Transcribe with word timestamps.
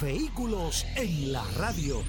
Vehículos 0.00 0.86
en 0.94 1.32
la 1.32 1.44
radio. 1.56 2.02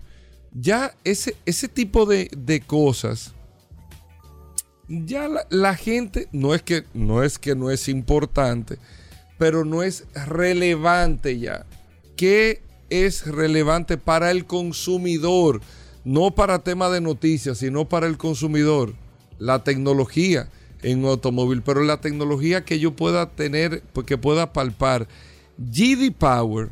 ya 0.54 0.94
ese, 1.04 1.36
ese 1.46 1.68
tipo 1.68 2.06
de, 2.06 2.62
cosas, 2.66 3.32
ya 4.88 5.28
la, 5.48 5.74
gente 5.74 6.28
no 6.32 6.54
es 6.54 6.62
que 6.62 6.84
no 6.92 7.22
es 7.22 7.38
que 7.38 7.54
no 7.54 7.70
es 7.70 7.88
importante, 7.88 8.78
pero 9.38 9.64
no 9.64 9.82
es 9.82 10.04
relevante 10.14 11.38
ya. 11.38 11.66
¿Qué 12.16 12.62
es 12.90 13.26
relevante 13.26 13.96
para 13.96 14.30
el 14.30 14.44
consumidor? 14.44 15.60
No 16.04 16.32
para 16.32 16.58
tema 16.58 16.90
de 16.90 17.00
noticias, 17.00 17.58
sino 17.58 17.88
para 17.88 18.06
el 18.06 18.18
consumidor. 18.18 18.94
La 19.38 19.64
tecnología 19.64 20.48
en 20.82 21.04
automóvil, 21.04 21.62
pero 21.62 21.82
la 21.82 22.00
tecnología 22.00 22.64
que 22.64 22.78
yo 22.78 22.94
pueda 22.94 23.30
tener, 23.30 23.82
pues, 23.92 24.06
que 24.06 24.18
pueda 24.18 24.52
palpar. 24.52 25.08
GD 25.58 26.12
Power 26.12 26.70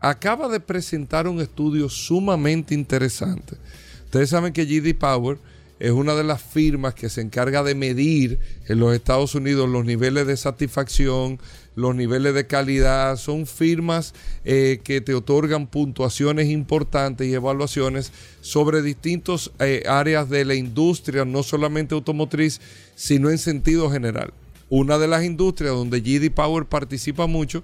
acaba 0.00 0.48
de 0.48 0.60
presentar 0.60 1.28
un 1.28 1.40
estudio 1.40 1.88
sumamente 1.88 2.74
interesante. 2.74 3.56
Ustedes 4.04 4.30
saben 4.30 4.52
que 4.52 4.64
GD 4.64 4.96
Power 4.98 5.38
es 5.78 5.90
una 5.90 6.14
de 6.14 6.24
las 6.24 6.42
firmas 6.42 6.94
que 6.94 7.10
se 7.10 7.20
encarga 7.20 7.62
de 7.62 7.74
medir 7.74 8.38
en 8.66 8.78
los 8.78 8.94
Estados 8.94 9.34
Unidos 9.34 9.68
los 9.68 9.84
niveles 9.84 10.26
de 10.26 10.36
satisfacción, 10.36 11.38
los 11.76 11.94
niveles 11.94 12.34
de 12.34 12.48
calidad. 12.48 13.16
Son 13.16 13.46
firmas 13.46 14.14
eh, 14.44 14.80
que 14.82 15.00
te 15.00 15.14
otorgan 15.14 15.68
puntuaciones 15.68 16.48
importantes 16.48 17.28
y 17.28 17.34
evaluaciones 17.34 18.10
sobre 18.40 18.82
distintas 18.82 19.52
eh, 19.60 19.84
áreas 19.88 20.28
de 20.28 20.44
la 20.44 20.56
industria, 20.56 21.24
no 21.24 21.44
solamente 21.44 21.94
automotriz, 21.94 22.60
sino 22.96 23.30
en 23.30 23.38
sentido 23.38 23.88
general. 23.90 24.32
Una 24.68 24.98
de 24.98 25.06
las 25.06 25.22
industrias 25.24 25.74
donde 25.74 26.00
GD 26.00 26.34
Power 26.34 26.64
participa 26.64 27.28
mucho 27.28 27.62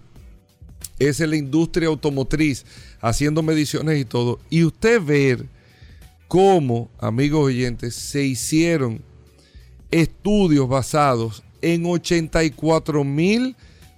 es 0.99 1.19
en 1.21 1.31
la 1.31 1.37
industria 1.37 1.89
automotriz, 1.89 2.65
haciendo 3.01 3.43
mediciones 3.43 4.01
y 4.01 4.05
todo. 4.05 4.39
Y 4.51 4.63
usted 4.63 5.03
ver 5.03 5.47
cómo, 6.29 6.91
amigos 7.01 7.47
oyentes, 7.47 7.95
se 7.95 8.23
hicieron 8.23 9.03
estudios 9.91 10.69
basados 10.69 11.43
en 11.61 11.87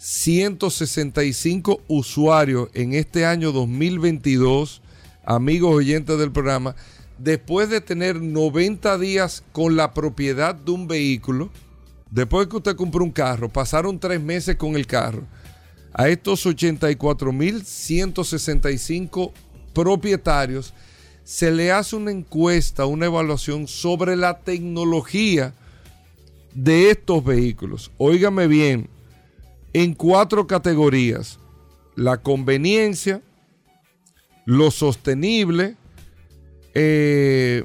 84.165 0.05 1.81
usuarios 1.89 2.69
en 2.75 2.93
este 2.93 3.25
año 3.25 3.53
2022, 3.53 4.83
amigos 5.25 5.75
oyentes 5.75 6.19
del 6.19 6.31
programa, 6.31 6.77
después 7.17 7.71
de 7.71 7.81
tener 7.81 8.21
90 8.21 8.99
días 8.99 9.43
con 9.53 9.77
la 9.77 9.95
propiedad 9.95 10.55
de 10.55 10.73
un 10.73 10.87
vehículo, 10.87 11.49
después 12.11 12.49
que 12.49 12.57
usted 12.57 12.77
compró 12.77 13.03
un 13.03 13.13
carro, 13.13 13.49
pasaron 13.49 13.99
tres 13.99 14.21
meses 14.21 14.57
con 14.57 14.77
el 14.77 14.87
carro, 14.87 15.23
a 15.95 16.09
estos 16.09 16.45
84.165 16.45 19.33
propietarios, 19.73 20.75
se 21.25 21.51
le 21.51 21.73
hace 21.73 21.97
una 21.97 22.11
encuesta, 22.11 22.85
una 22.85 23.07
evaluación 23.07 23.67
sobre 23.67 24.17
la 24.17 24.41
tecnología 24.41 25.55
de 26.53 26.91
estos 26.91 27.25
vehículos, 27.25 27.91
óigame 27.97 28.49
bien, 28.49 28.91
en 29.75 29.93
cuatro 29.93 30.47
categorías. 30.47 31.39
La 31.97 32.17
conveniencia, 32.17 33.21
lo 34.47 34.71
sostenible, 34.71 35.77
eh, 36.75 37.65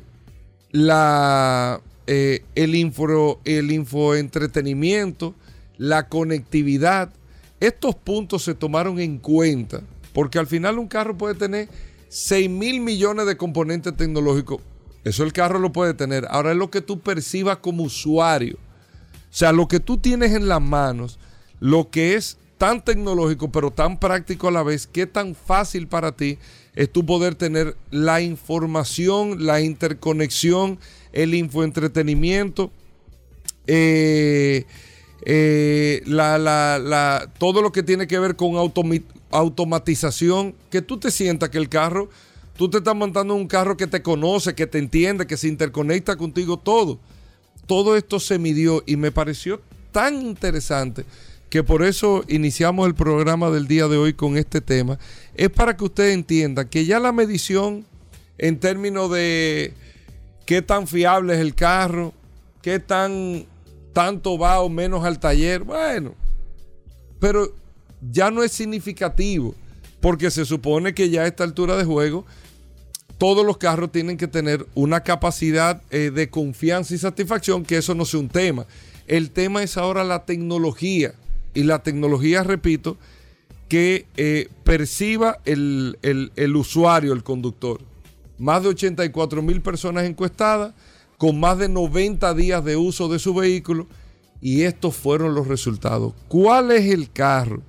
la, 0.71 1.81
eh, 2.05 2.43
el, 2.55 2.75
info, 2.75 3.39
el 3.45 3.71
infoentretenimiento, 3.71 5.33
la 5.77 6.09
conectividad. 6.09 7.13
Estos 7.59 7.95
puntos 7.95 8.43
se 8.43 8.53
tomaron 8.53 8.99
en 8.99 9.17
cuenta 9.17 9.81
porque 10.13 10.39
al 10.39 10.47
final 10.47 10.79
un 10.79 10.87
carro 10.87 11.17
puede 11.17 11.35
tener 11.35 11.69
6 12.09 12.49
mil 12.49 12.81
millones 12.81 13.25
de 13.25 13.37
componentes 13.37 13.95
tecnológicos. 13.95 14.61
Eso 15.03 15.23
el 15.23 15.33
carro 15.33 15.59
lo 15.59 15.71
puede 15.71 15.93
tener. 15.93 16.27
Ahora 16.29 16.51
es 16.51 16.57
lo 16.57 16.69
que 16.69 16.81
tú 16.81 16.99
percibas 16.99 17.57
como 17.57 17.83
usuario. 17.83 18.57
O 19.31 19.33
sea, 19.33 19.51
lo 19.51 19.67
que 19.67 19.79
tú 19.79 19.97
tienes 19.97 20.33
en 20.33 20.47
las 20.47 20.61
manos, 20.61 21.19
lo 21.59 21.89
que 21.89 22.15
es 22.15 22.37
tan 22.57 22.83
tecnológico 22.83 23.51
pero 23.51 23.71
tan 23.71 23.99
práctico 23.99 24.49
a 24.49 24.51
la 24.51 24.63
vez, 24.63 24.85
qué 24.85 25.07
tan 25.07 25.33
fácil 25.33 25.87
para 25.87 26.11
ti 26.11 26.37
es 26.75 26.91
tú 26.91 27.05
poder 27.05 27.35
tener 27.35 27.75
la 27.89 28.21
información, 28.21 29.45
la 29.45 29.61
interconexión, 29.61 30.77
el 31.13 31.33
infoentretenimiento, 31.33 32.71
eh, 33.65 34.65
eh, 35.25 36.03
todo 37.37 37.61
lo 37.61 37.71
que 37.71 37.83
tiene 37.83 38.07
que 38.07 38.19
ver 38.19 38.35
con 38.35 38.55
automatización, 39.31 40.55
que 40.69 40.81
tú 40.81 40.97
te 40.97 41.11
sientas 41.11 41.49
que 41.49 41.57
el 41.57 41.69
carro, 41.69 42.09
tú 42.57 42.69
te 42.69 42.77
estás 42.77 42.95
montando 42.95 43.35
un 43.35 43.47
carro 43.47 43.77
que 43.77 43.87
te 43.87 44.01
conoce, 44.01 44.53
que 44.55 44.67
te 44.67 44.79
entiende, 44.79 45.27
que 45.27 45.37
se 45.37 45.47
interconecta 45.47 46.15
contigo 46.15 46.57
todo. 46.57 46.99
Todo 47.67 47.95
esto 47.95 48.19
se 48.19 48.39
midió 48.39 48.83
y 48.85 48.95
me 48.95 49.11
pareció 49.11 49.61
tan 49.91 50.21
interesante 50.21 51.05
que 51.49 51.63
por 51.63 51.83
eso 51.83 52.23
iniciamos 52.27 52.87
el 52.87 52.95
programa 52.95 53.49
del 53.49 53.67
día 53.67 53.87
de 53.87 53.97
hoy 53.97 54.13
con 54.13 54.37
este 54.37 54.61
tema, 54.61 54.99
es 55.35 55.49
para 55.49 55.75
que 55.75 55.83
usted 55.83 56.11
entienda 56.11 56.69
que 56.69 56.85
ya 56.85 56.99
la 56.99 57.11
medición 57.11 57.85
en 58.37 58.59
términos 58.59 59.11
de 59.11 59.73
qué 60.45 60.61
tan 60.61 60.87
fiable 60.87 61.33
es 61.33 61.39
el 61.39 61.55
carro, 61.55 62.13
qué 62.61 62.79
tan 62.79 63.45
tanto 63.93 64.37
va 64.37 64.59
o 64.61 64.69
menos 64.69 65.03
al 65.03 65.19
taller, 65.19 65.63
bueno, 65.63 66.13
pero 67.19 67.53
ya 68.11 68.31
no 68.31 68.43
es 68.43 68.51
significativo, 68.51 69.55
porque 69.99 70.31
se 70.31 70.45
supone 70.45 70.93
que 70.93 71.09
ya 71.09 71.23
a 71.23 71.27
esta 71.27 71.43
altura 71.43 71.75
de 71.75 71.83
juego 71.83 72.25
todos 73.17 73.45
los 73.45 73.57
carros 73.57 73.91
tienen 73.91 74.15
que 74.15 74.27
tener 74.27 74.65
una 74.75 75.01
capacidad 75.01 75.81
eh, 75.91 76.09
de 76.09 76.29
confianza 76.29 76.95
y 76.95 76.97
satisfacción, 76.97 77.65
que 77.65 77.77
eso 77.77 77.93
no 77.93 78.05
sea 78.05 78.21
un 78.21 78.29
tema. 78.29 78.65
El 79.07 79.31
tema 79.31 79.61
es 79.61 79.75
ahora 79.75 80.05
la 80.05 80.23
tecnología. 80.23 81.13
Y 81.59 81.63
la 81.63 81.83
tecnología, 81.83 82.41
repito, 82.41 82.95
que 83.67 84.05
eh, 84.15 84.47
perciba 84.63 85.39
el, 85.43 85.99
el, 86.01 86.55
usuario, 86.55 87.11
el 87.11 87.21
conductor. 87.21 87.81
Más 88.37 88.63
de 88.63 88.69
84 88.69 89.41
mil 89.41 89.61
personas 89.61 90.05
encuestadas, 90.05 90.73
con 91.17 91.37
más 91.37 91.57
de 91.57 91.67
90 91.67 92.33
días 92.33 92.63
de 92.63 92.77
uso 92.77 93.09
de 93.09 93.19
su 93.19 93.33
vehículo, 93.33 93.87
y 94.39 94.61
estos 94.61 94.95
fueron 94.95 95.35
los 95.35 95.47
resultados. 95.47 96.13
¿Cuál 96.29 96.71
es 96.71 96.85
el 96.93 97.11
carro 97.11 97.61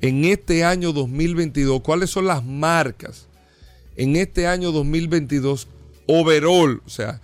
en 0.00 0.24
este 0.24 0.64
año 0.64 0.94
2022? 0.94 1.82
¿Cuáles 1.82 2.08
son 2.08 2.24
las 2.24 2.42
marcas 2.42 3.28
en 3.96 4.16
este 4.16 4.46
año 4.46 4.72
2022 4.72 5.68
overall? 6.06 6.80
O 6.86 6.88
sea, 6.88 7.20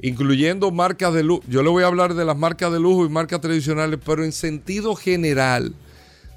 incluyendo 0.00 0.70
marcas 0.70 1.14
de 1.14 1.22
lujo. 1.22 1.42
Yo 1.48 1.62
le 1.62 1.70
voy 1.70 1.84
a 1.84 1.86
hablar 1.86 2.14
de 2.14 2.24
las 2.24 2.36
marcas 2.36 2.72
de 2.72 2.80
lujo 2.80 3.06
y 3.06 3.08
marcas 3.08 3.40
tradicionales, 3.40 3.98
pero 4.04 4.24
en 4.24 4.32
sentido 4.32 4.94
general, 4.94 5.74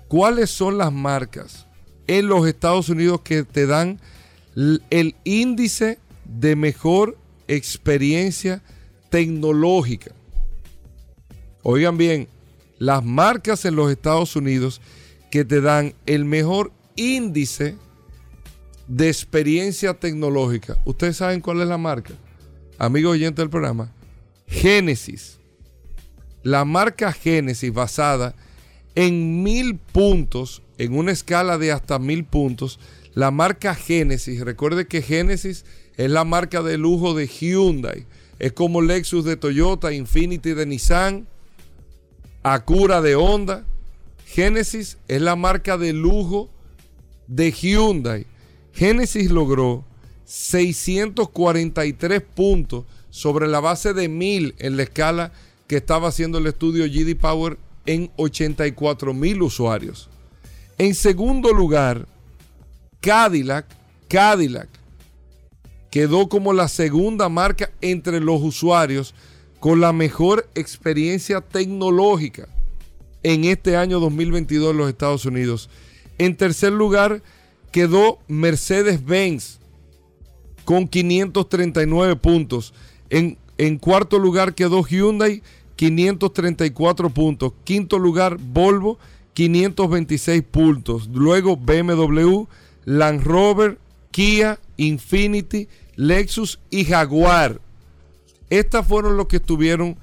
¿cuáles 0.07 0.49
son 0.49 0.77
las 0.77 0.91
marcas 0.91 1.65
en 2.07 2.27
los 2.27 2.47
Estados 2.47 2.89
Unidos 2.89 3.21
que 3.21 3.43
te 3.43 3.65
dan 3.65 3.99
el 4.55 5.15
índice 5.23 5.99
de 6.25 6.55
mejor 6.55 7.17
experiencia 7.47 8.61
tecnológica? 9.09 10.11
Oigan 11.63 11.97
bien, 11.97 12.27
las 12.79 13.03
marcas 13.03 13.65
en 13.65 13.75
los 13.75 13.91
Estados 13.91 14.35
Unidos 14.35 14.81
que 15.31 15.43
te 15.43 15.61
dan 15.61 15.93
el 16.05 16.25
mejor 16.25 16.71
índice 16.95 17.75
de 18.87 19.09
experiencia 19.09 19.93
tecnológica. 19.93 20.77
¿Ustedes 20.85 21.17
saben 21.17 21.41
cuál 21.41 21.61
es 21.61 21.67
la 21.67 21.77
marca? 21.77 22.13
Amigo 22.77 23.11
oyente 23.11 23.41
del 23.41 23.49
programa, 23.49 23.91
Génesis. 24.47 25.37
La 26.43 26.65
marca 26.65 27.11
Génesis 27.11 27.73
basada 27.73 28.35
en 28.95 29.43
mil 29.43 29.77
puntos, 29.77 30.61
en 30.77 30.97
una 30.97 31.11
escala 31.11 31.57
de 31.57 31.71
hasta 31.71 31.99
mil 31.99 32.23
puntos, 32.23 32.79
la 33.13 33.31
marca 33.31 33.75
Génesis. 33.75 34.41
Recuerde 34.41 34.87
que 34.87 35.01
Génesis 35.01 35.65
es 35.97 36.11
la 36.11 36.23
marca 36.23 36.61
de 36.61 36.77
lujo 36.77 37.13
de 37.13 37.27
Hyundai. 37.27 38.05
Es 38.39 38.53
como 38.53 38.81
Lexus 38.81 39.25
de 39.25 39.35
Toyota, 39.35 39.91
Infinity 39.91 40.53
de 40.53 40.65
Nissan, 40.65 41.27
Acura 42.43 43.01
de 43.01 43.15
Honda. 43.15 43.65
Génesis 44.25 44.97
es 45.07 45.21
la 45.21 45.35
marca 45.35 45.77
de 45.77 45.93
lujo 45.93 46.49
de 47.27 47.51
Hyundai. 47.51 48.25
Génesis 48.73 49.31
logró 49.31 49.83
643 50.27 52.21
puntos 52.21 52.83
sobre 53.09 53.47
la 53.47 53.61
base 53.61 53.93
de 53.93 54.09
1000 54.09 54.55
en 54.59 54.77
la 54.77 54.83
escala 54.83 55.31
que 55.67 55.77
estaba 55.77 56.09
haciendo 56.09 56.37
el 56.37 56.47
estudio 56.47 56.85
GD 56.85 57.15
Power 57.17 57.57
en 57.85 58.11
84 58.17 59.13
mil 59.13 59.41
usuarios. 59.41 60.09
En 60.77 60.93
segundo 60.93 61.53
lugar, 61.53 62.05
Cadillac, 62.99 63.65
Cadillac 64.09 64.67
quedó 65.89 66.27
como 66.27 66.51
la 66.51 66.67
segunda 66.67 67.29
marca 67.29 67.71
entre 67.79 68.19
los 68.19 68.41
usuarios 68.41 69.15
con 69.61 69.79
la 69.79 69.93
mejor 69.93 70.49
experiencia 70.55 71.39
tecnológica 71.39 72.49
en 73.23 73.45
este 73.45 73.77
año 73.77 74.01
2022 74.01 74.71
en 74.71 74.77
los 74.77 74.89
Estados 74.89 75.25
Unidos. 75.25 75.69
En 76.17 76.35
tercer 76.35 76.73
lugar 76.73 77.23
quedó 77.71 78.19
Mercedes-Benz 78.27 79.59
con 80.67 80.89
539 80.89 82.17
puntos. 82.17 82.73
En, 83.09 83.37
en 83.57 83.77
cuarto 83.77 84.19
lugar 84.19 84.53
quedó 84.53 84.83
Hyundai, 84.83 85.41
534 85.77 87.09
puntos. 87.09 87.53
Quinto 87.63 87.97
lugar, 87.97 88.37
Volvo, 88.37 88.99
526 89.31 90.43
puntos. 90.43 91.07
Luego 91.07 91.55
BMW, 91.55 92.47
Land 92.83 93.23
Rover, 93.23 93.77
Kia, 94.11 94.59
Infinity, 94.75 95.69
Lexus 95.95 96.59
y 96.69 96.83
Jaguar. 96.83 97.61
Estas 98.49 98.85
fueron 98.85 99.15
los 99.15 99.27
que 99.27 99.37
estuvieron 99.37 99.95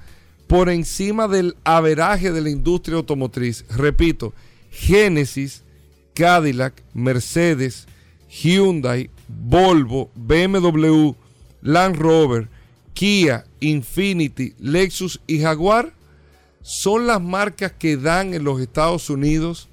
por 0.47 0.69
encima 0.69 1.27
del 1.27 1.57
averaje 1.63 2.31
de 2.31 2.41
la 2.41 2.49
industria 2.49 2.97
automotriz. 2.97 3.65
Repito, 3.69 4.33
Genesis, 4.71 5.61
Cadillac, 6.15 6.81
Mercedes, 6.95 7.87
Hyundai, 8.27 9.11
Volvo, 9.27 10.11
BMW, 10.15 11.13
Land 11.61 11.95
Rover, 11.97 12.47
Kia, 12.93 13.45
Infinity, 13.59 14.53
Lexus 14.59 15.19
y 15.27 15.39
Jaguar 15.39 15.93
son 16.61 17.05
las 17.05 17.21
marcas 17.21 17.73
que 17.73 17.97
dan 17.97 18.33
en 18.33 18.43
los 18.43 18.59
Estados 18.59 19.09
Unidos 19.09 19.69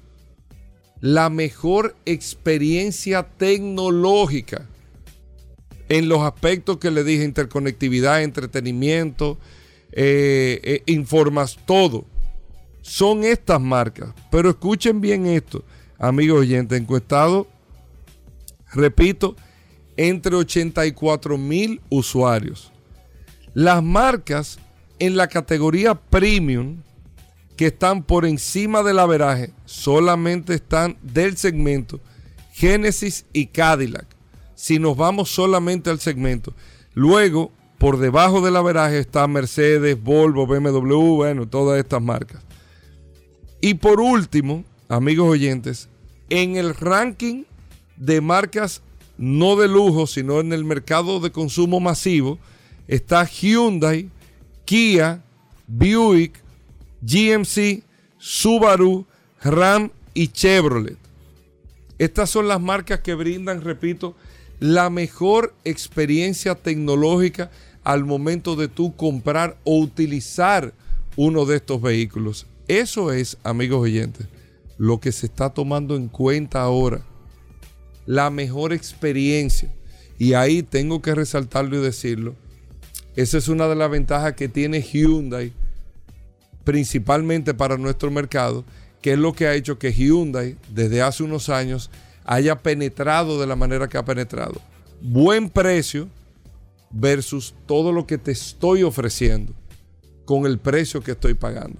la 1.01 1.29
mejor 1.29 1.95
experiencia 2.05 3.23
tecnológica 3.23 4.67
en 5.89 6.07
los 6.07 6.21
aspectos 6.21 6.77
que 6.77 6.91
le 6.91 7.03
dije, 7.03 7.23
interconectividad, 7.23 8.23
entretenimiento, 8.23 9.37
eh, 9.91 10.59
eh, 10.63 10.83
informas, 10.85 11.57
todo. 11.65 12.05
Son 12.81 13.23
estas 13.23 13.59
marcas. 13.59 14.13
Pero 14.31 14.49
escuchen 14.49 15.01
bien 15.01 15.25
esto, 15.25 15.63
amigos 15.97 16.41
oyentes, 16.41 16.79
encuestados 16.79 17.47
repito, 18.73 19.35
entre 19.97 20.35
84 20.35 21.37
mil 21.37 21.81
usuarios. 21.89 22.71
Las 23.53 23.83
marcas 23.83 24.59
en 24.99 25.15
la 25.15 25.27
categoría 25.27 25.95
premium 25.95 26.77
que 27.55 27.67
están 27.67 28.03
por 28.03 28.25
encima 28.25 28.81
del 28.81 28.99
averaje 28.99 29.53
solamente 29.65 30.55
están 30.55 30.97
del 31.01 31.37
segmento 31.37 31.99
Genesis 32.53 33.25
y 33.33 33.47
Cadillac. 33.47 34.05
Si 34.55 34.79
nos 34.79 34.95
vamos 34.95 35.29
solamente 35.29 35.89
al 35.89 35.99
segmento. 35.99 36.53
Luego, 36.93 37.51
por 37.79 37.97
debajo 37.97 38.41
del 38.41 38.55
averaje 38.55 38.99
está 38.99 39.27
Mercedes, 39.27 40.01
Volvo, 40.01 40.47
BMW, 40.47 41.15
bueno, 41.15 41.47
todas 41.49 41.79
estas 41.79 42.01
marcas. 42.01 42.41
Y 43.59 43.73
por 43.75 43.99
último, 43.99 44.63
amigos 44.87 45.29
oyentes, 45.29 45.89
en 46.29 46.55
el 46.55 46.75
ranking 46.75 47.43
de 48.05 48.21
marcas 48.21 48.81
no 49.17 49.55
de 49.55 49.67
lujo, 49.67 50.07
sino 50.07 50.39
en 50.39 50.53
el 50.53 50.65
mercado 50.65 51.19
de 51.19 51.31
consumo 51.31 51.79
masivo, 51.79 52.39
está 52.87 53.25
Hyundai 53.25 54.09
Kia, 54.65 55.23
Buick, 55.67 56.41
GMC, 57.01 57.83
Subaru, 58.17 59.05
Ram 59.41 59.91
y 60.13 60.27
Chevrolet. 60.29 60.97
Estas 61.97 62.29
son 62.29 62.47
las 62.47 62.59
marcas 62.59 63.01
que 63.01 63.13
brindan, 63.13 63.61
repito, 63.61 64.15
la 64.59 64.89
mejor 64.89 65.53
experiencia 65.63 66.55
tecnológica 66.55 67.51
al 67.83 68.05
momento 68.05 68.55
de 68.55 68.67
tú 68.67 68.95
comprar 68.95 69.57
o 69.63 69.79
utilizar 69.79 70.73
uno 71.15 71.45
de 71.45 71.57
estos 71.57 71.81
vehículos. 71.81 72.47
Eso 72.67 73.11
es, 73.11 73.37
amigos 73.43 73.81
oyentes, 73.81 74.27
lo 74.77 74.99
que 74.99 75.11
se 75.11 75.25
está 75.25 75.49
tomando 75.49 75.95
en 75.95 76.07
cuenta 76.07 76.61
ahora. 76.61 77.05
La 78.05 78.29
mejor 78.29 78.73
experiencia. 78.73 79.73
Y 80.19 80.33
ahí 80.33 80.63
tengo 80.63 81.01
que 81.01 81.15
resaltarlo 81.15 81.77
y 81.77 81.81
decirlo. 81.81 82.35
Esa 83.15 83.37
es 83.37 83.47
una 83.47 83.67
de 83.67 83.75
las 83.75 83.91
ventajas 83.91 84.33
que 84.33 84.49
tiene 84.49 84.81
Hyundai, 84.81 85.53
principalmente 86.63 87.53
para 87.53 87.77
nuestro 87.77 88.09
mercado, 88.09 88.63
que 89.01 89.13
es 89.13 89.19
lo 89.19 89.33
que 89.33 89.47
ha 89.47 89.53
hecho 89.53 89.77
que 89.77 89.93
Hyundai 89.93 90.57
desde 90.69 91.01
hace 91.01 91.23
unos 91.23 91.49
años 91.49 91.91
haya 92.25 92.59
penetrado 92.59 93.39
de 93.39 93.47
la 93.47 93.55
manera 93.55 93.87
que 93.87 93.97
ha 93.97 94.05
penetrado. 94.05 94.59
Buen 95.01 95.49
precio 95.49 96.07
versus 96.89 97.53
todo 97.65 97.91
lo 97.91 98.07
que 98.07 98.17
te 98.17 98.31
estoy 98.31 98.83
ofreciendo 98.83 99.53
con 100.25 100.45
el 100.45 100.57
precio 100.57 101.01
que 101.01 101.11
estoy 101.11 101.33
pagando. 101.33 101.77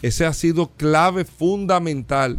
Ese 0.00 0.24
ha 0.24 0.32
sido 0.32 0.70
clave 0.76 1.24
fundamental, 1.24 2.38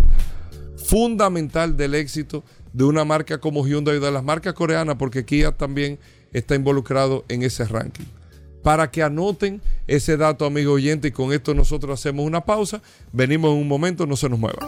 fundamental 0.77 1.77
del 1.77 1.95
éxito 1.95 2.43
de 2.73 2.83
una 2.83 3.05
marca 3.05 3.39
como 3.39 3.65
Hyundai 3.65 3.99
de 3.99 4.11
las 4.11 4.23
marcas 4.23 4.53
coreanas, 4.53 4.95
porque 4.97 5.25
Kia 5.25 5.51
también 5.51 5.99
está 6.33 6.55
involucrado 6.55 7.25
en 7.27 7.43
ese 7.43 7.65
ranking. 7.65 8.05
Para 8.63 8.91
que 8.91 9.01
anoten 9.01 9.61
ese 9.87 10.17
dato, 10.17 10.45
amigo 10.45 10.73
oyente, 10.73 11.09
y 11.09 11.11
con 11.11 11.33
esto 11.33 11.53
nosotros 11.53 11.99
hacemos 11.99 12.25
una 12.25 12.41
pausa. 12.41 12.81
Venimos 13.11 13.51
en 13.51 13.57
un 13.57 13.67
momento, 13.67 14.05
no 14.05 14.15
se 14.15 14.29
nos 14.29 14.39
mueva. 14.39 14.67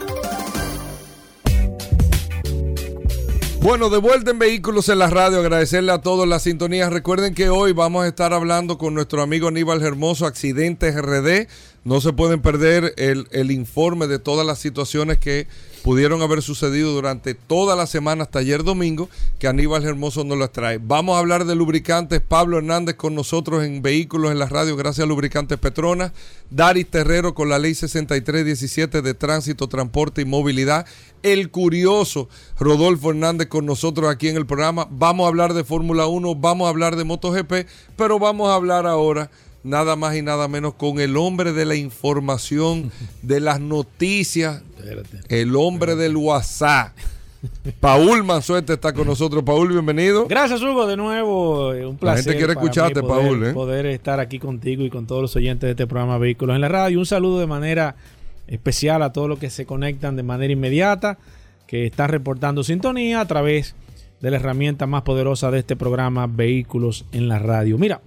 Bueno, 3.63 3.89
de 3.89 3.98
vuelta 3.98 4.31
en 4.31 4.39
Vehículos 4.39 4.89
en 4.89 5.00
la 5.00 5.10
Radio, 5.10 5.39
agradecerle 5.39 5.93
a 5.93 6.01
todos 6.01 6.27
las 6.27 6.43
sintonías. 6.43 6.91
Recuerden 6.91 7.33
que 7.33 7.48
hoy 7.48 7.72
vamos 7.72 8.03
a 8.03 8.10
estar 8.10 8.33
hablando 8.33 8.77
con 8.77 8.93
nuestro 8.93 9.22
amigo 9.22 9.48
Aníbal 9.48 9.81
Hermoso, 9.81 10.25
Accidentes 10.25 11.01
RD. 11.01 11.48
No 11.86 12.01
se 12.01 12.12
pueden 12.12 12.41
perder 12.41 12.93
el, 12.98 13.25
el 13.31 13.51
informe 13.51 14.07
de 14.07 14.19
todas 14.19 14.45
las 14.45 14.60
situaciones 14.60 15.17
que 15.17 15.48
pudieron 15.83 16.21
haber 16.21 16.41
sucedido 16.41 16.93
durante 16.93 17.35
toda 17.35 17.75
la 17.75 17.85
semana 17.85 18.23
hasta 18.23 18.39
ayer 18.39 18.63
domingo, 18.63 19.09
que 19.37 19.47
Aníbal 19.47 19.83
Hermoso 19.83 20.23
nos 20.23 20.37
las 20.37 20.51
trae. 20.51 20.79
Vamos 20.81 21.15
a 21.15 21.19
hablar 21.19 21.45
de 21.45 21.55
lubricantes. 21.55 22.21
Pablo 22.21 22.57
Hernández 22.57 22.95
con 22.95 23.13
nosotros 23.13 23.63
en 23.65 23.81
Vehículos 23.81 24.31
en 24.31 24.39
la 24.39 24.47
Radio, 24.47 24.77
gracias 24.77 25.03
a 25.03 25.07
Lubricantes 25.07 25.59
Petronas. 25.59 26.13
Daris 26.49 26.87
Terrero 26.87 27.35
con 27.35 27.49
la 27.49 27.59
ley 27.59 27.75
6317 27.75 29.01
de 29.01 29.13
Tránsito, 29.13 29.67
Transporte 29.67 30.21
y 30.21 30.25
Movilidad. 30.25 30.85
El 31.21 31.51
curioso 31.51 32.29
Rodolfo 32.57 33.11
Hernández 33.11 33.47
con 33.47 33.65
nosotros 33.65 34.09
aquí 34.09 34.29
en 34.29 34.37
el 34.37 34.45
programa. 34.45 34.87
Vamos 34.89 35.25
a 35.25 35.27
hablar 35.27 35.53
de 35.53 35.65
Fórmula 35.65 36.07
1, 36.07 36.35
vamos 36.35 36.65
a 36.65 36.69
hablar 36.69 36.95
de 36.95 37.03
MotoGP, 37.03 37.67
pero 37.97 38.19
vamos 38.19 38.49
a 38.49 38.55
hablar 38.55 38.87
ahora 38.87 39.29
nada 39.63 39.95
más 39.95 40.15
y 40.15 40.21
nada 40.21 40.47
menos 40.47 40.73
con 40.75 40.99
el 40.99 41.17
hombre 41.17 41.53
de 41.53 41.65
la 41.65 41.75
información, 41.75 42.91
de 43.21 43.39
las 43.39 43.59
noticias, 43.59 44.61
el 45.29 45.55
hombre 45.55 45.95
del 45.95 46.15
WhatsApp. 46.17 46.95
Paul 47.81 48.23
Manzuete 48.23 48.73
está 48.73 48.93
con 48.93 49.05
nosotros. 49.05 49.43
Paul, 49.43 49.67
bienvenido. 49.69 50.27
Gracias, 50.27 50.61
Hugo, 50.61 50.87
de 50.87 50.95
nuevo. 50.95 51.73
eh, 51.73 51.85
Un 51.85 51.97
placer. 51.97 52.19
La 52.19 52.23
gente 52.23 52.37
quiere 52.37 52.53
para 52.53 52.65
escucharte, 52.65 53.01
poder, 53.01 53.25
Paul, 53.27 53.45
¿eh? 53.45 53.53
Poder 53.53 53.85
estar 53.87 54.19
aquí 54.21 54.39
contigo 54.39 54.83
y 54.83 54.89
con 54.89 55.07
todos 55.07 55.21
los 55.21 55.35
oyentes 55.35 55.67
de 55.67 55.71
este 55.71 55.87
programa 55.87 56.17
Vehículos 56.17 56.55
en 56.55 56.61
la 56.61 56.69
Radio. 56.69 56.99
Un 56.99 57.05
saludo 57.05 57.39
de 57.39 57.47
manera 57.47 57.95
especial 58.47 59.03
a 59.03 59.11
todos 59.11 59.27
los 59.27 59.39
que 59.39 59.49
se 59.49 59.65
conectan 59.65 60.15
de 60.15 60.23
manera 60.23 60.53
inmediata, 60.53 61.17
que 61.67 61.85
están 61.87 62.09
reportando 62.09 62.63
sintonía 62.63 63.19
a 63.19 63.27
través 63.27 63.75
de 64.21 64.31
la 64.31 64.37
herramienta 64.37 64.87
más 64.87 65.01
poderosa 65.01 65.51
de 65.51 65.59
este 65.59 65.75
programa 65.75 66.27
Vehículos 66.27 67.03
en 67.11 67.27
la 67.27 67.39
Radio. 67.39 67.77
Mira, 67.77 67.99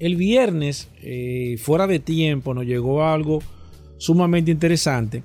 el 0.00 0.16
viernes, 0.16 0.88
eh, 1.02 1.56
fuera 1.62 1.86
de 1.86 2.00
tiempo, 2.00 2.52
nos 2.52 2.64
llegó 2.64 3.04
algo 3.04 3.40
sumamente 3.98 4.50
interesante. 4.50 5.22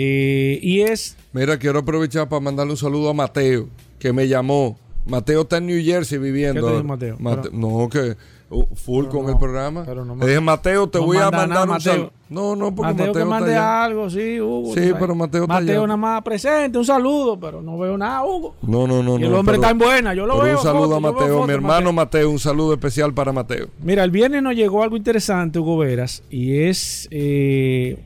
Eh, 0.00 0.60
y 0.62 0.80
es 0.82 1.16
Mira, 1.32 1.58
quiero 1.58 1.80
aprovechar 1.80 2.28
para 2.28 2.40
mandarle 2.40 2.72
un 2.72 2.76
saludo 2.78 3.10
a 3.10 3.14
Mateo, 3.14 3.68
que 3.98 4.12
me 4.12 4.28
llamó. 4.28 4.78
Mateo 5.06 5.42
está 5.42 5.56
en 5.56 5.66
New 5.66 5.82
Jersey 5.84 6.18
viviendo. 6.18 6.54
¿Qué 6.54 6.60
te 6.60 6.66
dijo 6.66 6.76
ahora. 6.76 6.88
Mateo? 6.88 7.16
Mate- 7.18 7.48
Pero- 7.50 7.56
no, 7.56 7.88
que 7.88 8.16
uh, 8.50 8.64
full 8.74 9.04
Pero 9.06 9.10
con 9.16 9.26
no, 9.26 9.32
el 9.32 9.38
programa. 9.38 9.84
pero 9.86 10.04
no 10.04 10.14
Mateo, 10.14 10.88
te 10.88 10.98
no 10.98 11.06
voy 11.06 11.16
a 11.16 11.22
manda 11.22 11.38
mandar 11.38 11.48
nada, 11.48 11.62
un 11.64 11.68
Mateo. 11.70 11.92
saludo. 11.92 12.12
No, 12.30 12.56
no, 12.56 12.74
porque 12.74 12.92
Mateo, 12.92 13.06
Mateo, 13.06 13.12
que 13.14 13.18
está 13.20 13.30
mande 13.30 13.50
allá. 13.54 13.84
algo, 13.84 14.10
sí, 14.10 14.40
Hugo. 14.40 14.74
Sí, 14.74 14.92
pero 15.00 15.14
Mateo 15.14 15.42
está 15.44 15.54
Mateo 15.54 15.78
allá. 15.78 15.86
nada 15.86 15.96
más 15.96 16.22
presente, 16.22 16.76
un 16.78 16.84
saludo, 16.84 17.40
pero 17.40 17.62
no 17.62 17.78
veo 17.78 17.96
nada, 17.96 18.24
Hugo. 18.24 18.54
No, 18.62 18.86
no, 18.86 19.02
no. 19.02 19.18
y 19.18 19.24
el 19.24 19.34
hombre 19.34 19.54
pero- 19.54 19.62
está 19.62 19.70
en 19.70 19.78
buena, 19.78 20.14
yo 20.14 20.26
lo 20.26 20.34
pero 20.34 20.44
veo. 20.44 20.56
Un 20.58 20.62
saludo 20.62 20.82
foto, 20.84 20.96
a 20.96 21.00
Mateo, 21.00 21.34
foto, 21.36 21.46
mi 21.46 21.52
hermano 21.54 21.92
Mateo, 21.92 22.30
un 22.30 22.38
saludo 22.38 22.72
especial 22.74 23.14
para 23.14 23.32
Mateo. 23.32 23.68
Mira, 23.82 24.04
el 24.04 24.10
viernes 24.10 24.42
nos 24.42 24.54
llegó 24.54 24.82
algo 24.82 24.96
interesante, 24.96 25.58
Hugo 25.58 25.78
Veras, 25.78 26.22
y 26.30 26.58
es, 26.58 27.08
eh, 27.10 27.96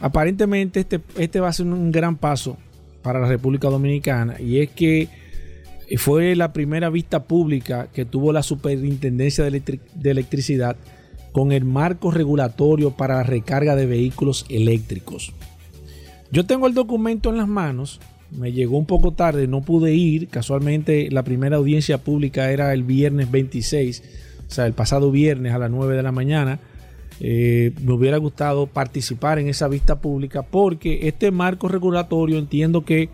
aparentemente 0.00 0.80
este, 0.80 1.00
este 1.16 1.40
va 1.40 1.48
a 1.48 1.52
ser 1.52 1.66
un 1.66 1.90
gran 1.90 2.16
paso 2.16 2.56
para 3.02 3.20
la 3.20 3.28
República 3.28 3.68
Dominicana, 3.68 4.40
y 4.40 4.60
es 4.60 4.70
que 4.70 5.08
fue 5.96 6.36
la 6.36 6.52
primera 6.52 6.90
vista 6.90 7.24
pública 7.24 7.88
que 7.92 8.04
tuvo 8.04 8.32
la 8.32 8.42
Superintendencia 8.42 9.44
de, 9.44 9.80
de 9.94 10.10
Electricidad 10.10 10.76
con 11.32 11.52
el 11.52 11.64
marco 11.64 12.10
regulatorio 12.10 12.90
para 12.90 13.16
la 13.16 13.22
recarga 13.22 13.76
de 13.76 13.86
vehículos 13.86 14.44
eléctricos. 14.48 15.32
Yo 16.30 16.44
tengo 16.44 16.66
el 16.66 16.74
documento 16.74 17.30
en 17.30 17.38
las 17.38 17.48
manos, 17.48 18.00
me 18.30 18.52
llegó 18.52 18.76
un 18.76 18.86
poco 18.86 19.12
tarde, 19.12 19.46
no 19.46 19.62
pude 19.62 19.94
ir, 19.94 20.28
casualmente 20.28 21.10
la 21.10 21.22
primera 21.22 21.56
audiencia 21.56 21.98
pública 21.98 22.50
era 22.50 22.74
el 22.74 22.82
viernes 22.82 23.30
26, 23.30 24.02
o 24.46 24.50
sea, 24.50 24.66
el 24.66 24.74
pasado 24.74 25.10
viernes 25.10 25.52
a 25.52 25.58
las 25.58 25.70
9 25.70 25.96
de 25.96 26.02
la 26.02 26.12
mañana. 26.12 26.58
Eh, 27.20 27.72
me 27.82 27.92
hubiera 27.94 28.16
gustado 28.18 28.66
participar 28.66 29.38
en 29.40 29.48
esa 29.48 29.66
vista 29.66 30.00
pública 30.00 30.42
porque 30.42 31.08
este 31.08 31.30
marco 31.32 31.66
regulatorio 31.66 32.38
entiendo 32.38 32.84
que 32.84 33.08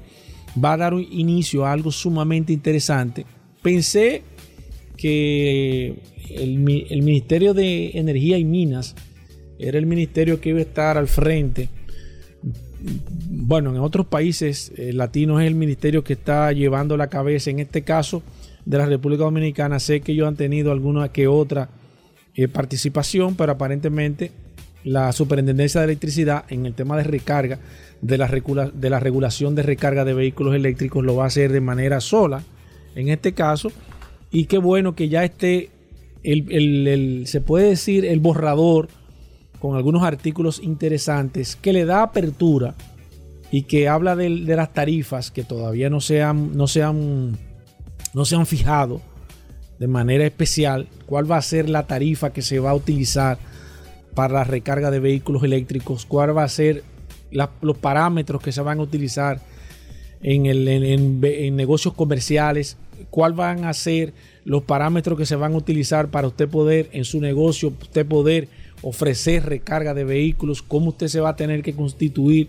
va 0.62 0.74
a 0.74 0.76
dar 0.76 0.94
un 0.94 1.06
inicio 1.10 1.64
a 1.64 1.72
algo 1.72 1.90
sumamente 1.90 2.52
interesante. 2.52 3.24
Pensé 3.62 4.22
que 4.96 5.94
el, 6.30 6.58
mi- 6.58 6.86
el 6.90 7.02
Ministerio 7.02 7.54
de 7.54 7.92
Energía 7.94 8.38
y 8.38 8.44
Minas 8.44 8.94
era 9.58 9.78
el 9.78 9.86
ministerio 9.86 10.40
que 10.40 10.50
iba 10.50 10.58
a 10.58 10.62
estar 10.62 10.98
al 10.98 11.08
frente. 11.08 11.68
Bueno, 13.30 13.70
en 13.70 13.80
otros 13.80 14.06
países 14.06 14.70
eh, 14.76 14.92
latinos 14.92 15.40
es 15.40 15.46
el 15.46 15.54
ministerio 15.54 16.04
que 16.04 16.12
está 16.12 16.52
llevando 16.52 16.96
la 16.98 17.08
cabeza. 17.08 17.50
En 17.50 17.58
este 17.58 17.82
caso 17.82 18.22
de 18.66 18.78
la 18.78 18.86
República 18.86 19.24
Dominicana, 19.24 19.78
sé 19.80 20.00
que 20.02 20.12
ellos 20.12 20.28
han 20.28 20.36
tenido 20.36 20.70
alguna 20.72 21.08
que 21.10 21.26
otra 21.26 21.70
eh, 22.36 22.48
participación, 22.48 23.34
pero 23.36 23.52
aparentemente 23.52 24.32
la 24.84 25.12
Superintendencia 25.12 25.80
de 25.80 25.86
Electricidad 25.86 26.44
en 26.50 26.66
el 26.66 26.74
tema 26.74 26.96
de 26.96 27.04
recarga, 27.04 27.58
de 28.02 28.18
la, 28.18 28.28
de 28.74 28.90
la 28.90 29.00
regulación 29.00 29.54
de 29.54 29.62
recarga 29.62 30.04
de 30.04 30.12
vehículos 30.14 30.54
eléctricos, 30.54 31.02
lo 31.04 31.16
va 31.16 31.24
a 31.24 31.28
hacer 31.28 31.52
de 31.52 31.60
manera 31.62 32.00
sola, 32.00 32.42
en 32.94 33.08
este 33.08 33.32
caso, 33.32 33.72
y 34.30 34.44
qué 34.44 34.58
bueno 34.58 34.94
que 34.94 35.08
ya 35.08 35.24
esté, 35.24 35.70
el, 36.22 36.46
el- 36.50 36.86
el- 36.88 37.26
se 37.26 37.40
puede 37.40 37.68
decir, 37.70 38.04
el 38.04 38.20
borrador 38.20 38.88
con 39.58 39.76
algunos 39.76 40.02
artículos 40.02 40.60
interesantes 40.62 41.56
que 41.56 41.72
le 41.72 41.86
da 41.86 42.02
apertura 42.02 42.74
y 43.50 43.62
que 43.62 43.88
habla 43.88 44.16
del- 44.16 44.44
de, 44.44 44.56
las 44.56 44.72
tarifas 44.74 45.30
que 45.30 45.44
todavía 45.44 45.88
no 45.88 46.00
no 46.54 46.66
se 46.66 46.82
han, 46.82 47.38
no 48.12 48.24
se 48.26 48.36
han 48.36 48.44
fijado 48.46 49.00
de 49.78 49.86
manera 49.88 50.24
especial 50.24 50.88
cuál 51.06 51.30
va 51.30 51.36
a 51.36 51.42
ser 51.42 51.68
la 51.68 51.86
tarifa 51.86 52.32
que 52.32 52.42
se 52.42 52.58
va 52.58 52.70
a 52.70 52.74
utilizar 52.74 53.38
para 54.14 54.34
la 54.34 54.44
recarga 54.44 54.90
de 54.90 55.00
vehículos 55.00 55.42
eléctricos, 55.42 56.06
cuál 56.06 56.36
va 56.36 56.44
a 56.44 56.48
ser 56.48 56.84
los 57.62 57.76
parámetros 57.78 58.40
que 58.40 58.52
se 58.52 58.60
van 58.60 58.78
a 58.78 58.82
utilizar 58.82 59.40
en, 60.22 60.46
el- 60.46 60.68
en- 60.68 61.20
en 61.24 61.56
negocios 61.56 61.94
comerciales, 61.94 62.76
cuál 63.10 63.32
van 63.32 63.64
a 63.64 63.72
ser 63.74 64.14
los 64.44 64.62
parámetros 64.62 65.18
que 65.18 65.26
se 65.26 65.34
van 65.36 65.54
a 65.54 65.56
utilizar 65.56 66.08
para 66.08 66.28
usted 66.28 66.48
poder 66.48 66.88
en 66.92 67.04
su 67.04 67.20
negocio, 67.20 67.72
usted 67.80 68.06
poder 68.06 68.48
ofrecer 68.82 69.44
recarga 69.46 69.94
de 69.94 70.04
vehículos, 70.04 70.62
cómo 70.62 70.90
usted 70.90 71.08
se 71.08 71.20
va 71.20 71.30
a 71.30 71.36
tener 71.36 71.62
que 71.62 71.74
constituir. 71.74 72.48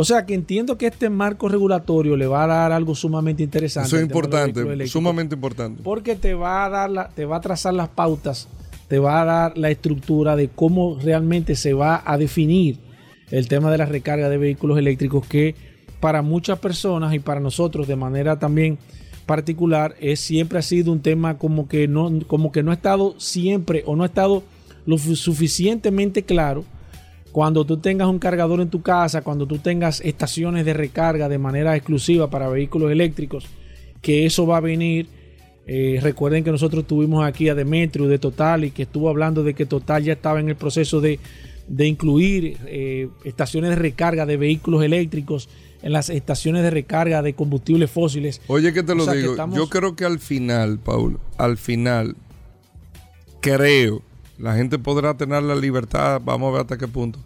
O 0.00 0.04
sea 0.04 0.24
que 0.24 0.34
entiendo 0.34 0.78
que 0.78 0.86
este 0.86 1.10
marco 1.10 1.48
regulatorio 1.48 2.16
le 2.16 2.28
va 2.28 2.44
a 2.44 2.46
dar 2.46 2.70
algo 2.70 2.94
sumamente 2.94 3.42
interesante. 3.42 3.88
Eso 3.88 3.96
es 3.96 4.04
importante, 4.04 4.86
sumamente 4.86 5.34
importante. 5.34 5.82
porque 5.82 6.14
te 6.14 6.34
va 6.34 6.66
a 6.66 6.68
dar 6.68 6.88
la, 6.88 7.08
te 7.08 7.24
va 7.24 7.38
a 7.38 7.40
trazar 7.40 7.74
las 7.74 7.88
pautas, 7.88 8.46
te 8.86 9.00
va 9.00 9.20
a 9.20 9.24
dar 9.24 9.58
la 9.58 9.70
estructura 9.70 10.36
de 10.36 10.50
cómo 10.50 11.00
realmente 11.02 11.56
se 11.56 11.72
va 11.72 12.00
a 12.06 12.16
definir 12.16 12.78
el 13.32 13.48
tema 13.48 13.72
de 13.72 13.78
la 13.78 13.86
recarga 13.86 14.28
de 14.28 14.38
vehículos 14.38 14.78
eléctricos 14.78 15.26
que 15.26 15.56
para 15.98 16.22
muchas 16.22 16.60
personas 16.60 17.12
y 17.12 17.18
para 17.18 17.40
nosotros 17.40 17.88
de 17.88 17.96
manera 17.96 18.38
también 18.38 18.78
particular 19.26 19.96
es 19.98 20.20
siempre 20.20 20.60
ha 20.60 20.62
sido 20.62 20.92
un 20.92 21.00
tema 21.02 21.38
como 21.38 21.66
que 21.66 21.88
no 21.88 22.20
como 22.28 22.52
que 22.52 22.62
no 22.62 22.70
ha 22.70 22.74
estado 22.74 23.18
siempre 23.18 23.82
o 23.84 23.96
no 23.96 24.04
ha 24.04 24.06
estado 24.06 24.44
lo 24.86 24.96
suficientemente 24.96 26.22
claro 26.22 26.64
cuando 27.38 27.64
tú 27.64 27.76
tengas 27.76 28.08
un 28.08 28.18
cargador 28.18 28.60
en 28.60 28.68
tu 28.68 28.82
casa, 28.82 29.22
cuando 29.22 29.46
tú 29.46 29.58
tengas 29.58 30.00
estaciones 30.00 30.64
de 30.64 30.72
recarga 30.74 31.28
de 31.28 31.38
manera 31.38 31.76
exclusiva 31.76 32.28
para 32.28 32.48
vehículos 32.48 32.90
eléctricos, 32.90 33.46
que 34.02 34.26
eso 34.26 34.44
va 34.44 34.56
a 34.56 34.60
venir. 34.60 35.06
Eh, 35.64 36.00
recuerden 36.02 36.42
que 36.42 36.50
nosotros 36.50 36.84
tuvimos 36.84 37.24
aquí 37.24 37.48
a 37.48 37.54
Demetrio 37.54 38.08
de 38.08 38.18
Total 38.18 38.64
y 38.64 38.72
que 38.72 38.82
estuvo 38.82 39.08
hablando 39.08 39.44
de 39.44 39.54
que 39.54 39.66
Total 39.66 40.02
ya 40.02 40.14
estaba 40.14 40.40
en 40.40 40.48
el 40.48 40.56
proceso 40.56 41.00
de, 41.00 41.20
de 41.68 41.86
incluir 41.86 42.56
eh, 42.66 43.06
estaciones 43.22 43.70
de 43.70 43.76
recarga 43.76 44.26
de 44.26 44.36
vehículos 44.36 44.82
eléctricos 44.82 45.48
en 45.82 45.92
las 45.92 46.10
estaciones 46.10 46.64
de 46.64 46.70
recarga 46.70 47.22
de 47.22 47.34
combustibles 47.34 47.88
fósiles. 47.88 48.40
Oye, 48.48 48.72
que 48.72 48.82
te 48.82 48.90
O 48.90 48.94
lo 48.96 49.04
sea, 49.04 49.12
digo. 49.14 49.30
estamos- 49.30 49.56
Yo 49.56 49.68
creo 49.68 49.94
que 49.94 50.04
al 50.04 50.18
final, 50.18 50.80
Paul, 50.80 51.20
al 51.36 51.56
final, 51.56 52.16
creo, 53.40 54.02
la 54.38 54.56
gente 54.56 54.76
podrá 54.80 55.16
tener 55.16 55.44
la 55.44 55.54
libertad, 55.54 56.20
vamos 56.24 56.48
a 56.48 56.52
ver 56.54 56.60
hasta 56.62 56.76
qué 56.78 56.88
punto. 56.88 57.20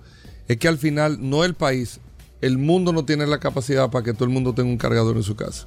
Es 0.52 0.58
que 0.58 0.68
al 0.68 0.76
final, 0.78 1.16
no 1.20 1.44
el 1.44 1.54
país, 1.54 1.98
el 2.42 2.58
mundo 2.58 2.92
no 2.92 3.04
tiene 3.04 3.26
la 3.26 3.38
capacidad 3.38 3.90
para 3.90 4.04
que 4.04 4.12
todo 4.12 4.24
el 4.24 4.30
mundo 4.30 4.52
tenga 4.54 4.68
un 4.70 4.76
cargador 4.76 5.16
en 5.16 5.22
su 5.22 5.34
casa. 5.34 5.66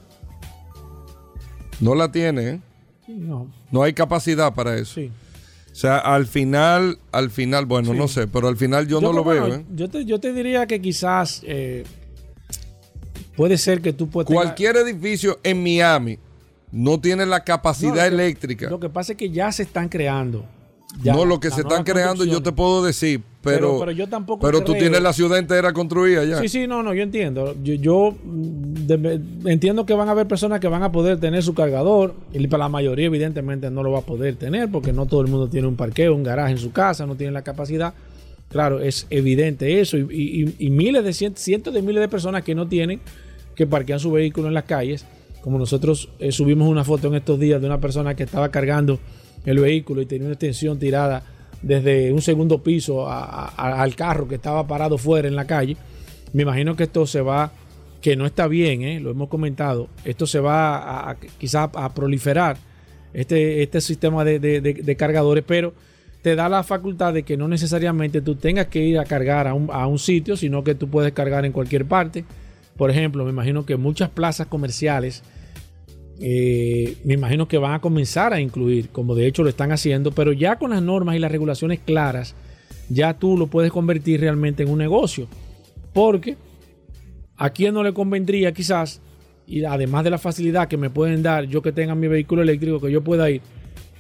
No 1.80 1.96
la 1.96 2.12
tiene, 2.12 2.50
¿eh? 2.50 2.60
No, 3.08 3.52
No 3.72 3.84
hay 3.84 3.94
capacidad 3.94 4.54
para 4.54 4.76
eso. 4.78 4.94
sí. 4.96 5.12
O 5.72 5.76
sea, 5.78 5.98
al 5.98 6.26
final, 6.26 7.00
al 7.12 7.30
final, 7.32 7.66
bueno, 7.66 7.92
Sí. 7.92 7.98
no 7.98 8.08
sé, 8.08 8.28
pero 8.28 8.48
al 8.48 8.56
final 8.56 8.88
yo, 8.88 9.02
no 9.02 9.12
lo 9.12 9.26
veo, 9.26 9.48
¿eh? 9.56 9.66
yo, 9.76 9.90
te, 9.90 10.06
yo 10.06 10.20
te 10.22 10.32
diría 10.32 10.66
que 10.68 10.80
quizás 10.82 11.42
eh, 11.46 11.84
puede 13.36 13.58
ser 13.58 13.82
que 13.82 13.92
tú 13.92 14.08
puedas... 14.10 14.32
Cualquier 14.32 14.78
edificio 14.78 15.38
en 15.44 15.62
Miami 15.62 16.18
no 16.72 17.00
tiene 17.02 17.26
la 17.26 17.44
capacidad 17.44 17.90
No, 17.90 17.96
lo 17.96 18.02
que- 18.02 18.08
eléctrica. 18.08 18.70
Lo 18.70 18.80
que 18.80 18.88
pasa 18.90 19.12
es 19.14 19.18
que 19.18 19.30
ya 19.32 19.52
se 19.52 19.64
están 19.64 19.90
creando. 19.90 20.46
Ya, 21.04 21.14
no, 21.14 21.26
lo 21.26 21.40
que 21.40 21.52
se 21.52 21.62
están 21.62 21.84
creando 21.84 22.24
yo 22.26 22.42
te 22.42 22.52
puedo 22.52 22.84
decir, 22.84 23.22
pero, 23.42 23.58
Pero- 23.60 23.80
pero 23.80 23.92
yo 23.92 24.08
tampoco 24.08 24.46
pero 24.46 24.64
tú 24.64 24.74
tienes 24.74 25.02
la 25.02 25.14
ciudad 25.14 25.38
entera 25.38 25.74
construida 25.74 26.24
ya. 26.24 26.40
Sí, 26.40 26.48
sí, 26.48 26.68
no, 26.68 26.82
no, 26.84 26.94
yo 26.94 27.04
entiendo. 27.04 27.56
Yo, 27.64 27.74
yo, 27.76 28.16
mm, 28.24 28.74
de- 28.88 29.22
entiendo 29.52 29.86
que 29.86 29.94
van 29.94 30.08
a 30.08 30.12
haber 30.12 30.28
personas 30.28 30.60
que 30.60 30.68
van 30.68 30.84
a 30.84 30.92
poder 30.92 31.20
tener 31.20 31.44
su 31.44 31.54
cargador 31.54 32.16
y 32.34 32.48
para 32.48 32.64
la 32.64 32.70
mayoría 32.70 33.06
evidentemente 33.08 33.70
no 33.70 33.84
lo 33.84 33.92
va 33.92 34.00
a 34.00 34.02
poder 34.04 34.36
tener 34.36 34.70
porque 34.72 34.94
no 34.94 35.06
todo 35.06 35.22
el 35.22 35.28
mundo 35.28 35.48
tiene 35.50 35.68
un 35.68 35.76
parqueo, 35.76 36.16
un 36.16 36.24
garaje 36.24 36.54
en 36.54 36.58
su 36.58 36.72
casa, 36.72 37.06
no 37.06 37.16
tiene 37.16 37.34
la 37.34 37.44
capacidad. 37.44 37.94
Claro, 38.50 38.80
es 38.80 39.06
evidente 39.10 39.82
eso 39.82 39.98
y, 39.98 40.06
y- 40.12 40.56
y 40.68 40.70
miles 40.70 41.04
de 41.04 41.12
cien- 41.12 41.36
cientos 41.36 41.74
de 41.74 41.82
miles 41.82 42.02
de 42.02 42.08
personas 42.08 42.44
que 42.44 42.56
no 42.56 42.68
tienen 42.68 43.02
que 43.56 43.68
parquean 43.68 44.00
su 44.00 44.12
vehículo 44.12 44.48
en 44.48 44.54
las 44.54 44.64
calles. 44.64 45.06
Como 45.42 45.60
nosotros 45.60 46.10
eh, 46.20 46.32
subimos 46.32 46.68
una 46.70 46.84
foto 46.84 47.08
en 47.10 47.16
estos 47.16 47.40
días 47.40 47.60
de 47.62 47.68
una 47.68 47.80
persona 47.80 48.16
que 48.16 48.24
estaba 48.24 48.50
cargando 48.50 48.98
el 49.46 49.60
vehículo 49.60 50.02
y 50.02 50.06
tenía 50.06 50.26
una 50.26 50.34
extensión 50.34 50.80
tirada 50.80 51.24
desde 51.62 52.12
un 52.12 52.22
segundo 52.22 52.62
piso 52.62 53.08
al 53.10 53.96
carro 53.96 54.28
que 54.28 54.36
estaba 54.36 54.68
parado 54.68 54.98
fuera 54.98 55.28
en 55.28 55.36
la 55.36 55.46
calle. 55.46 55.78
Me 56.34 56.44
imagino 56.44 56.76
que 56.76 56.84
esto 56.84 57.08
se 57.08 57.22
va, 57.22 57.52
que 58.02 58.16
no 58.16 58.26
está 58.26 58.48
bien, 58.48 58.82
¿eh? 58.82 59.00
lo 59.00 59.12
hemos 59.12 59.30
comentado, 59.30 59.88
esto 60.04 60.28
se 60.28 60.40
va 60.40 61.10
a, 61.10 61.16
quizás 61.16 61.70
a 61.74 61.94
proliferar 61.94 62.58
este, 63.14 63.64
este 63.64 63.82
sistema 63.82 64.24
de 64.26 64.96
cargadores, 64.98 65.44
pero 65.48 65.74
te 66.26 66.36
da 66.36 66.50
la 66.50 66.64
facultad 66.64 67.14
de 67.14 67.22
que 67.22 67.38
no 67.38 67.48
necesariamente 67.48 68.20
tú 68.20 68.34
tengas 68.34 68.66
que 68.66 68.82
ir 68.82 68.98
a 68.98 69.06
cargar 69.06 69.48
a 69.48 69.54
un, 69.54 69.70
a 69.72 69.86
un 69.86 70.00
sitio, 70.00 70.36
sino 70.36 70.64
que 70.64 70.74
tú 70.74 70.90
puedes 70.90 71.14
cargar 71.14 71.46
en 71.46 71.52
cualquier 71.52 71.86
parte. 71.86 72.26
Por 72.78 72.90
ejemplo, 72.90 73.24
me 73.26 73.30
imagino 73.30 73.64
que 73.64 73.78
muchas 73.78 74.10
plazas 74.10 74.48
comerciales, 74.48 75.22
eh, 76.20 76.98
me 77.04 77.14
imagino 77.16 77.48
que 77.48 77.58
van 77.58 77.74
a 77.74 77.82
comenzar 77.82 78.34
a 78.34 78.40
incluir, 78.40 78.90
como 78.90 79.16
de 79.16 79.28
hecho 79.28 79.44
lo 79.44 79.50
están 79.50 79.72
haciendo, 79.72 80.12
pero 80.12 80.32
ya 80.32 80.58
con 80.58 80.72
las 80.72 80.82
normas 80.82 81.16
y 81.16 81.20
las 81.20 81.32
regulaciones 81.32 81.80
claras, 81.80 82.36
ya 82.90 83.18
tú 83.18 83.38
lo 83.38 83.48
puedes 83.48 83.72
convertir 83.72 84.22
realmente 84.22 84.64
en 84.64 84.70
un 84.70 84.78
negocio. 84.78 85.28
Porque 85.94 86.38
a 87.38 87.50
quién 87.50 87.74
no 87.74 87.84
le 87.84 87.94
convendría 87.94 88.54
quizás, 88.54 89.02
y 89.48 89.64
además 89.64 90.04
de 90.04 90.10
la 90.10 90.18
facilidad 90.18 90.68
que 90.68 90.78
me 90.78 90.90
pueden 90.90 91.22
dar 91.22 91.46
yo 91.46 91.62
que 91.62 91.72
tenga 91.72 91.96
mi 91.96 92.08
vehículo 92.08 92.42
eléctrico, 92.42 92.80
que 92.80 92.92
yo 92.92 93.04
pueda 93.04 93.30
ir, 93.30 93.42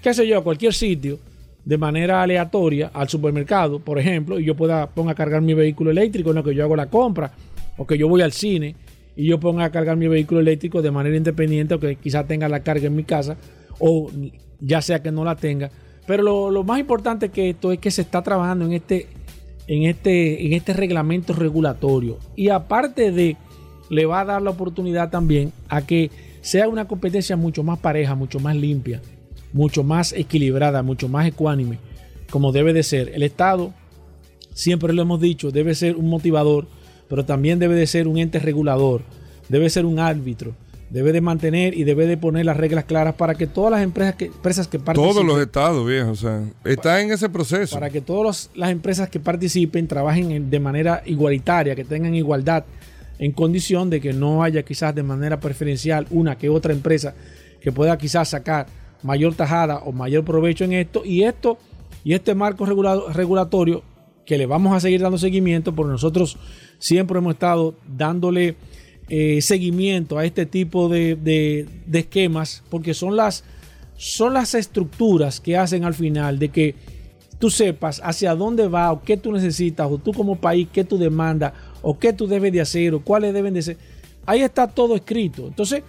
qué 0.01 0.13
sé 0.13 0.27
yo, 0.27 0.37
a 0.37 0.43
cualquier 0.43 0.73
sitio 0.73 1.19
de 1.65 1.77
manera 1.77 2.21
aleatoria 2.21 2.91
al 2.93 3.09
supermercado, 3.09 3.79
por 3.79 3.99
ejemplo, 3.99 4.39
y 4.39 4.45
yo 4.45 4.55
pueda 4.55 4.87
ponga 4.87 5.11
a 5.11 5.15
cargar 5.15 5.41
mi 5.41 5.53
vehículo 5.53 5.91
eléctrico 5.91 6.29
en 6.29 6.37
lo 6.37 6.43
que 6.43 6.55
yo 6.55 6.63
hago 6.63 6.75
la 6.75 6.89
compra, 6.89 7.31
o 7.77 7.85
que 7.85 7.97
yo 7.97 8.07
voy 8.07 8.21
al 8.21 8.31
cine 8.31 8.75
y 9.15 9.27
yo 9.27 9.39
ponga 9.39 9.65
a 9.65 9.71
cargar 9.71 9.97
mi 9.97 10.07
vehículo 10.07 10.41
eléctrico 10.41 10.81
de 10.81 10.91
manera 10.91 11.15
independiente, 11.15 11.73
o 11.73 11.79
que 11.79 11.95
quizás 11.95 12.27
tenga 12.27 12.49
la 12.49 12.61
carga 12.61 12.87
en 12.87 12.95
mi 12.95 13.03
casa, 13.03 13.37
o 13.79 14.11
ya 14.59 14.81
sea 14.81 15.01
que 15.01 15.11
no 15.11 15.23
la 15.23 15.35
tenga. 15.35 15.71
Pero 16.07 16.23
lo, 16.23 16.51
lo 16.51 16.63
más 16.63 16.79
importante 16.79 17.29
que 17.29 17.49
esto 17.49 17.71
es 17.71 17.79
que 17.79 17.91
se 17.91 18.01
está 18.01 18.21
trabajando 18.21 18.65
en 18.65 18.73
este, 18.73 19.07
en 19.67 19.83
este, 19.83 20.45
en 20.45 20.53
este 20.53 20.73
reglamento 20.73 21.33
regulatorio. 21.33 22.19
Y 22.35 22.49
aparte 22.49 23.11
de, 23.11 23.37
le 23.89 24.05
va 24.05 24.21
a 24.21 24.25
dar 24.25 24.41
la 24.41 24.51
oportunidad 24.51 25.09
también 25.09 25.51
a 25.69 25.85
que 25.85 26.11
sea 26.41 26.67
una 26.67 26.87
competencia 26.87 27.35
mucho 27.35 27.63
más 27.63 27.79
pareja, 27.79 28.15
mucho 28.15 28.39
más 28.39 28.55
limpia, 28.55 29.01
mucho 29.51 29.83
más 29.83 30.13
equilibrada, 30.13 30.83
mucho 30.83 31.09
más 31.09 31.27
ecuánime, 31.27 31.79
como 32.29 32.51
debe 32.51 32.73
de 32.73 32.83
ser. 32.83 33.11
El 33.15 33.23
Estado, 33.23 33.73
siempre 34.53 34.93
lo 34.93 35.01
hemos 35.01 35.19
dicho, 35.19 35.51
debe 35.51 35.73
ser 35.73 35.95
un 35.95 36.09
motivador, 36.09 36.67
pero 37.09 37.25
también 37.25 37.59
debe 37.59 37.75
de 37.75 37.87
ser 37.87 38.07
un 38.07 38.17
ente 38.17 38.39
regulador, 38.39 39.01
debe 39.49 39.69
ser 39.69 39.85
un 39.85 39.99
árbitro, 39.99 40.53
debe 40.89 41.11
de 41.11 41.21
mantener 41.21 41.77
y 41.77 41.83
debe 41.83 42.05
de 42.07 42.15
poner 42.17 42.45
las 42.45 42.57
reglas 42.57 42.85
claras 42.85 43.15
para 43.15 43.35
que 43.35 43.47
todas 43.47 43.71
las 43.71 43.81
empresas 43.81 44.15
que, 44.15 44.25
empresas 44.25 44.67
que 44.67 44.79
participen, 44.79 45.13
Todos 45.13 45.25
los 45.25 45.39
estados, 45.41 45.85
viejo, 45.87 46.11
o 46.11 46.15
sea, 46.15 46.43
está 46.63 47.01
en 47.01 47.11
ese 47.11 47.27
proceso. 47.29 47.75
para 47.75 47.89
que 47.89 48.01
todas 48.01 48.49
las 48.55 48.69
empresas 48.71 49.09
que 49.09 49.19
participen 49.19 49.87
trabajen 49.87 50.31
en- 50.31 50.49
de 50.49 50.59
manera 50.59 51.01
igualitaria, 51.05 51.75
que 51.75 51.83
tengan 51.83 52.15
igualdad 52.15 52.65
en 53.19 53.31
condición 53.31 53.89
de 53.89 54.01
que 54.01 54.13
no 54.13 54.43
haya 54.43 54.63
quizás 54.63 54.93
de 54.93 55.03
manera 55.03 55.39
preferencial 55.39 56.05
una 56.11 56.37
que 56.37 56.49
otra 56.49 56.73
empresa 56.73 57.13
que 57.61 57.71
pueda 57.71 57.97
quizás 57.97 58.29
sacar 58.29 58.67
mayor 59.03 59.33
tajada 59.35 59.77
o 59.79 59.91
mayor 59.91 60.23
provecho 60.23 60.63
en 60.65 60.73
esto 60.73 61.03
y 61.05 61.23
esto 61.23 61.57
y 62.03 62.13
este 62.13 62.35
marco 62.35 62.65
regula- 62.65 62.99
regulatorio 63.13 63.83
que 64.25 64.37
le 64.37 64.45
vamos 64.45 64.75
a 64.75 64.79
seguir 64.79 65.01
dando 65.01 65.17
seguimiento 65.17 65.73
porque 65.75 65.91
nosotros 65.91 66.37
siempre 66.79 67.19
hemos 67.19 67.33
estado 67.33 67.75
dándole 67.87 68.55
eh, 69.09 69.41
seguimiento 69.41 70.17
a 70.17 70.25
este 70.25 70.45
tipo 70.45 70.89
de, 70.89 71.15
de- 71.15 71.67
esquemas 71.99 72.63
porque 72.69 72.93
son 72.93 73.15
las 73.15 73.43
son 73.97 74.33
las 74.33 74.55
estructuras 74.55 75.39
que 75.39 75.55
hacen 75.57 75.83
al 75.85 75.93
final 75.93 76.37
de 76.39 76.49
que 76.49 76.75
tú 77.39 77.49
sepas 77.49 78.01
hacia 78.03 78.35
dónde 78.35 78.67
va 78.67 78.91
o 78.91 79.01
qué 79.03 79.15
tú 79.15 79.31
necesitas 79.31 79.87
o 79.89 79.97
tú 79.99 80.11
como 80.11 80.35
país 80.37 80.67
qué 80.73 80.83
tú 80.83 80.97
demandas 80.97 81.53
o 81.81 81.97
qué 81.99 82.11
tú 82.13 82.27
debes 82.27 82.51
de 82.51 82.61
hacer 82.61 82.93
o 82.93 83.01
cuáles 83.01 83.33
deben 83.33 83.53
de 83.53 83.61
ser. 83.61 83.77
Ahí 84.25 84.41
está 84.41 84.67
todo 84.67 84.95
escrito. 84.95 85.45
Entonces, 85.47 85.83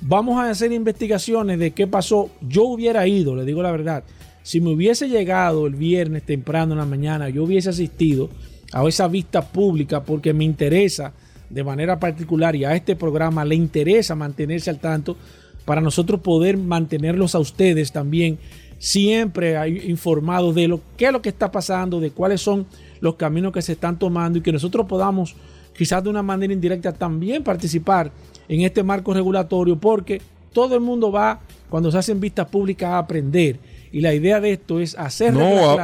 vamos 0.00 0.38
a 0.38 0.48
hacer 0.48 0.72
investigaciones 0.72 1.58
de 1.58 1.72
qué 1.72 1.86
pasó. 1.86 2.30
Yo 2.40 2.64
hubiera 2.64 3.06
ido, 3.06 3.36
le 3.36 3.44
digo 3.44 3.62
la 3.62 3.70
verdad. 3.70 4.02
Si 4.42 4.60
me 4.60 4.70
hubiese 4.70 5.08
llegado 5.08 5.66
el 5.66 5.74
viernes 5.74 6.24
temprano 6.24 6.72
en 6.72 6.78
la 6.78 6.86
mañana, 6.86 7.28
yo 7.28 7.44
hubiese 7.44 7.70
asistido 7.70 8.28
a 8.72 8.86
esa 8.88 9.06
vista 9.06 9.42
pública 9.42 10.02
porque 10.02 10.32
me 10.32 10.44
interesa 10.44 11.12
de 11.48 11.62
manera 11.62 12.00
particular 12.00 12.56
y 12.56 12.64
a 12.64 12.74
este 12.74 12.96
programa 12.96 13.44
le 13.44 13.54
interesa 13.54 14.14
mantenerse 14.14 14.70
al 14.70 14.80
tanto 14.80 15.16
para 15.64 15.80
nosotros 15.80 16.20
poder 16.20 16.56
mantenerlos 16.56 17.34
a 17.34 17.38
ustedes 17.38 17.92
también 17.92 18.38
siempre 18.78 19.56
informados 19.86 20.54
de 20.54 20.66
lo 20.66 20.80
qué 20.96 21.06
es 21.06 21.12
lo 21.12 21.22
que 21.22 21.28
está 21.28 21.52
pasando, 21.52 22.00
de 22.00 22.10
cuáles 22.10 22.40
son 22.40 22.66
los 23.00 23.14
caminos 23.14 23.52
que 23.52 23.62
se 23.62 23.72
están 23.72 23.98
tomando 23.98 24.38
y 24.38 24.42
que 24.42 24.50
nosotros 24.50 24.86
podamos 24.86 25.36
quizás 25.76 26.02
de 26.02 26.10
una 26.10 26.22
manera 26.22 26.52
indirecta 26.52 26.92
también 26.92 27.44
participar 27.44 28.10
en 28.48 28.62
este 28.62 28.82
marco 28.82 29.14
regulatorio 29.14 29.76
porque 29.78 30.20
todo 30.52 30.74
el 30.74 30.80
mundo 30.80 31.12
va 31.12 31.40
cuando 31.68 31.92
se 31.92 31.98
hacen 31.98 32.18
vistas 32.18 32.48
públicas 32.48 32.90
a 32.90 32.98
aprender 32.98 33.58
y 33.92 34.00
la 34.00 34.14
idea 34.14 34.40
de 34.40 34.52
esto 34.52 34.80
es 34.80 34.96
hacer 34.98 35.32
No, 35.34 35.40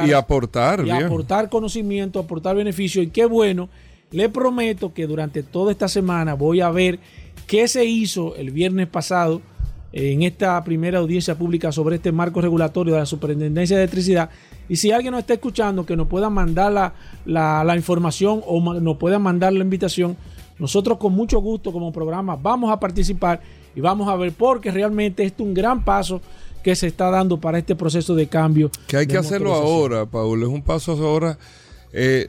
y 0.07 0.13
aportar, 0.13 0.85
y 0.85 0.89
aportar 1.05 1.49
conocimiento, 1.49 2.19
aportar 2.19 2.55
beneficio. 2.55 3.01
Y 3.03 3.07
qué 3.07 3.25
bueno, 3.25 3.69
le 4.11 4.27
prometo 4.29 4.93
que 4.93 5.05
durante 5.07 5.43
toda 5.43 5.71
esta 5.71 5.87
semana 5.87 6.33
voy 6.33 6.61
a 6.61 6.69
ver 6.71 6.99
qué 7.47 7.67
se 7.67 7.85
hizo 7.85 8.35
el 8.35 8.51
viernes 8.51 8.87
pasado 8.87 9.41
en 9.91 10.21
esta 10.23 10.63
primera 10.63 10.99
audiencia 10.99 11.35
pública 11.35 11.71
sobre 11.71 11.95
este 11.95 12.11
marco 12.11 12.41
regulatorio 12.41 12.93
de 12.93 12.99
la 12.99 13.05
Superintendencia 13.07 13.75
de 13.77 13.83
Electricidad. 13.83 14.29
Y 14.67 14.75
si 14.75 14.91
alguien 14.91 15.11
nos 15.11 15.21
está 15.21 15.33
escuchando, 15.33 15.83
que 15.85 15.95
nos 15.95 16.07
pueda 16.07 16.29
mandar 16.29 16.71
la, 16.71 16.93
la- 17.25 17.63
la 17.63 17.75
información 17.75 18.41
o 18.45 18.73
nos 18.79 18.97
pueda 18.97 19.17
mandar 19.17 19.53
la 19.53 19.63
invitación, 19.63 20.15
nosotros 20.59 20.97
con 20.99 21.13
mucho 21.13 21.39
gusto 21.39 21.71
como 21.71 21.91
programa 21.91 22.35
vamos 22.35 22.71
a 22.71 22.79
participar 22.79 23.39
y 23.75 23.81
vamos 23.81 24.07
a 24.09 24.15
ver 24.15 24.31
porque 24.31 24.69
realmente 24.71 25.23
esto 25.23 25.41
es 25.43 25.47
un 25.49 25.53
gran 25.55 25.83
paso 25.85 26.21
que 26.63 26.75
se 26.75 26.87
está 26.87 27.09
dando 27.09 27.39
para 27.39 27.57
este 27.57 27.75
proceso 27.75 28.15
de 28.15 28.27
cambio. 28.27 28.69
Que 28.87 28.97
hay 28.97 29.07
que 29.07 29.17
hacerlo 29.17 29.53
ahora, 29.53 30.05
Paul. 30.05 30.41
Es 30.43 30.49
un 30.49 30.61
paso 30.61 30.91
ahora. 30.93 31.37
Eh, 31.93 32.27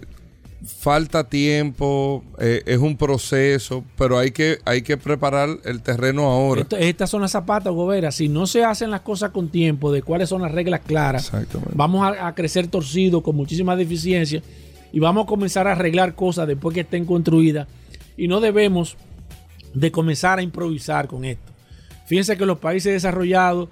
falta 0.64 1.24
tiempo, 1.24 2.22
eh, 2.38 2.62
es 2.66 2.78
un 2.78 2.96
proceso, 2.96 3.82
pero 3.96 4.18
hay 4.18 4.30
que, 4.30 4.58
hay 4.64 4.82
que 4.82 4.96
preparar 4.96 5.48
el 5.64 5.80
terreno 5.80 6.24
ahora. 6.30 6.62
Esto- 6.62 6.76
estas 6.76 7.08
son 7.10 7.22
las 7.22 7.32
zapatas, 7.32 7.72
Gobera. 7.72 8.12
Si 8.12 8.28
no 8.28 8.46
se 8.46 8.62
hacen 8.64 8.90
las 8.90 9.00
cosas 9.00 9.30
con 9.30 9.48
tiempo, 9.48 9.90
de 9.90 10.02
cuáles 10.02 10.28
son 10.28 10.42
las 10.42 10.52
reglas 10.52 10.80
claras, 10.86 11.32
vamos 11.74 12.02
a, 12.02 12.26
a 12.26 12.34
crecer 12.34 12.66
torcidos 12.68 13.22
con 13.22 13.36
muchísimas 13.36 13.78
deficiencias 13.78 14.42
y 14.92 14.98
vamos 15.00 15.24
a 15.24 15.26
comenzar 15.26 15.66
a 15.66 15.72
arreglar 15.72 16.14
cosas 16.14 16.46
después 16.46 16.74
que 16.74 16.80
estén 16.80 17.04
construidas. 17.06 17.66
Y 18.16 18.28
no 18.28 18.40
debemos 18.40 18.96
de 19.72 19.90
comenzar 19.90 20.38
a 20.38 20.42
improvisar 20.42 21.06
con 21.08 21.24
esto. 21.24 21.50
Fíjense 22.06 22.36
que 22.36 22.44
los 22.44 22.58
países 22.58 22.92
desarrollados 22.92 23.68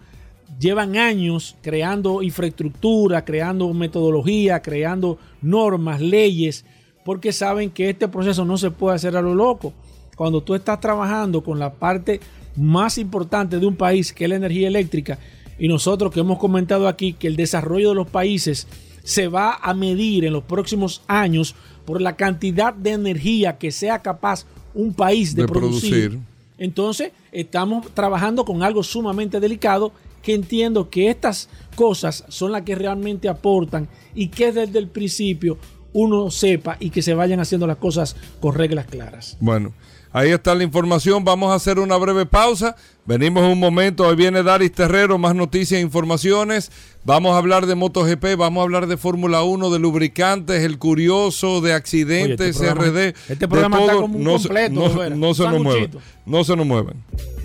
llevan 0.58 0.96
años 0.96 1.56
creando 1.62 2.22
infraestructura, 2.22 3.24
creando 3.24 3.72
metodología, 3.72 4.60
creando 4.60 5.18
normas, 5.42 6.00
leyes, 6.00 6.64
porque 7.04 7.32
saben 7.32 7.70
que 7.70 7.90
este 7.90 8.08
proceso 8.08 8.44
no 8.44 8.58
se 8.58 8.70
puede 8.70 8.96
hacer 8.96 9.16
a 9.16 9.22
lo 9.22 9.34
loco. 9.34 9.72
Cuando 10.16 10.42
tú 10.42 10.54
estás 10.54 10.80
trabajando 10.80 11.42
con 11.42 11.58
la 11.58 11.72
parte 11.72 12.20
más 12.56 12.98
importante 12.98 13.58
de 13.58 13.66
un 13.66 13.76
país, 13.76 14.12
que 14.12 14.24
es 14.24 14.30
la 14.30 14.36
energía 14.36 14.68
eléctrica, 14.68 15.18
y 15.58 15.68
nosotros 15.68 16.12
que 16.12 16.20
hemos 16.20 16.38
comentado 16.38 16.88
aquí 16.88 17.12
que 17.12 17.28
el 17.28 17.36
desarrollo 17.36 17.90
de 17.90 17.94
los 17.94 18.08
países 18.08 18.66
se 19.04 19.28
va 19.28 19.54
a 19.54 19.74
medir 19.74 20.24
en 20.24 20.32
los 20.32 20.44
próximos 20.44 21.02
años 21.06 21.54
por 21.84 22.00
la 22.00 22.16
cantidad 22.16 22.74
de 22.74 22.90
energía 22.90 23.58
que 23.58 23.70
sea 23.72 24.00
capaz 24.00 24.44
un 24.74 24.92
país 24.92 25.34
de, 25.34 25.42
De 25.42 25.48
producir. 25.48 25.90
producir. 25.90 26.18
Entonces, 26.58 27.12
estamos 27.32 27.86
trabajando 27.94 28.44
con 28.44 28.62
algo 28.62 28.82
sumamente 28.82 29.40
delicado 29.40 29.92
que 30.22 30.34
entiendo 30.34 30.90
que 30.90 31.10
estas 31.10 31.48
cosas 31.74 32.24
son 32.28 32.52
las 32.52 32.62
que 32.62 32.74
realmente 32.74 33.28
aportan 33.28 33.88
y 34.14 34.28
que 34.28 34.52
desde 34.52 34.78
el 34.78 34.88
principio 34.88 35.58
uno 35.92 36.30
sepa 36.30 36.76
y 36.80 36.90
que 36.90 37.02
se 37.02 37.14
vayan 37.14 37.40
haciendo 37.40 37.66
las 37.66 37.76
cosas 37.78 38.14
con 38.40 38.54
reglas 38.54 38.86
claras. 38.86 39.36
Bueno, 39.40 39.72
ahí 40.12 40.30
está 40.30 40.54
la 40.54 40.62
información. 40.64 41.24
Vamos 41.24 41.50
a 41.50 41.54
hacer 41.54 41.78
una 41.78 41.96
breve 41.96 42.26
pausa. 42.26 42.76
Venimos 43.06 43.42
un 43.50 43.58
momento. 43.58 44.06
Hoy 44.06 44.14
viene 44.14 44.42
Daris 44.42 44.70
Terrero, 44.72 45.16
más 45.16 45.34
noticias 45.34 45.78
e 45.78 45.82
informaciones. 45.82 46.70
Vamos 47.04 47.32
a 47.34 47.38
hablar 47.38 47.64
de 47.66 47.74
MotoGP, 47.74 48.36
vamos 48.36 48.60
a 48.60 48.64
hablar 48.64 48.86
de 48.86 48.98
Fórmula 48.98 49.42
1, 49.42 49.70
de 49.70 49.78
lubricantes, 49.78 50.62
el 50.62 50.78
curioso, 50.78 51.62
de 51.62 51.72
accidentes, 51.72 52.60
Oye, 52.60 52.68
este 52.68 52.74
programa- 52.74 52.84
RD. 53.00 53.08
este 53.08 53.46
de 53.46 53.56
está 53.86 53.94
como 53.94 54.16
un 54.18 54.24
no, 54.24 54.38
se- 54.38 54.48
completo, 54.48 54.74
no- 54.74 54.80
no 55.16 55.34
se 55.34 55.44
nos 55.44 55.62
mueven. 55.62 55.90
No 56.26 56.44
se 56.44 56.54
nos 56.54 56.66
mueven. 56.66 56.96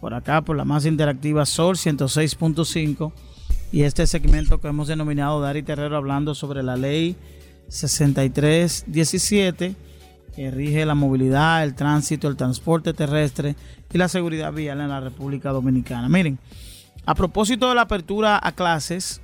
Por 0.00 0.14
acá, 0.14 0.42
por 0.42 0.56
la 0.56 0.64
más 0.64 0.86
interactiva 0.86 1.46
Sol 1.46 1.76
106.5. 1.76 3.12
Y 3.72 3.82
este 3.82 4.06
segmento 4.06 4.60
que 4.60 4.68
hemos 4.68 4.88
denominado 4.88 5.40
Dari 5.40 5.62
Terrero 5.62 5.96
hablando 5.96 6.34
sobre 6.34 6.62
la 6.62 6.76
ley 6.76 7.16
6317 7.68 9.88
que 10.38 10.52
rige 10.52 10.86
la 10.86 10.94
movilidad, 10.94 11.64
el 11.64 11.74
tránsito, 11.74 12.28
el 12.28 12.36
transporte 12.36 12.94
terrestre 12.94 13.56
y 13.92 13.98
la 13.98 14.06
seguridad 14.06 14.52
vial 14.52 14.80
en 14.80 14.88
la 14.88 15.00
República 15.00 15.50
Dominicana. 15.50 16.08
Miren, 16.08 16.38
a 17.06 17.16
propósito 17.16 17.68
de 17.68 17.74
la 17.74 17.82
apertura 17.82 18.38
a 18.40 18.52
clases, 18.52 19.20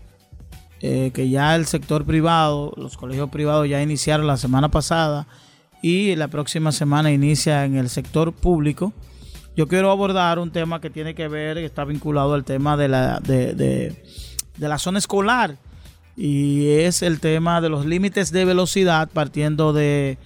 eh, 0.81 1.13
que 1.15 1.29
ya 1.29 1.55
el 1.55 1.67
sector 1.67 2.05
privado, 2.05 2.73
los 2.77 2.97
colegios 2.97 3.31
privados 3.31 3.69
ya 3.69 3.81
iniciaron 3.81 4.27
la 4.27 4.37
semana 4.37 4.71
pasada 4.71 5.29
y 5.83 6.17
la 6.17 6.27
próxima 6.27 6.73
semana 6.73 7.13
inicia 7.13 7.65
en 7.65 7.77
el 7.77 7.91
sector 7.91 8.33
público. 8.33 8.93
Yo 9.57 9.69
quiero 9.69 9.91
abordar 9.91 10.39
un 10.39 10.51
tema 10.51 10.81
que 10.81 10.91
tiene 10.91 11.15
que 11.15 11.29
ver, 11.29 11.57
que 11.59 11.65
está 11.65 11.85
vinculado 11.85 12.35
al 12.35 12.45
tema 12.45 12.77
de 12.77 12.89
la, 12.89 13.21
de, 13.21 13.55
de- 13.55 14.03
la 14.59 14.79
zona 14.79 14.99
escolar 14.99 15.57
y 16.17 16.69
es 16.71 17.03
el 17.03 17.21
tema 17.21 17.61
de 17.61 17.69
los 17.69 17.87
límites 17.87 18.31
de 18.33 18.45
velocidad 18.45 19.09
partiendo 19.13 19.73
de, 19.73 20.17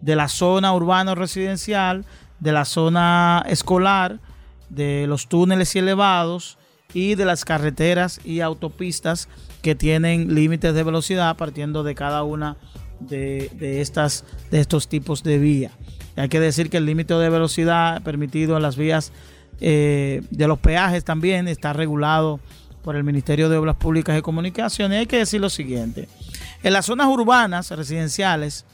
de 0.00 0.16
la 0.16 0.28
zona 0.28 0.72
urbana 0.74 1.12
o 1.12 1.14
residencial, 1.14 2.04
de 2.40 2.52
la 2.52 2.64
zona 2.64 3.44
escolar, 3.48 4.20
de 4.68 5.06
los 5.06 5.28
túneles 5.28 5.74
y 5.74 5.78
elevados 5.80 6.58
y 6.94 7.14
de 7.14 7.24
las 7.24 7.44
carreteras 7.44 8.20
y 8.24 8.40
autopistas 8.40 9.28
que 9.62 9.74
tienen 9.74 10.34
límites 10.34 10.72
de 10.74 10.82
velocidad 10.82 11.36
partiendo 11.36 11.82
de 11.82 11.94
cada 11.94 12.22
una 12.22 12.56
de, 13.00 13.50
de 13.54 13.80
estas, 13.80 14.24
de 14.50 14.60
estos 14.60 14.88
tipos 14.88 15.22
de 15.22 15.38
vía. 15.38 15.72
Hay 16.18 16.28
que 16.28 16.40
decir 16.40 16.70
que 16.70 16.78
el 16.78 16.86
límite 16.86 17.14
de 17.14 17.30
velocidad 17.30 18.02
permitido 18.02 18.56
en 18.56 18.62
las 18.62 18.76
vías 18.76 19.12
eh, 19.60 20.22
de 20.30 20.46
los 20.46 20.58
peajes 20.58 21.04
también 21.04 21.48
está 21.48 21.72
regulado 21.72 22.40
por 22.82 22.96
el 22.96 23.04
Ministerio 23.04 23.48
de 23.48 23.56
Obras 23.56 23.76
Públicas 23.76 24.18
y 24.18 24.22
Comunicaciones. 24.22 25.00
Hay 25.00 25.06
que 25.06 25.18
decir 25.18 25.40
lo 25.40 25.50
siguiente. 25.50 26.08
En 26.62 26.72
las 26.72 26.86
zonas 26.86 27.08
urbanas 27.08 27.70
residenciales, 27.70 28.64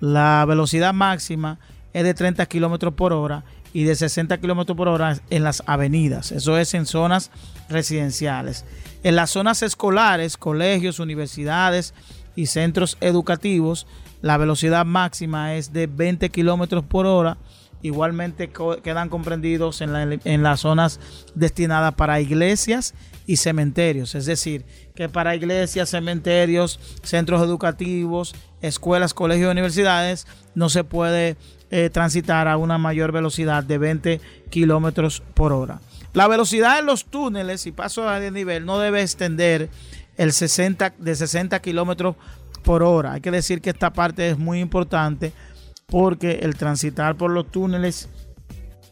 la 0.00 0.44
velocidad 0.46 0.92
máxima 0.92 1.58
es 1.92 2.04
de 2.04 2.14
30 2.14 2.44
kilómetros 2.46 2.94
por 2.94 3.12
hora 3.12 3.44
y 3.72 3.84
de 3.84 3.94
60 3.94 4.38
kilómetros 4.38 4.76
por 4.76 4.88
hora 4.88 5.18
en 5.30 5.44
las 5.44 5.62
avenidas. 5.66 6.32
Eso 6.32 6.58
es 6.58 6.74
en 6.74 6.86
zonas 6.86 7.30
residenciales. 7.68 8.64
En 9.02 9.16
las 9.16 9.30
zonas 9.30 9.62
escolares, 9.62 10.36
colegios, 10.36 10.98
universidades 10.98 11.94
y 12.36 12.46
centros 12.46 12.96
educativos, 13.00 13.86
la 14.22 14.38
velocidad 14.38 14.86
máxima 14.86 15.54
es 15.54 15.72
de 15.72 15.86
20 15.86 16.30
kilómetros 16.30 16.84
por 16.84 17.04
hora. 17.06 17.36
Igualmente 17.82 18.50
quedan 18.84 19.08
comprendidos 19.08 19.80
en, 19.80 19.92
la- 19.92 20.18
en 20.24 20.42
las 20.44 20.60
zonas 20.60 21.00
destinadas 21.34 21.94
para 21.94 22.20
iglesias 22.20 22.94
y 23.26 23.36
cementerios. 23.36 24.14
Es 24.14 24.24
decir, 24.26 24.64
que 24.94 25.08
para 25.08 25.34
iglesias, 25.34 25.90
cementerios, 25.90 26.78
centros 27.02 27.42
educativos, 27.42 28.34
escuelas, 28.60 29.14
colegios 29.14 29.50
universidades 29.50 30.26
no 30.54 30.68
se 30.68 30.84
puede 30.84 31.36
eh, 31.70 31.90
transitar 31.90 32.46
a 32.46 32.56
una 32.56 32.78
mayor 32.78 33.10
velocidad 33.10 33.64
de 33.64 33.78
20 33.78 34.20
kilómetros 34.50 35.22
por 35.34 35.52
hora. 35.52 35.80
La 36.12 36.28
velocidad 36.28 36.78
en 36.78 36.86
los 36.86 37.06
túneles 37.06 37.66
y 37.66 37.72
pasos 37.72 38.06
a 38.06 38.20
nivel 38.20 38.64
no 38.66 38.78
debe 38.78 39.02
extender 39.02 39.70
el 40.18 40.32
60, 40.32 40.92
de 40.98 41.16
60 41.16 41.60
kilómetros 41.62 42.16
por 42.62 42.82
hora. 42.82 43.12
Hay 43.12 43.20
que 43.20 43.30
decir 43.30 43.60
que 43.60 43.70
esta 43.70 43.92
parte 43.92 44.30
es 44.30 44.38
muy 44.38 44.60
importante 44.60 45.32
porque 45.86 46.40
el 46.42 46.56
transitar 46.56 47.16
por 47.16 47.30
los 47.30 47.50
túneles 47.50 48.08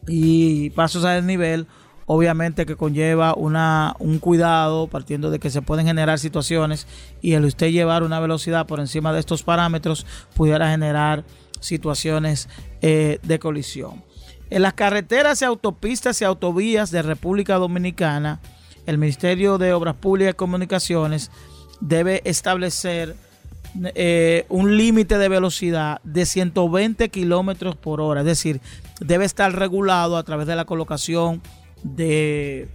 y 0.06 0.70
pasos 0.70 1.04
a 1.04 1.12
desnivel 1.12 1.66
obviamente 2.12 2.66
que 2.66 2.74
conlleva 2.74 3.34
una, 3.34 3.94
un 4.00 4.18
cuidado 4.18 4.88
partiendo 4.88 5.30
de 5.30 5.38
que 5.38 5.48
se 5.48 5.62
pueden 5.62 5.86
generar 5.86 6.18
situaciones 6.18 6.88
y 7.22 7.34
el 7.34 7.44
usted 7.44 7.70
llevar 7.70 8.02
una 8.02 8.18
velocidad 8.18 8.66
por 8.66 8.80
encima 8.80 9.12
de 9.12 9.20
estos 9.20 9.44
parámetros 9.44 10.04
pudiera 10.34 10.68
generar 10.68 11.24
situaciones 11.60 12.48
eh, 12.82 13.20
de 13.22 13.38
colisión. 13.38 14.02
En 14.50 14.62
las 14.62 14.74
carreteras 14.74 15.40
y 15.40 15.44
autopistas 15.44 16.20
y 16.20 16.24
autovías 16.24 16.90
de 16.90 17.02
República 17.02 17.54
Dominicana, 17.58 18.40
el 18.86 18.98
Ministerio 18.98 19.56
de 19.56 19.72
Obras 19.72 19.94
Públicas 19.94 20.34
y 20.34 20.36
Comunicaciones 20.36 21.30
debe 21.80 22.22
establecer 22.24 23.14
eh, 23.94 24.46
un 24.48 24.76
límite 24.76 25.18
de 25.18 25.28
velocidad 25.28 26.00
de 26.04 26.26
120 26.26 27.08
kilómetros 27.08 27.76
por 27.76 28.00
hora. 28.00 28.20
Es 28.20 28.26
decir, 28.26 28.60
debe 29.00 29.24
estar 29.24 29.54
regulado 29.54 30.16
a 30.16 30.22
través 30.24 30.46
de 30.46 30.56
la 30.56 30.64
colocación 30.64 31.40
de 31.82 32.68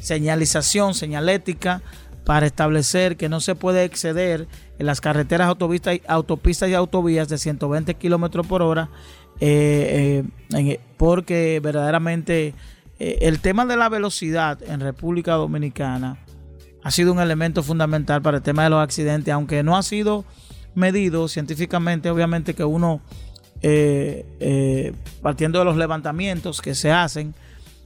señalización, 0.00 0.94
señalética, 0.94 1.82
para 2.24 2.46
establecer 2.46 3.16
que 3.16 3.28
no 3.28 3.40
se 3.40 3.54
puede 3.54 3.84
exceder 3.84 4.46
en 4.78 4.86
las 4.86 5.00
carreteras, 5.00 5.48
autopistas, 5.48 5.96
y- 5.96 6.02
autopistas 6.06 6.68
y 6.68 6.74
autovías 6.74 7.28
de 7.28 7.38
120 7.38 7.94
kilómetros 7.94 8.46
por 8.46 8.60
hora, 8.62 8.90
eh, 9.40 10.22
eh, 10.54 10.80
porque 10.98 11.60
verdaderamente 11.62 12.54
el 12.98 13.38
tema 13.40 13.64
de 13.64 13.76
la 13.76 13.88
velocidad 13.88 14.60
en 14.62 14.80
República 14.80 15.34
Dominicana 15.34 16.18
ha 16.82 16.90
sido 16.90 17.12
un 17.12 17.20
elemento 17.20 17.62
fundamental 17.62 18.22
para 18.22 18.38
el 18.38 18.42
tema 18.42 18.64
de 18.64 18.70
los 18.70 18.82
accidentes, 18.82 19.32
aunque 19.32 19.62
no 19.62 19.76
ha 19.76 19.82
sido 19.82 20.24
medido 20.74 21.28
científicamente, 21.28 22.10
obviamente 22.10 22.54
que 22.54 22.64
uno, 22.64 23.00
eh, 23.62 24.24
eh, 24.40 24.92
partiendo 25.22 25.58
de 25.58 25.64
los 25.64 25.76
levantamientos 25.76 26.62
que 26.62 26.74
se 26.74 26.90
hacen, 26.92 27.34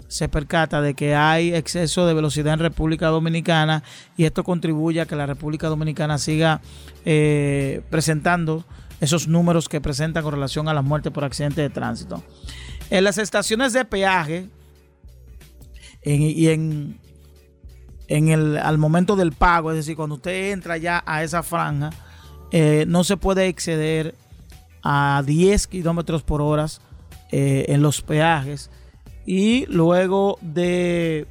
se 0.08 0.28
percata 0.28 0.82
de 0.82 0.92
que 0.92 1.14
hay 1.14 1.54
exceso 1.54 2.06
de 2.06 2.12
velocidad 2.12 2.52
en 2.52 2.60
República 2.60 3.08
Dominicana 3.08 3.82
y 4.14 4.24
esto 4.24 4.44
contribuye 4.44 5.00
a 5.00 5.06
que 5.06 5.16
la 5.16 5.24
República 5.24 5.68
Dominicana 5.68 6.18
siga 6.18 6.60
eh, 7.06 7.80
presentando 7.88 8.64
esos 9.00 9.26
números 9.26 9.70
que 9.70 9.80
presenta 9.80 10.22
con 10.22 10.34
relación 10.34 10.68
a 10.68 10.74
las 10.74 10.84
muertes 10.84 11.12
por 11.12 11.24
accidentes 11.24 11.56
de 11.56 11.70
tránsito. 11.70 12.22
En 12.90 13.04
las 13.04 13.16
estaciones 13.16 13.72
de 13.72 13.86
peaje 13.86 14.48
y 16.04 16.48
en, 16.48 16.98
en 18.12 18.28
el, 18.28 18.58
al 18.58 18.76
momento 18.76 19.16
del 19.16 19.32
pago, 19.32 19.70
es 19.70 19.78
decir, 19.78 19.96
cuando 19.96 20.16
usted 20.16 20.52
entra 20.52 20.76
ya 20.76 21.02
a 21.06 21.22
esa 21.22 21.42
franja, 21.42 21.90
eh, 22.50 22.84
no 22.86 23.04
se 23.04 23.16
puede 23.16 23.48
exceder 23.48 24.14
a 24.82 25.22
10 25.24 25.66
kilómetros 25.66 26.22
por 26.22 26.42
hora 26.42 26.66
eh, 27.30 27.64
en 27.68 27.80
los 27.80 28.02
peajes. 28.02 28.70
Y 29.24 29.64
luego 29.66 30.38
de, 30.42 31.26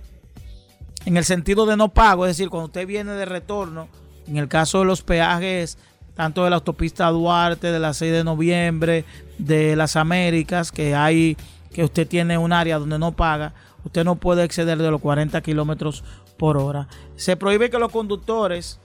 en 1.06 1.18
el 1.18 1.24
sentido 1.24 1.68
de 1.68 1.78
no 1.78 1.90
pago, 1.90 2.26
es 2.26 2.36
decir, 2.36 2.50
cuando 2.50 2.66
usted 2.66 2.88
viene 2.88 3.12
de 3.12 3.26
retorno, 3.26 3.88
en 4.28 4.38
el 4.38 4.48
caso 4.48 4.80
de 4.80 4.86
los 4.86 5.04
peajes, 5.04 5.78
tanto 6.16 6.44
de 6.44 6.50
la 6.50 6.56
autopista 6.56 7.08
Duarte, 7.10 7.72
de 7.72 7.80
la 7.80 7.94
6 7.94 8.12
de 8.12 8.24
noviembre, 8.24 9.06
de 9.38 9.76
las 9.76 9.96
Américas, 9.96 10.72
que 10.72 10.96
hay, 10.96 11.38
que 11.72 11.84
usted 11.84 12.08
tiene 12.08 12.40
un 12.40 12.54
área 12.54 12.80
donde 12.80 12.98
no 12.98 13.12
paga, 13.12 13.54
usted 13.86 14.04
no 14.04 14.16
puede 14.16 14.44
exceder 14.44 14.80
de 14.80 14.90
los 14.90 15.00
40 15.00 15.40
kilómetros 15.42 16.04
por 16.42 16.58
hora. 16.58 16.88
Se 17.18 17.38
prohíbe 17.38 17.70
que 17.70 17.78
los 17.78 17.92
conductores 17.92 18.80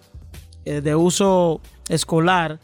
eh, 0.67 0.83
de 0.83 0.95
uso 0.95 1.63
escolar 1.89 2.61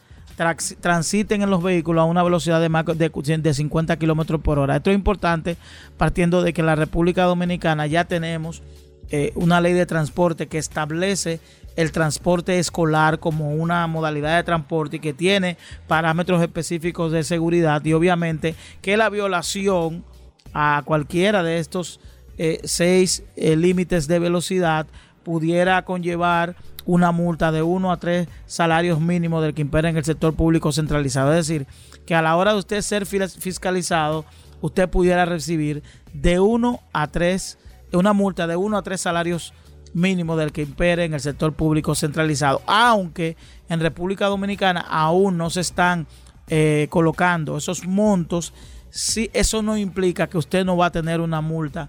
transiten 0.83 1.41
en 1.41 1.49
los 1.49 1.63
vehículos 1.63 2.03
a 2.03 2.05
una 2.05 2.23
velocidad 2.23 2.61
de, 2.61 2.69
más 2.69 2.85
de, 2.85 3.55
50 3.55 3.99
kilómetros 3.99 4.43
por 4.43 4.59
hora. 4.59 4.77
Esto 4.77 4.91
es 4.91 4.95
importante 4.95 5.57
partiendo 5.97 6.43
de 6.43 6.53
que 6.53 6.63
la 6.63 6.75
República 6.75 7.25
Dominicana 7.25 7.87
ya 7.87 8.05
tenemos 8.05 8.63
eh, 9.11 9.33
una 9.35 9.63
ley 9.63 9.73
de 9.73 9.87
transporte 9.87 10.47
que 10.47 10.59
establece 10.59 11.41
el 11.77 11.91
transporte 11.91 12.59
escolar 12.59 13.19
como 13.19 13.53
una 13.53 13.87
modalidad 13.87 14.37
de 14.37 14.45
transporte 14.45 14.97
y 14.97 15.01
que 15.01 15.15
tiene 15.15 15.57
parámetros 15.87 16.43
específicos 16.43 17.13
de 17.13 17.25
seguridad 17.25 17.83
y 17.83 17.95
obviamente 17.95 18.55
que 18.83 18.99
la 18.99 19.09
violación 19.09 20.05
a 20.53 20.83
cualquiera 20.85 21.43
de 21.43 21.61
estos 21.61 21.99
eh, 22.45 22.61
seis 22.65 23.23
eh, 23.37 23.55
límites 23.55 24.09
de 24.09 24.19
velocidad 24.19 24.89
pudiera 25.23 25.85
conllevar 25.85 26.57
una 26.85 27.13
multa 27.13 27.53
de 27.53 27.63
uno 27.63 27.93
a 27.93 28.01
tres 28.01 28.27
salarios 28.47 29.01
mínimos 29.01 29.45
del 29.45 29.55
que 29.55 29.63
impera 29.63 29.89
en 29.89 29.97
el 29.97 30.05
sector 30.05 30.35
público 30.35 30.73
centralizado. 30.73 31.31
Es 31.31 31.47
decir, 31.47 31.69
que 32.05 32.17
a 32.17 32.21
la 32.21 32.35
hora 32.35 32.53
de 32.53 32.59
usted 32.59 32.81
ser 32.81 33.07
fiscalizado, 33.07 34.25
usted 34.61 34.89
pudiera 34.89 35.25
recibir 35.25 35.85
de 36.15 36.41
uno 36.41 36.81
a 36.93 37.07
tres, 37.07 37.59
una 37.93 38.13
multa 38.13 38.49
de 38.49 38.57
uno 38.57 38.77
a 38.77 38.83
tres 38.83 39.03
salarios 39.03 39.55
mínimos 39.95 40.37
del 40.37 40.51
que 40.51 40.63
impere 40.63 41.05
en 41.05 41.15
el 41.15 41.21
sector 41.21 41.53
público 41.53 41.95
centralizado. 41.95 42.61
Aunque 42.67 43.37
en 43.69 43.79
República 43.79 44.27
Dominicana 44.27 44.81
aún 44.81 45.37
no 45.37 45.49
se 45.49 45.61
están 45.61 46.09
eh, 46.49 46.89
colocando 46.91 47.57
esos 47.57 47.87
montos, 47.87 48.53
sí, 48.91 49.31
eso 49.33 49.63
no 49.63 49.77
implica 49.77 50.27
que 50.27 50.39
usted 50.39 50.65
no 50.65 50.77
va 50.77 50.87
a 50.87 50.93
tener 50.93 51.21
una 51.21 51.41
multa 51.41 51.89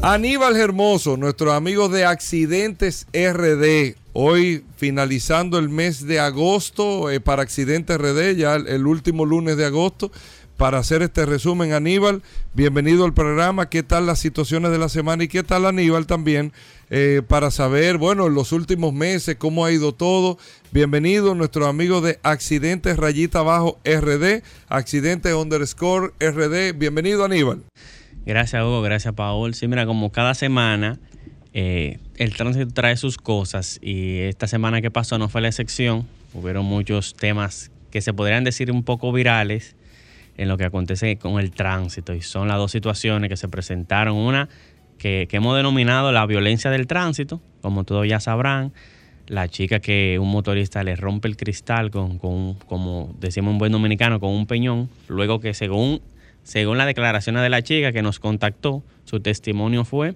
Aníbal 0.00 0.54
Hermoso, 0.54 1.16
nuestro 1.16 1.52
amigo 1.52 1.88
de 1.88 2.04
Accidentes 2.04 3.08
RD, 3.12 3.96
hoy 4.12 4.64
finalizando 4.76 5.58
el 5.58 5.68
mes 5.68 6.06
de 6.06 6.20
agosto 6.20 7.10
eh, 7.10 7.18
para 7.18 7.42
Accidentes 7.42 7.98
RD, 7.98 8.36
ya 8.36 8.54
el, 8.54 8.86
último 8.86 9.26
lunes 9.26 9.56
de 9.56 9.64
agosto, 9.64 10.12
para 10.56 10.78
hacer 10.78 11.02
este 11.02 11.26
resumen. 11.26 11.72
Aníbal, 11.72 12.22
bienvenido 12.54 13.04
al 13.04 13.12
programa. 13.12 13.68
¿Qué 13.68 13.82
tal 13.82 14.06
las 14.06 14.20
situaciones 14.20 14.70
de 14.70 14.78
la 14.78 14.88
semana 14.88 15.24
y 15.24 15.28
qué 15.28 15.42
tal 15.42 15.66
Aníbal 15.66 16.06
también 16.06 16.52
eh, 16.90 17.22
para 17.26 17.50
saber, 17.50 17.98
bueno, 17.98 18.28
en 18.28 18.34
los 18.34 18.52
últimos 18.52 18.94
meses 18.94 19.34
cómo 19.36 19.64
ha 19.64 19.72
ido 19.72 19.92
todo? 19.92 20.38
Bienvenido 20.70 21.34
nuestro 21.34 21.66
amigo 21.66 22.00
de 22.00 22.20
Accidentes 22.22 22.96
Rayita 22.96 23.40
Abajo 23.40 23.80
RD, 23.84 24.44
Accidentes 24.68 25.34
underscore 25.34 26.12
RD. 26.20 26.78
Bienvenido 26.78 27.24
Aníbal. 27.24 27.64
Gracias, 28.28 28.62
Hugo. 28.62 28.82
Gracias, 28.82 29.14
Paul. 29.14 29.54
Sí, 29.54 29.68
mira, 29.68 29.86
como 29.86 30.12
cada 30.12 30.34
semana 30.34 30.98
eh, 31.54 31.98
el 32.18 32.36
tránsito 32.36 32.70
trae 32.74 32.94
sus 32.98 33.16
cosas 33.16 33.78
y 33.80 34.18
esta 34.18 34.46
semana 34.46 34.82
que 34.82 34.90
pasó 34.90 35.16
no 35.16 35.30
fue 35.30 35.40
la 35.40 35.48
excepción. 35.48 36.06
Hubieron 36.34 36.66
muchos 36.66 37.14
temas 37.14 37.70
que 37.90 38.02
se 38.02 38.12
podrían 38.12 38.44
decir 38.44 38.70
un 38.70 38.82
poco 38.82 39.12
virales 39.12 39.76
en 40.36 40.48
lo 40.48 40.58
que 40.58 40.66
acontece 40.66 41.16
con 41.16 41.40
el 41.40 41.52
tránsito 41.52 42.12
y 42.12 42.20
son 42.20 42.48
las 42.48 42.58
dos 42.58 42.70
situaciones 42.70 43.30
que 43.30 43.38
se 43.38 43.48
presentaron. 43.48 44.14
Una 44.14 44.50
que, 44.98 45.26
hemos 45.32 45.56
denominado 45.56 46.12
la 46.12 46.26
violencia 46.26 46.70
del 46.70 46.86
tránsito, 46.86 47.40
como 47.62 47.84
todos 47.84 48.06
ya 48.06 48.20
sabrán, 48.20 48.74
la 49.26 49.48
chica 49.48 49.80
que 49.80 50.18
un 50.18 50.30
motorista 50.30 50.84
le 50.84 50.96
rompe 50.96 51.28
el 51.28 51.38
cristal 51.38 51.90
con, 51.90 52.18
con 52.18 52.56
como 52.66 53.14
decimos 53.20 53.52
un 53.52 53.58
buen 53.58 53.72
dominicano, 53.72 54.20
con 54.20 54.32
un 54.32 54.46
peñón, 54.46 54.90
luego 55.08 55.40
que 55.40 55.54
según 55.54 56.02
según 56.48 56.78
las 56.78 56.86
declaraciones 56.86 57.42
de 57.42 57.50
la 57.50 57.60
chica 57.60 57.92
que 57.92 58.00
nos 58.00 58.20
contactó, 58.20 58.82
su 59.04 59.20
testimonio 59.20 59.84
fue 59.84 60.14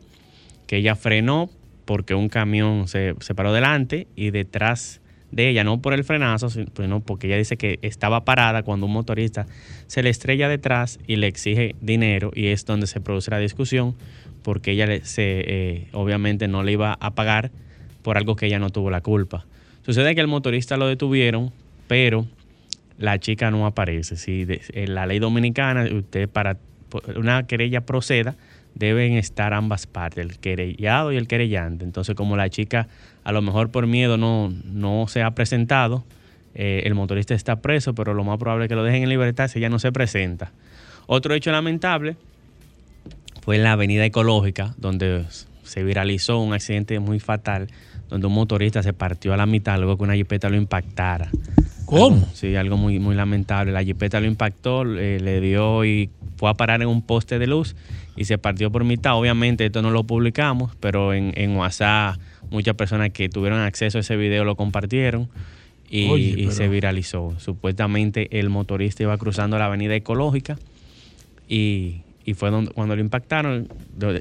que 0.66 0.78
ella 0.78 0.96
frenó 0.96 1.50
porque 1.84 2.14
un 2.14 2.30
camión 2.30 2.88
se, 2.88 3.14
paró 3.36 3.52
delante 3.52 4.06
y 4.16 4.30
detrás 4.30 5.02
de 5.30 5.50
ella, 5.50 5.62
no 5.62 5.82
por 5.82 5.92
el 5.92 6.04
frenazo, 6.04 6.48
sino 6.48 7.00
porque 7.00 7.26
ella 7.26 7.36
dice 7.36 7.58
que 7.58 7.78
estaba 7.82 8.24
parada 8.24 8.62
cuando 8.62 8.86
un 8.86 8.94
motorista 8.94 9.44
se 9.88 10.02
le 10.02 10.08
estrella 10.08 10.48
detrás 10.48 10.98
y 11.06 11.16
le 11.16 11.26
exige 11.26 11.76
dinero 11.82 12.30
y 12.34 12.46
es 12.46 12.64
donde 12.64 12.86
se 12.86 13.02
produce 13.02 13.30
la 13.30 13.38
discusión 13.38 13.94
porque 14.42 14.70
ella 14.70 14.86
se, 15.04 15.44
eh, 15.46 15.88
obviamente 15.92 16.48
no 16.48 16.62
le 16.62 16.72
iba 16.72 16.96
a 16.98 17.10
pagar 17.10 17.50
por 18.00 18.16
algo 18.16 18.36
que 18.36 18.46
ella 18.46 18.58
no 18.58 18.70
tuvo 18.70 18.90
la 18.90 19.02
culpa. 19.02 19.44
Sucede 19.84 20.14
que 20.14 20.22
el 20.22 20.28
motorista 20.28 20.78
lo 20.78 20.86
detuvieron, 20.86 21.52
pero 21.88 22.26
la 22.98 23.18
chica 23.18 23.50
no 23.50 23.66
aparece. 23.66 24.16
Si 24.16 24.46
en 24.72 24.94
la 24.94 25.06
ley 25.06 25.18
dominicana, 25.18 25.84
usted 25.92 26.28
para 26.28 26.56
una 27.16 27.46
querella 27.46 27.80
proceda, 27.82 28.36
deben 28.74 29.14
estar 29.14 29.54
ambas 29.54 29.86
partes, 29.86 30.24
el 30.24 30.38
querellado 30.38 31.12
y 31.12 31.16
el 31.16 31.26
querellante. 31.26 31.84
Entonces, 31.84 32.14
como 32.14 32.36
la 32.36 32.48
chica 32.48 32.88
a 33.24 33.32
lo 33.32 33.42
mejor 33.42 33.70
por 33.70 33.86
miedo 33.86 34.16
no, 34.16 34.52
no 34.64 35.06
se 35.08 35.22
ha 35.22 35.30
presentado, 35.32 36.04
eh, 36.54 36.82
el 36.84 36.94
motorista 36.94 37.34
está 37.34 37.60
preso, 37.60 37.94
pero 37.94 38.14
lo 38.14 38.24
más 38.24 38.38
probable 38.38 38.66
es 38.66 38.68
que 38.68 38.74
lo 38.74 38.84
dejen 38.84 39.02
en 39.02 39.08
libertad 39.08 39.48
si 39.48 39.58
ella 39.58 39.68
no 39.68 39.78
se 39.78 39.92
presenta. 39.92 40.52
Otro 41.06 41.34
hecho 41.34 41.50
lamentable 41.50 42.16
fue 43.42 43.56
en 43.56 43.64
la 43.64 43.72
avenida 43.72 44.04
ecológica, 44.04 44.74
donde 44.76 45.24
se 45.62 45.82
viralizó 45.82 46.38
un 46.38 46.52
accidente 46.52 46.98
muy 47.00 47.20
fatal, 47.20 47.68
donde 48.12 48.26
un 48.26 48.34
motorista 48.34 48.82
se 48.82 48.92
partió 48.92 49.32
a 49.32 49.36
la 49.36 49.46
mitad 49.46 49.78
luego 49.78 49.96
que 49.96 50.04
una 50.04 50.14
jipeta 50.14 50.48
lo 50.48 50.56
impactara. 50.56 51.30
¿Cómo? 51.86 52.26
sí, 52.32 52.54
algo 52.56 52.76
muy, 52.76 52.98
muy 52.98 53.14
lamentable. 53.14 53.72
La 53.72 53.82
jipeta 53.82 54.20
lo 54.20 54.26
impactó, 54.26 54.84
le 54.84 55.40
dio 55.40 55.84
y 55.84 56.10
fue 56.36 56.48
a 56.48 56.54
parar 56.54 56.80
en 56.82 56.88
un 56.88 57.02
poste 57.02 57.38
de 57.38 57.46
luz 57.46 57.74
y 58.16 58.24
se 58.24 58.38
partió 58.38 58.70
por 58.70 58.84
mitad. 58.84 59.14
Obviamente 59.14 59.66
esto 59.66 59.82
no 59.82 59.90
lo 59.90 60.04
publicamos, 60.04 60.76
pero 60.80 61.12
en, 61.12 61.32
en 61.36 61.56
WhatsApp 61.56 62.16
muchas 62.50 62.74
personas 62.76 63.10
que 63.10 63.28
tuvieron 63.28 63.60
acceso 63.60 63.98
a 63.98 64.02
ese 64.02 64.16
video 64.16 64.44
lo 64.44 64.56
compartieron 64.56 65.28
y, 65.92 66.48
se 66.50 66.68
viralizó. 66.68 67.34
Supuestamente 67.38 68.38
el 68.38 68.48
motorista 68.48 69.02
iba 69.02 69.16
cruzando 69.18 69.58
la 69.58 69.66
avenida 69.66 69.94
ecológica 69.94 70.58
y, 71.48 72.02
fue 72.34 72.50
donde, 72.50 72.70
cuando 72.72 72.94
lo 72.96 73.02
impactaron, 73.02 73.68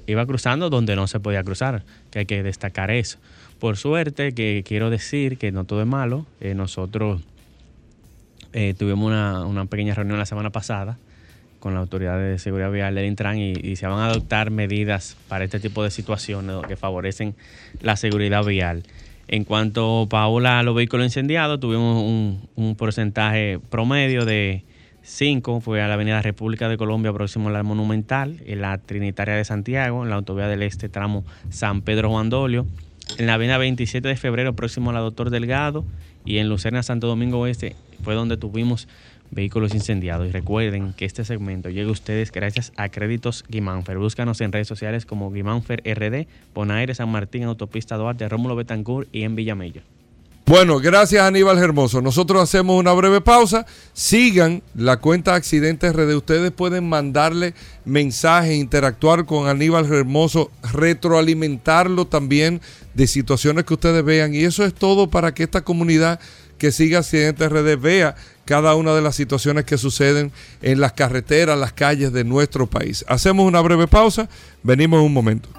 iba 0.07 0.25
cruzando 0.25 0.69
donde 0.69 0.95
no 0.95 1.07
se 1.07 1.19
podía 1.19 1.43
cruzar, 1.43 1.83
que 2.09 2.19
hay 2.19 2.25
que 2.25 2.43
destacar 2.43 2.91
eso. 2.91 3.19
Por 3.61 3.77
suerte, 3.77 4.33
que 4.33 4.63
quiero 4.65 4.89
decir 4.89 5.37
que 5.37 5.51
no 5.51 5.65
todo 5.65 5.81
es 5.81 5.87
malo, 5.87 6.25
eh, 6.39 6.55
nosotros 6.55 7.21
eh, 8.53 8.73
tuvimos 8.75 9.05
una, 9.05 9.65
pequeña 9.65 9.93
reunión 9.93 10.17
la 10.17 10.25
semana 10.25 10.49
pasada 10.49 10.97
con 11.59 11.75
la 11.75 11.79
autoridad 11.79 12.17
de 12.17 12.39
seguridad 12.39 12.71
vial 12.71 12.95
del 12.95 13.05
Intran 13.05 13.37
y, 13.37 13.75
se 13.75 13.85
van 13.85 13.99
a 13.99 14.07
adoptar 14.07 14.49
medidas 14.49 15.15
para 15.27 15.45
este 15.45 15.59
tipo 15.59 15.83
de 15.83 15.91
situaciones 15.91 16.55
que 16.67 16.75
favorecen 16.75 17.35
la 17.81 17.97
seguridad 17.97 18.43
vial. 18.43 18.81
En 19.27 19.43
cuanto, 19.43 20.07
Paula, 20.09 20.57
a 20.57 20.63
los 20.63 20.73
vehículos 20.73 21.05
incendiados, 21.05 21.59
tuvimos 21.59 22.03
un, 22.55 22.75
porcentaje 22.75 23.59
promedio 23.69 24.25
de, 24.25 24.63
5 25.03 25.61
fue 25.61 25.83
a 25.83 25.87
la 25.87 25.93
Avenida 25.93 26.19
República 26.23 26.67
de 26.67 26.77
Colombia, 26.77 27.13
próximo 27.13 27.49
a 27.49 27.51
la 27.51 27.61
Monumental, 27.61 28.37
en 28.43 28.61
la 28.61 28.79
Trinitaria 28.79 29.35
de 29.35 29.45
Santiago, 29.45 30.03
en 30.03 30.09
la 30.09 30.15
Autovía 30.15 30.47
del 30.47 30.63
Este, 30.63 30.89
tramo 30.89 31.25
San 31.51 31.83
Pedro 31.83 32.09
Juan 32.09 32.31
Dolio, 32.31 32.65
en 33.17 33.27
la 33.27 33.35
Avenida 33.35 33.57
27 33.57 34.07
de 34.07 34.15
Febrero, 34.15 34.55
próximo 34.55 34.89
a 34.89 34.93
la 34.93 34.99
Doctor 34.99 35.29
Delgado, 35.29 35.85
y 36.25 36.37
en 36.37 36.49
Lucerna, 36.49 36.83
Santo 36.83 37.07
Domingo 37.07 37.39
Oeste, 37.39 37.75
fue 38.03 38.15
donde 38.15 38.37
tuvimos 38.37 38.87
vehículos 39.31 39.73
incendiados. 39.73 40.27
Y 40.27 40.31
recuerden 40.31 40.93
que 40.93 41.05
este 41.05 41.23
segmento 41.25 41.69
llega 41.69 41.89
a 41.89 41.93
ustedes 41.93 42.31
gracias 42.31 42.71
a 42.77 42.89
Créditos 42.89 43.43
Guimánfer. 43.47 43.97
Búscanos 43.97 44.41
en 44.41 44.51
redes 44.51 44.67
sociales 44.67 45.05
como 45.05 45.31
Guimánfer 45.31 45.81
RD, 45.85 46.27
Bonaire, 46.53 46.93
San 46.93 47.09
Martín, 47.09 47.43
Autopista 47.43 47.97
Duarte, 47.97 48.27
Rómulo 48.29 48.55
Betancourt 48.55 49.07
y 49.11 49.23
en 49.23 49.35
Villamella. 49.35 49.81
Bueno, 50.45 50.79
gracias 50.79 51.23
Aníbal 51.23 51.57
Hermoso. 51.59 52.01
Nosotros 52.01 52.41
hacemos 52.41 52.77
una 52.77 52.91
breve 52.93 53.21
pausa. 53.21 53.65
Sigan 53.93 54.61
la 54.75 54.97
cuenta 54.97 55.35
Accidentes 55.35 55.93
RD. 55.93 56.15
Ustedes 56.15 56.51
pueden 56.51 56.89
mandarle 56.89 57.53
mensajes, 57.85 58.57
interactuar 58.57 59.25
con 59.25 59.47
Aníbal 59.47 59.85
Hermoso, 59.91 60.51
retroalimentarlo 60.73 62.05
también 62.05 62.59
de 62.93 63.07
situaciones 63.07 63.65
que 63.65 63.75
ustedes 63.75 64.03
vean. 64.03 64.33
Y 64.33 64.43
eso 64.43 64.65
es 64.65 64.73
todo 64.73 65.09
para 65.09 65.33
que 65.33 65.43
esta 65.43 65.61
comunidad 65.61 66.19
que 66.57 66.71
siga 66.71 66.99
Accidentes 66.99 67.49
RD 67.49 67.79
vea 67.79 68.15
cada 68.45 68.75
una 68.75 68.93
de 68.93 69.01
las 69.01 69.15
situaciones 69.15 69.63
que 69.65 69.77
suceden 69.77 70.31
en 70.61 70.81
las 70.81 70.91
carreteras, 70.91 71.57
las 71.57 71.71
calles 71.71 72.11
de 72.11 72.23
nuestro 72.23 72.67
país. 72.67 73.05
Hacemos 73.07 73.47
una 73.47 73.61
breve 73.61 73.87
pausa. 73.87 74.27
Venimos 74.63 74.99
en 74.99 75.05
un 75.05 75.13
momento. 75.13 75.49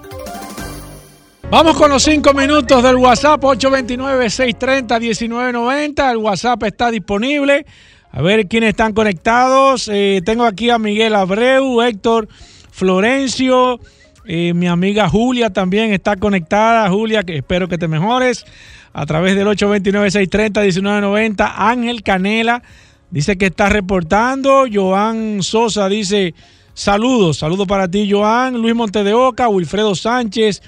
Vamos 1.52 1.76
con 1.76 1.90
los 1.90 2.02
cinco 2.04 2.32
minutos 2.32 2.82
del 2.82 2.96
WhatsApp 2.96 3.42
829-630-1990. 3.42 6.10
El 6.10 6.16
WhatsApp 6.16 6.62
está 6.62 6.90
disponible. 6.90 7.66
A 8.10 8.22
ver 8.22 8.48
quiénes 8.48 8.70
están 8.70 8.94
conectados. 8.94 9.90
Eh, 9.92 10.22
tengo 10.24 10.46
aquí 10.46 10.70
a 10.70 10.78
Miguel 10.78 11.14
Abreu, 11.14 11.82
Héctor 11.82 12.26
Florencio. 12.70 13.78
Eh, 14.24 14.54
mi 14.54 14.66
amiga 14.66 15.10
Julia 15.10 15.50
también 15.50 15.92
está 15.92 16.16
conectada. 16.16 16.88
Julia, 16.88 17.22
que 17.22 17.36
espero 17.36 17.68
que 17.68 17.76
te 17.76 17.86
mejores. 17.86 18.46
A 18.94 19.04
través 19.04 19.36
del 19.36 19.46
829-630-1990. 19.48 21.52
Ángel 21.54 22.02
Canela 22.02 22.62
dice 23.10 23.36
que 23.36 23.44
está 23.44 23.68
reportando. 23.68 24.64
Joan 24.72 25.42
Sosa 25.42 25.90
dice 25.90 26.34
saludos. 26.72 27.36
Saludos 27.36 27.68
para 27.68 27.88
ti, 27.88 28.10
Joan. 28.10 28.54
Luis 28.54 28.74
Montedeoca, 28.74 29.50
Wilfredo 29.50 29.94
Sánchez. 29.94 30.62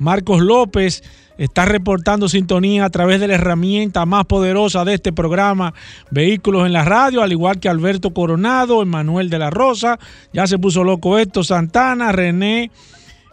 Marcos 0.00 0.40
López 0.40 1.04
está 1.38 1.66
reportando 1.66 2.28
sintonía 2.28 2.86
a 2.86 2.90
través 2.90 3.20
de 3.20 3.28
la 3.28 3.34
herramienta 3.34 4.04
más 4.06 4.24
poderosa 4.24 4.84
de 4.84 4.94
este 4.94 5.12
programa, 5.12 5.74
Vehículos 6.10 6.66
en 6.66 6.72
la 6.72 6.84
Radio, 6.84 7.22
al 7.22 7.32
igual 7.32 7.60
que 7.60 7.68
Alberto 7.68 8.12
Coronado, 8.12 8.82
Emanuel 8.82 9.30
de 9.30 9.38
la 9.38 9.50
Rosa, 9.50 9.98
ya 10.32 10.46
se 10.46 10.58
puso 10.58 10.84
loco 10.84 11.18
esto, 11.18 11.44
Santana, 11.44 12.12
René, 12.12 12.70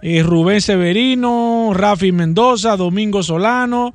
eh, 0.01 0.23
Rubén 0.23 0.62
Severino, 0.62 1.71
Rafi 1.73 2.12
Mendoza, 2.12 2.77
Domingo 2.77 3.23
Solano, 3.23 3.93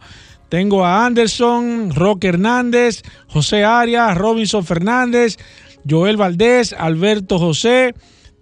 tengo 0.48 0.84
a 0.84 1.06
Anderson, 1.06 1.94
Roque 1.94 2.28
Hernández, 2.28 3.02
José 3.28 3.64
Arias, 3.64 4.16
Robinson 4.16 4.64
Fernández, 4.64 5.38
Joel 5.88 6.16
Valdés, 6.16 6.74
Alberto 6.74 7.38
José, 7.38 7.94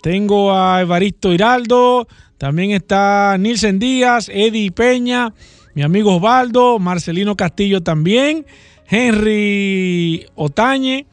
tengo 0.03 0.53
a 0.53 0.81
Evaristo 0.81 1.33
Hiraldo, 1.33 2.09
también 2.41 2.71
está 2.71 3.37
Nilsen 3.39 3.79
Díaz, 3.79 4.31
Eddie 4.33 4.73
Peña, 4.73 5.35
mi 5.75 5.83
amigo 5.83 6.17
Osvaldo, 6.17 6.79
Marcelino 6.79 7.37
Castillo 7.37 7.83
también, 7.83 8.47
Henry 8.89 10.25
Otañe, 10.37 11.05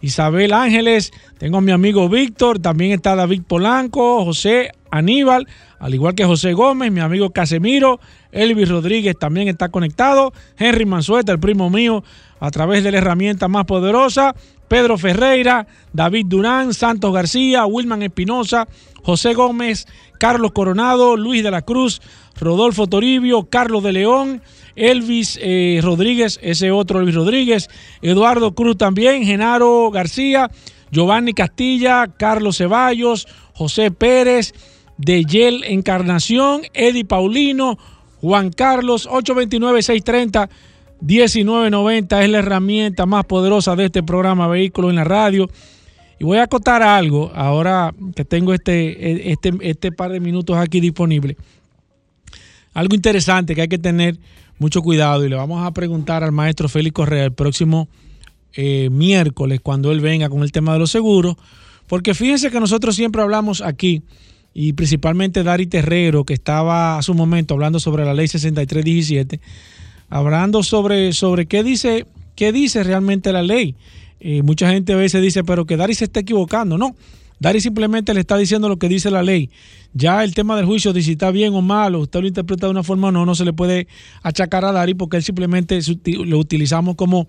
Isabel 0.00 0.52
Ángeles, 0.52 1.10
tengo 1.38 1.58
a 1.58 1.60
mi 1.60 1.72
amigo 1.72 2.08
Víctor, 2.08 2.60
también 2.60 2.92
está 2.92 3.16
David 3.16 3.42
Polanco, 3.48 4.24
José 4.24 4.70
Aníbal, 4.92 5.48
al 5.80 5.92
igual 5.92 6.14
que 6.14 6.24
José 6.24 6.52
Gómez, 6.52 6.92
mi 6.92 7.00
amigo 7.00 7.30
Casemiro, 7.30 7.98
Elvis 8.30 8.68
Rodríguez 8.68 9.18
también 9.18 9.48
está 9.48 9.70
conectado, 9.70 10.32
Henry 10.56 10.86
Mansueta, 10.86 11.32
el 11.32 11.40
primo 11.40 11.68
mío, 11.68 12.04
a 12.38 12.52
través 12.52 12.84
de 12.84 12.92
la 12.92 12.98
herramienta 12.98 13.48
más 13.48 13.64
poderosa, 13.64 14.36
Pedro 14.68 14.98
Ferreira, 14.98 15.66
David 15.92 16.26
Durán, 16.26 16.74
Santos 16.74 17.12
García, 17.12 17.66
Wilman 17.66 18.02
Espinosa, 18.02 18.66
José 19.02 19.34
Gómez, 19.34 19.86
Carlos 20.18 20.52
Coronado, 20.52 21.16
Luis 21.16 21.42
de 21.42 21.50
la 21.50 21.62
Cruz, 21.62 22.00
Rodolfo 22.38 22.86
Toribio, 22.86 23.44
Carlos 23.44 23.82
de 23.82 23.92
León, 23.92 24.42
Elvis 24.74 25.38
eh, 25.40 25.80
Rodríguez, 25.82 26.38
ese 26.42 26.70
otro 26.70 27.00
Elvis 27.00 27.14
Rodríguez, 27.14 27.68
Eduardo 28.02 28.54
Cruz 28.54 28.76
también, 28.76 29.24
Genaro 29.24 29.90
García, 29.90 30.50
Giovanni 30.90 31.32
Castilla, 31.32 32.06
Carlos 32.18 32.58
Ceballos, 32.58 33.26
José 33.54 33.90
Pérez, 33.90 34.54
Deyel 34.98 35.64
Encarnación, 35.64 36.62
Eddie 36.74 37.04
Paulino, 37.04 37.78
Juan 38.20 38.50
Carlos, 38.50 39.08
829-630-1990 41.02 42.22
es 42.22 42.30
la 42.30 42.38
herramienta 42.38 43.06
más 43.06 43.24
poderosa 43.24 43.76
de 43.76 43.86
este 43.86 44.02
programa 44.02 44.48
Vehículos 44.48 44.90
en 44.90 44.96
la 44.96 45.04
Radio. 45.04 45.48
Y 46.18 46.24
voy 46.24 46.38
a 46.38 46.44
acotar 46.44 46.82
algo 46.82 47.30
ahora 47.34 47.94
que 48.14 48.24
tengo 48.24 48.54
este, 48.54 49.32
este, 49.32 49.52
este 49.60 49.92
par 49.92 50.10
de 50.12 50.20
minutos 50.20 50.56
aquí 50.56 50.80
disponible. 50.80 51.36
Algo 52.72 52.94
interesante 52.94 53.54
que 53.54 53.62
hay 53.62 53.68
que 53.68 53.78
tener 53.78 54.18
mucho 54.58 54.82
cuidado 54.82 55.24
y 55.24 55.28
le 55.28 55.36
vamos 55.36 55.66
a 55.66 55.70
preguntar 55.72 56.24
al 56.24 56.32
maestro 56.32 56.68
Félix 56.68 56.94
Correa 56.94 57.24
el 57.24 57.32
próximo 57.32 57.88
eh, 58.54 58.88
miércoles 58.90 59.60
cuando 59.62 59.92
él 59.92 60.00
venga 60.00 60.30
con 60.30 60.42
el 60.42 60.52
tema 60.52 60.72
de 60.72 60.78
los 60.78 60.90
seguros. 60.90 61.36
Porque 61.86 62.14
fíjense 62.14 62.50
que 62.50 62.58
nosotros 62.60 62.96
siempre 62.96 63.22
hablamos 63.22 63.60
aquí 63.60 64.02
y 64.58 64.72
principalmente 64.72 65.42
Dari 65.42 65.66
Terrero, 65.66 66.24
que 66.24 66.32
estaba 66.32 66.96
a 66.96 67.02
su 67.02 67.12
momento 67.12 67.52
hablando 67.52 67.78
sobre 67.78 68.06
la 68.06 68.14
ley 68.14 68.26
6317, 68.26 69.40
hablando 70.08 70.62
sobre, 70.62 71.12
sobre 71.12 71.46
qué, 71.46 71.62
dice, 71.62 72.06
qué 72.34 72.52
dice 72.52 72.82
realmente 72.82 73.32
la 73.32 73.42
ley. 73.42 73.74
Eh, 74.20 74.42
mucha 74.42 74.70
gente 74.70 74.92
a 74.92 74.96
veces 74.96 75.22
dice, 75.22 75.44
pero 75.44 75.66
que 75.66 75.76
Dari 75.76 75.94
se 75.94 76.04
está 76.04 76.20
equivocando. 76.20 76.78
No, 76.78 76.96
Dari 77.38 77.60
simplemente 77.60 78.14
le 78.14 78.20
está 78.20 78.36
diciendo 78.36 78.68
lo 78.68 78.78
que 78.78 78.88
dice 78.88 79.10
la 79.10 79.22
ley. 79.22 79.50
Ya 79.92 80.24
el 80.24 80.34
tema 80.34 80.56
del 80.56 80.66
juicio 80.66 80.92
si 80.94 81.12
está 81.12 81.30
bien 81.30 81.54
o 81.54 81.62
mal, 81.62 81.94
o 81.94 82.00
usted 82.00 82.20
lo 82.20 82.26
interpreta 82.26 82.66
de 82.66 82.70
una 82.70 82.82
forma 82.82 83.08
o 83.08 83.12
no, 83.12 83.26
no 83.26 83.34
se 83.34 83.44
le 83.44 83.52
puede 83.52 83.88
achacar 84.22 84.64
a 84.64 84.72
Dari 84.72 84.94
porque 84.94 85.16
él 85.16 85.22
simplemente 85.22 85.78
lo 86.24 86.38
utilizamos 86.38 86.96
como, 86.96 87.28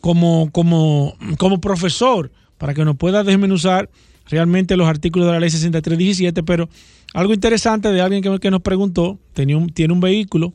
como, 0.00 0.50
como, 0.52 1.16
como 1.38 1.60
profesor 1.60 2.30
para 2.58 2.74
que 2.74 2.84
nos 2.84 2.96
pueda 2.96 3.24
desmenuzar 3.24 3.90
realmente 4.28 4.76
los 4.76 4.88
artículos 4.88 5.26
de 5.26 5.32
la 5.32 5.40
ley 5.40 5.50
6317, 5.50 6.42
pero 6.44 6.68
algo 7.14 7.34
interesante 7.34 7.88
de 7.90 8.00
alguien 8.00 8.22
que, 8.22 8.38
que 8.38 8.50
nos 8.50 8.62
preguntó, 8.62 9.18
tenía 9.32 9.56
un, 9.56 9.68
tiene 9.68 9.92
un 9.92 10.00
vehículo, 10.00 10.52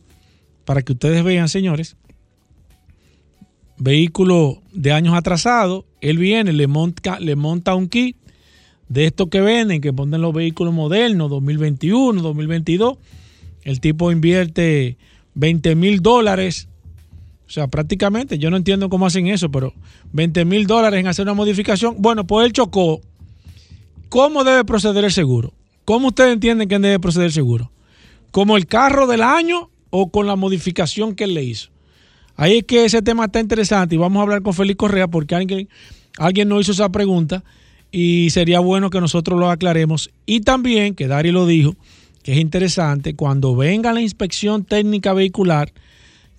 para 0.67 0.82
que 0.82 0.91
ustedes 0.91 1.23
vean, 1.23 1.47
señores, 1.47 1.95
vehículo 3.77 4.62
de 4.73 4.91
años 4.91 5.15
atrasados, 5.15 5.86
él 6.01 6.17
viene, 6.17 6.51
le 6.51 6.67
monta, 6.67 7.21
le 7.21 7.38
monta 7.38 7.73
un 7.73 7.88
kit 7.88 8.17
de 8.89 9.06
estos 9.06 9.30
que 9.30 9.39
venden, 9.39 9.80
que 9.80 9.93
ponen 9.93 10.21
los 10.21 10.34
vehículos 10.34 10.73
modernos, 10.73 11.30
2021, 11.30 12.21
2022, 12.21 12.97
el 13.63 13.80
tipo 13.80 14.12
invierte 14.12 14.97
20 15.36 15.75
mil 15.75 16.01
dólares, 16.01 16.67
o 17.47 17.49
sea, 17.49 17.67
prácticamente, 17.67 18.38
yo 18.38 18.49
no 18.49 18.58
entiendo 18.58 18.89
cómo 18.89 19.06
hacen 19.06 19.27
eso, 19.27 19.49
pero 19.49 19.73
20 20.12 20.43
mil 20.43 20.67
dólares 20.67 20.99
en 20.99 21.08
hacer 21.08 21.23
una 21.23 21.34
modificación, 21.34 21.95
bueno, 21.99 22.27
pues 22.27 22.45
él 22.45 22.51
chocó. 22.51 22.99
¿Cómo 24.10 24.43
debe 24.43 24.65
proceder 24.65 25.06
el 25.06 25.13
seguro? 25.13 25.53
¿Cómo 25.86 26.10
ustedes 26.10 26.34
entienden 26.34 26.67
que 26.67 26.77
debe 26.77 26.99
proceder 26.99 27.27
el 27.27 27.34
seguro? 27.34 27.71
¿Como 28.32 28.58
el 28.58 28.67
carro 28.67 29.08
del 29.08 29.23
año 29.23 29.69
o 29.89 30.12
con 30.12 30.28
la 30.28 30.36
modificación 30.36 31.15
que 31.15 31.26
él 31.26 31.34
le 31.34 31.43
hizo? 31.43 31.69
Ahí 32.36 32.58
es 32.58 32.63
que 32.65 32.86
ese 32.86 33.02
tema 33.02 33.26
está 33.26 33.39
interesante 33.39 33.95
y 33.95 33.97
vamos 33.97 34.19
a 34.19 34.23
hablar 34.23 34.43
con 34.43 34.54
Félix 34.54 34.78
Correa 34.78 35.08
porque 35.08 35.36
alguien, 35.36 35.67
alguien 36.17 36.50
nos 36.50 36.62
hizo 36.62 36.71
esa 36.71 36.89
pregunta 36.89 37.43
y 37.91 38.30
sería 38.30 38.60
bueno 38.60 38.89
que 38.89 39.02
nosotros 39.02 39.39
lo 39.39 39.50
aclaremos. 39.50 40.12
Y 40.26 40.41
también, 40.41 40.93
que 40.93 41.08
Dari 41.08 41.32
lo 41.32 41.47
dijo, 41.47 41.76
que 42.23 42.34
es 42.34 42.38
interesante, 42.39 43.15
cuando 43.15 43.56
venga 43.56 43.93
la 43.93 44.02
inspección 44.02 44.65
técnica 44.65 45.13
vehicular, 45.13 45.73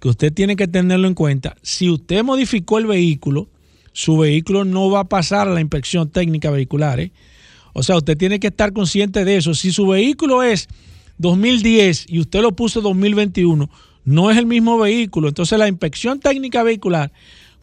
que 0.00 0.08
usted 0.08 0.32
tiene 0.32 0.54
que 0.54 0.68
tenerlo 0.68 1.08
en 1.08 1.14
cuenta, 1.14 1.56
si 1.62 1.90
usted 1.90 2.22
modificó 2.22 2.78
el 2.78 2.86
vehículo, 2.86 3.48
su 3.92 4.16
vehículo 4.16 4.64
no 4.64 4.90
va 4.90 5.00
a 5.00 5.08
pasar 5.08 5.48
a 5.48 5.52
la 5.52 5.60
inspección 5.60 6.08
técnica 6.10 6.50
vehicular. 6.50 7.00
¿eh? 7.00 7.10
O 7.72 7.82
sea, 7.82 7.96
usted 7.96 8.16
tiene 8.16 8.38
que 8.38 8.46
estar 8.46 8.72
consciente 8.72 9.24
de 9.24 9.36
eso. 9.36 9.54
Si 9.54 9.72
su 9.72 9.88
vehículo 9.88 10.44
es 10.44 10.68
2010 11.18 12.06
y 12.08 12.20
usted 12.20 12.40
lo 12.40 12.52
puso 12.52 12.80
2021, 12.80 13.68
no 14.04 14.30
es 14.30 14.38
el 14.38 14.46
mismo 14.46 14.78
vehículo. 14.78 15.28
Entonces 15.28 15.58
la 15.58 15.68
inspección 15.68 16.20
técnica 16.20 16.62
vehicular, 16.62 17.12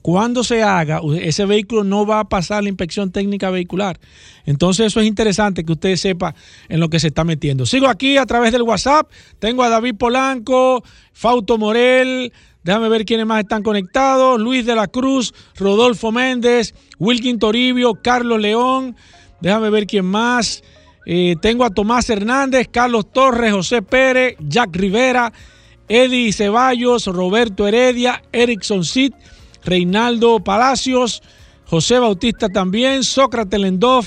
cuando 0.01 0.43
se 0.43 0.61
haga, 0.61 1.01
ese 1.19 1.45
vehículo 1.45 1.83
no 1.83 2.05
va 2.05 2.19
a 2.19 2.29
pasar 2.29 2.61
la 2.61 2.69
inspección 2.69 3.11
técnica 3.11 3.49
vehicular. 3.49 3.99
Entonces 4.45 4.85
eso 4.85 4.99
es 4.99 5.07
interesante 5.07 5.65
que 5.65 5.71
usted 5.71 5.95
sepa 5.95 6.35
en 6.69 6.79
lo 6.79 6.89
que 6.89 6.99
se 6.99 7.07
está 7.07 7.23
metiendo. 7.23 7.65
Sigo 7.65 7.87
aquí 7.87 8.17
a 8.17 8.25
través 8.27 8.51
del 8.51 8.61
WhatsApp. 8.61 9.09
Tengo 9.39 9.63
a 9.63 9.69
David 9.69 9.95
Polanco, 9.95 10.83
Fausto 11.11 11.57
Morel, 11.57 12.31
Déjame 12.65 12.89
ver 12.89 13.05
quiénes 13.05 13.27
más 13.27 13.41
están 13.41 13.61
conectados. 13.61 14.41
Luis 14.41 14.65
de 14.65 14.73
la 14.73 14.87
Cruz, 14.87 15.35
Rodolfo 15.55 16.11
Méndez, 16.11 16.73
Wilkin 16.97 17.37
Toribio, 17.37 17.93
Carlos 18.01 18.41
León. 18.41 18.95
Déjame 19.39 19.69
ver 19.69 19.85
quién 19.85 20.05
más. 20.05 20.63
Tengo 21.41 21.63
a 21.63 21.69
Tomás 21.69 22.09
Hernández, 22.09 22.67
Carlos 22.71 23.11
Torres, 23.11 23.53
José 23.53 23.81
Pérez, 23.81 24.35
Jack 24.39 24.75
Rivera, 24.75 25.31
Eddie 25.87 26.33
Ceballos, 26.33 27.05
Roberto 27.05 27.67
Heredia, 27.67 28.23
Erickson 28.31 28.83
Cid, 28.83 29.13
Reinaldo 29.63 30.39
Palacios, 30.43 31.21
José 31.65 31.99
Bautista 31.99 32.49
también, 32.49 33.03
Sócrates 33.03 33.59
Lendov, 33.59 34.05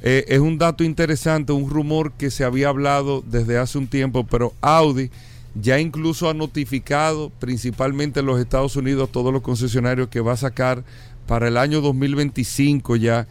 eh, 0.02 0.26
es 0.28 0.40
un 0.40 0.58
dato 0.58 0.84
interesante, 0.84 1.54
un 1.54 1.70
rumor 1.70 2.14
que 2.14 2.32
se 2.32 2.44
había 2.44 2.70
hablado 2.70 3.24
desde 3.26 3.58
hace 3.58 3.78
un 3.78 3.88
tiempo, 3.88 4.26
pero 4.26 4.54
Audi 4.62 5.12
ya 5.54 5.80
incluso 5.80 6.30
ha 6.30 6.34
notificado, 6.34 7.30
principalmente 7.40 8.22
en 8.22 8.26
los 8.26 8.40
Estados 8.40 8.76
Unidos, 8.76 9.12
todos 9.12 9.32
los 9.32 9.42
concesionarios 9.42 10.08
que 10.08 10.22
va 10.22 10.34
a 10.34 10.38
sacar 10.38 10.84
para 11.28 11.48
el 11.48 11.58
año 11.58 11.82
2025 11.82 12.96
ya. 12.96 13.28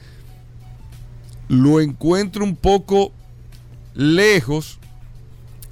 Lo 1.49 1.81
encuentro 1.81 2.45
un 2.45 2.55
poco 2.55 3.13
lejos, 3.95 4.79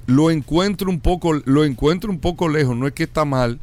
lo 0.05 0.31
encuentro 0.31 0.89
un 0.89 0.99
poco, 0.99 1.33
lo 1.33 1.63
encuentro 1.63 2.11
un 2.11 2.19
poco 2.19 2.49
lejos, 2.49 2.75
no 2.75 2.87
es 2.87 2.93
que 2.93 3.03
está 3.03 3.23
mal, 3.23 3.59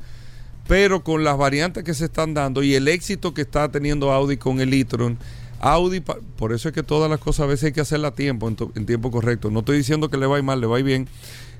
pero 0.66 1.04
con 1.04 1.22
las 1.22 1.36
variantes 1.36 1.84
que 1.84 1.92
se 1.92 2.06
están 2.06 2.32
dando 2.32 2.62
y 2.62 2.74
el 2.74 2.88
éxito 2.88 3.34
que 3.34 3.42
está 3.42 3.68
teniendo 3.68 4.10
Audi 4.12 4.38
con 4.38 4.60
el 4.60 4.72
e-tron 4.72 5.18
Audi, 5.60 6.00
por 6.00 6.52
eso 6.52 6.68
es 6.68 6.74
que 6.74 6.82
todas 6.82 7.10
las 7.10 7.18
cosas 7.18 7.44
a 7.44 7.46
veces 7.46 7.64
hay 7.64 7.72
que 7.72 7.80
hacerlas 7.80 8.12
a 8.12 8.14
tiempo, 8.14 8.48
en, 8.48 8.86
tiempo 8.86 9.10
correcto. 9.10 9.50
No 9.50 9.60
estoy 9.60 9.78
diciendo 9.78 10.10
que 10.10 10.16
le 10.16 10.26
va 10.26 10.36
a 10.36 10.38
ir 10.38 10.44
mal, 10.44 10.60
le 10.60 10.66
va 10.66 10.76
a 10.76 10.80
ir 10.80 10.84
bien, 10.84 11.08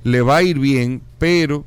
le 0.05 0.23
va 0.23 0.37
a 0.37 0.43
ir 0.43 0.59
bien, 0.59 1.03
pero 1.19 1.65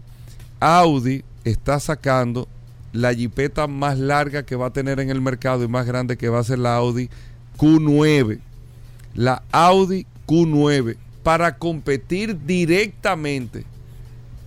Audi 0.60 1.24
está 1.44 1.80
sacando 1.80 2.48
la 2.94 3.14
jipeta 3.14 3.68
más 3.68 3.98
larga 3.98 4.44
que 4.44 4.56
va 4.56 4.68
a 4.68 4.74
tener 4.74 5.00
en 5.00 5.10
el 5.10 5.22
mercado 5.22 5.64
y 5.64 5.68
más 5.68 5.86
grande 5.86 6.18
que 6.18 6.30
va 6.30 6.40
a 6.40 6.44
ser 6.44 6.60
la 6.60 6.76
Audi 6.76 7.10
Q9. 7.58 8.40
La 9.16 9.44
Audi 9.52 10.06
Q9 10.28 10.98
para 11.24 11.58
competir 11.58 12.46
directamente 12.46 13.66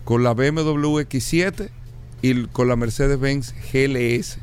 con 0.04 0.22
la 0.22 0.34
BMW 0.34 1.00
X7 1.00 1.68
y 2.22 2.44
con 2.46 2.68
la 2.68 2.76
Mercedes-Benz 2.76 3.54
GLS 3.72 4.38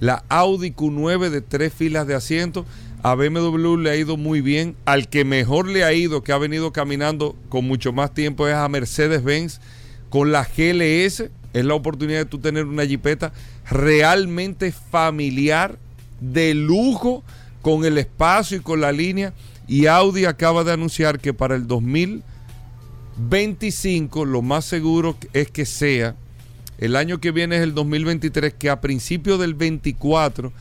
la 0.00 0.24
Audi 0.28 0.72
Q9 0.72 1.30
de 1.30 1.40
tres 1.40 1.72
filas 1.72 2.06
de 2.06 2.14
asiento. 2.14 2.66
A 3.02 3.14
BMW 3.14 3.76
le 3.76 3.90
ha 3.90 3.96
ido 3.96 4.16
muy 4.16 4.40
bien. 4.40 4.76
Al 4.84 5.08
que 5.08 5.24
mejor 5.24 5.68
le 5.68 5.84
ha 5.84 5.92
ido, 5.92 6.22
que 6.22 6.32
ha 6.32 6.38
venido 6.38 6.72
caminando 6.72 7.36
con 7.48 7.66
mucho 7.66 7.92
más 7.92 8.14
tiempo, 8.14 8.48
es 8.48 8.54
a 8.54 8.68
Mercedes-Benz 8.68 9.60
con 10.10 10.32
la 10.32 10.44
GLS. 10.44 11.30
Es 11.52 11.64
la 11.64 11.74
oportunidad 11.74 12.18
de 12.18 12.24
tú 12.26 12.38
tener 12.38 12.66
una 12.66 12.84
jipeta 12.84 13.32
realmente 13.70 14.72
familiar, 14.72 15.78
de 16.20 16.54
lujo, 16.54 17.22
con 17.62 17.84
el 17.84 17.98
espacio 17.98 18.58
y 18.58 18.60
con 18.60 18.80
la 18.80 18.92
línea. 18.92 19.32
Y 19.66 19.86
Audi 19.86 20.24
acaba 20.24 20.62
de 20.64 20.72
anunciar 20.72 21.18
que 21.18 21.34
para 21.34 21.56
el 21.56 21.66
2025 21.66 24.24
lo 24.24 24.42
más 24.42 24.64
seguro 24.64 25.16
es 25.32 25.50
que 25.50 25.66
sea, 25.66 26.14
el 26.78 26.96
año 26.96 27.20
que 27.20 27.30
viene 27.30 27.56
es 27.56 27.62
el 27.62 27.74
2023, 27.74 28.54
que 28.54 28.70
a 28.70 28.80
principios 28.80 29.40
del 29.40 29.54
24 29.54 30.52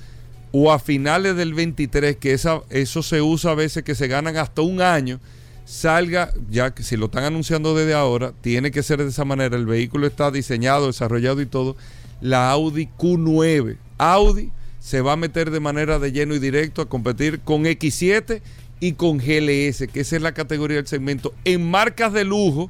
o 0.52 0.72
a 0.72 0.80
finales 0.80 1.36
del 1.36 1.54
23, 1.54 2.16
que 2.18 2.34
esa, 2.34 2.62
eso 2.70 3.04
se 3.04 3.22
usa 3.22 3.52
a 3.52 3.56
veces 3.56 3.84
que 3.84 3.96
se 3.96 4.08
ganan 4.08 4.38
hasta 4.38 4.62
un 4.62 4.82
año, 4.82 5.20
salga, 5.66 6.32
ya 6.50 6.74
que 6.74 6.84
si 6.84 6.96
lo 6.96 7.08
están 7.08 7.26
anunciando 7.26 7.76
desde 7.76 7.94
ahora, 7.94 8.32
tiene 8.42 8.72
que 8.72 8.84
ser 8.84 9.04
de 9.04 9.10
esa 9.10 9.26
manera. 9.26 9.58
El 9.58 9.66
vehículo 9.66 10.08
está 10.08 10.32
diseñado, 10.32 10.88
desarrollado 10.88 11.42
y 11.42 11.46
todo. 11.46 11.76
La 12.22 12.52
Audi 12.52 12.88
Q9. 12.98 13.78
Audi 13.98 14.52
se 14.80 15.02
va 15.02 15.14
a 15.14 15.18
meter 15.18 15.52
de 15.52 15.60
manera 15.60 16.00
de 16.00 16.12
lleno 16.12 16.36
y 16.36 16.40
directo 16.40 16.82
a 16.82 16.88
competir 16.88 17.40
con 17.42 17.66
X7 17.66 18.42
y 18.80 18.94
con 18.94 19.18
GLS, 19.18 19.88
que 19.92 20.02
esa 20.02 20.16
es 20.16 20.22
la 20.22 20.34
categoría 20.34 20.78
del 20.78 20.88
segmento, 20.88 21.34
en 21.44 21.70
marcas 21.70 22.14
de 22.14 22.24
lujo 22.24 22.70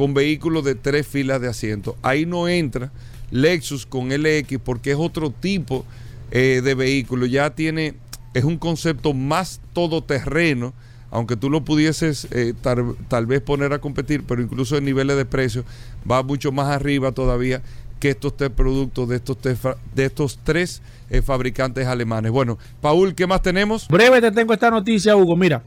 con 0.00 0.14
vehículos 0.14 0.64
de 0.64 0.74
tres 0.74 1.06
filas 1.06 1.42
de 1.42 1.48
asiento. 1.48 1.94
Ahí 2.00 2.24
no 2.24 2.48
entra 2.48 2.90
Lexus 3.30 3.84
con 3.84 4.08
LX 4.08 4.58
porque 4.64 4.92
es 4.92 4.96
otro 4.98 5.30
tipo 5.30 5.84
eh, 6.30 6.62
de 6.64 6.74
vehículo. 6.74 7.26
Ya 7.26 7.50
tiene, 7.50 7.92
es 8.32 8.44
un 8.44 8.56
concepto 8.56 9.12
más 9.12 9.60
todoterreno 9.74 10.72
aunque 11.10 11.36
tú 11.36 11.50
lo 11.50 11.64
pudieses 11.64 12.28
eh, 12.30 12.54
tal, 12.62 13.26
vez 13.26 13.42
poner 13.42 13.74
a 13.74 13.80
competir, 13.80 14.22
pero 14.26 14.40
incluso 14.40 14.78
en 14.78 14.84
niveles 14.84 15.18
de 15.18 15.26
precio 15.26 15.64
va 16.10 16.22
mucho 16.22 16.50
más 16.50 16.68
arriba 16.68 17.12
todavía 17.12 17.60
que 17.98 18.10
estos 18.10 18.36
tres 18.36 18.50
productos 18.50 19.08
de 19.08 19.16
estos, 19.16 19.36
tres, 19.36 19.58
de 19.94 20.04
estos 20.06 20.38
tres 20.42 20.80
eh, 21.10 21.20
fabricantes 21.20 21.86
alemanes. 21.86 22.32
Bueno, 22.32 22.56
Paul, 22.80 23.14
¿qué 23.14 23.26
más 23.26 23.42
tenemos? 23.42 23.86
Breve 23.88 24.22
te 24.22 24.30
tengo 24.30 24.54
esta 24.54 24.70
noticia, 24.70 25.14
Hugo. 25.14 25.36
Mira, 25.36 25.62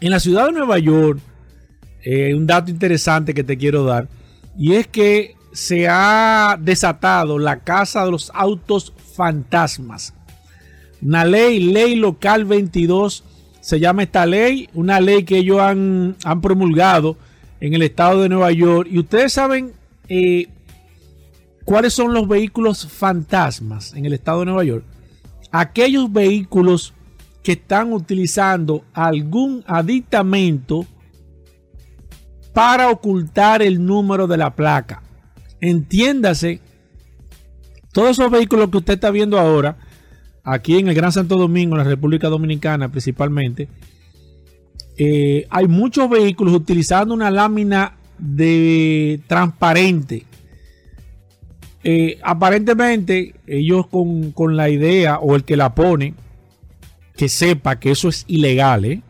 en 0.00 0.10
la 0.10 0.20
ciudad 0.20 0.46
de 0.46 0.52
Nueva 0.52 0.78
York, 0.78 1.20
eh, 2.04 2.34
un 2.34 2.46
dato 2.46 2.70
interesante 2.70 3.34
que 3.34 3.44
te 3.44 3.56
quiero 3.56 3.84
dar, 3.84 4.08
y 4.56 4.74
es 4.74 4.86
que 4.86 5.36
se 5.52 5.88
ha 5.88 6.56
desatado 6.60 7.38
la 7.38 7.60
casa 7.60 8.04
de 8.04 8.10
los 8.10 8.30
autos 8.34 8.92
fantasmas. 9.14 10.14
Una 11.02 11.24
ley, 11.24 11.60
ley 11.60 11.96
local 11.96 12.44
22 12.44 13.24
se 13.60 13.78
llama 13.78 14.02
esta 14.02 14.26
ley, 14.26 14.68
una 14.74 15.00
ley 15.00 15.24
que 15.24 15.38
ellos 15.38 15.60
han, 15.60 16.16
promulgado 16.40 17.16
en 17.60 17.74
el 17.74 17.82
estado 17.82 18.22
de 18.22 18.28
Nueva 18.28 18.52
York. 18.52 18.88
Y 18.90 18.98
ustedes 18.98 19.32
saben 19.32 19.72
eh, 20.08 20.48
cuáles 21.64 21.92
son 21.92 22.14
los 22.14 22.26
vehículos 22.26 22.86
fantasmas 22.86 23.94
en 23.94 24.06
el 24.06 24.14
estado 24.14 24.40
de 24.40 24.46
Nueva 24.46 24.64
York. 24.64 24.84
Aquellos 25.52 26.12
vehículos 26.12 26.94
que 27.42 27.52
están 27.52 27.92
utilizando 27.92 28.84
algún 28.92 29.64
aditamento 29.66 30.86
para 32.52 32.90
ocultar 32.90 33.62
el 33.62 33.84
número 33.84 34.26
de 34.26 34.36
la 34.36 34.54
placa. 34.54 35.02
Entiéndase, 35.60 36.60
todos 37.92 38.10
esos 38.10 38.30
vehículos 38.30 38.70
que 38.70 38.78
usted 38.78 38.94
está 38.94 39.10
viendo 39.10 39.38
ahora, 39.38 39.76
aquí 40.44 40.78
en 40.78 40.88
el 40.88 40.94
Gran 40.94 41.12
Santo 41.12 41.36
Domingo, 41.36 41.74
en 41.76 41.84
la 41.84 41.90
República 41.90 42.28
Dominicana 42.28 42.88
principalmente, 42.88 43.68
eh, 44.96 45.46
hay 45.50 45.66
muchos 45.66 46.10
vehículos 46.10 46.54
utilizando 46.54 47.14
una 47.14 47.30
lámina 47.30 47.96
de 48.18 49.20
transparente. 49.26 50.26
Eh, 51.82 52.18
aparentemente, 52.22 53.34
ellos 53.46 53.86
con, 53.86 54.32
con, 54.32 54.56
la 54.56 54.68
idea 54.68 55.18
o 55.18 55.34
el 55.34 55.44
que 55.44 55.56
la 55.56 55.74
pone, 55.74 56.14
que 57.16 57.28
sepa 57.28 57.80
que 57.80 57.90
eso 57.90 58.08
es 58.10 58.24
ilegal, 58.28 58.84
¿eh? 58.84 59.02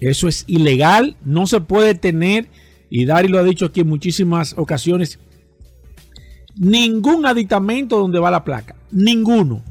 Eso 0.00 0.28
es 0.28 0.44
ilegal, 0.46 1.16
no 1.24 1.46
se 1.46 1.60
puede 1.60 1.94
tener, 1.94 2.48
y 2.90 3.04
Dari 3.04 3.28
lo 3.28 3.38
ha 3.38 3.44
dicho 3.44 3.66
aquí 3.66 3.80
en 3.80 3.88
muchísimas 3.88 4.54
ocasiones, 4.56 5.18
ningún 6.56 7.26
aditamento 7.26 7.98
donde 7.98 8.18
va 8.18 8.30
la 8.30 8.44
placa, 8.44 8.74
ninguno. 8.90 9.62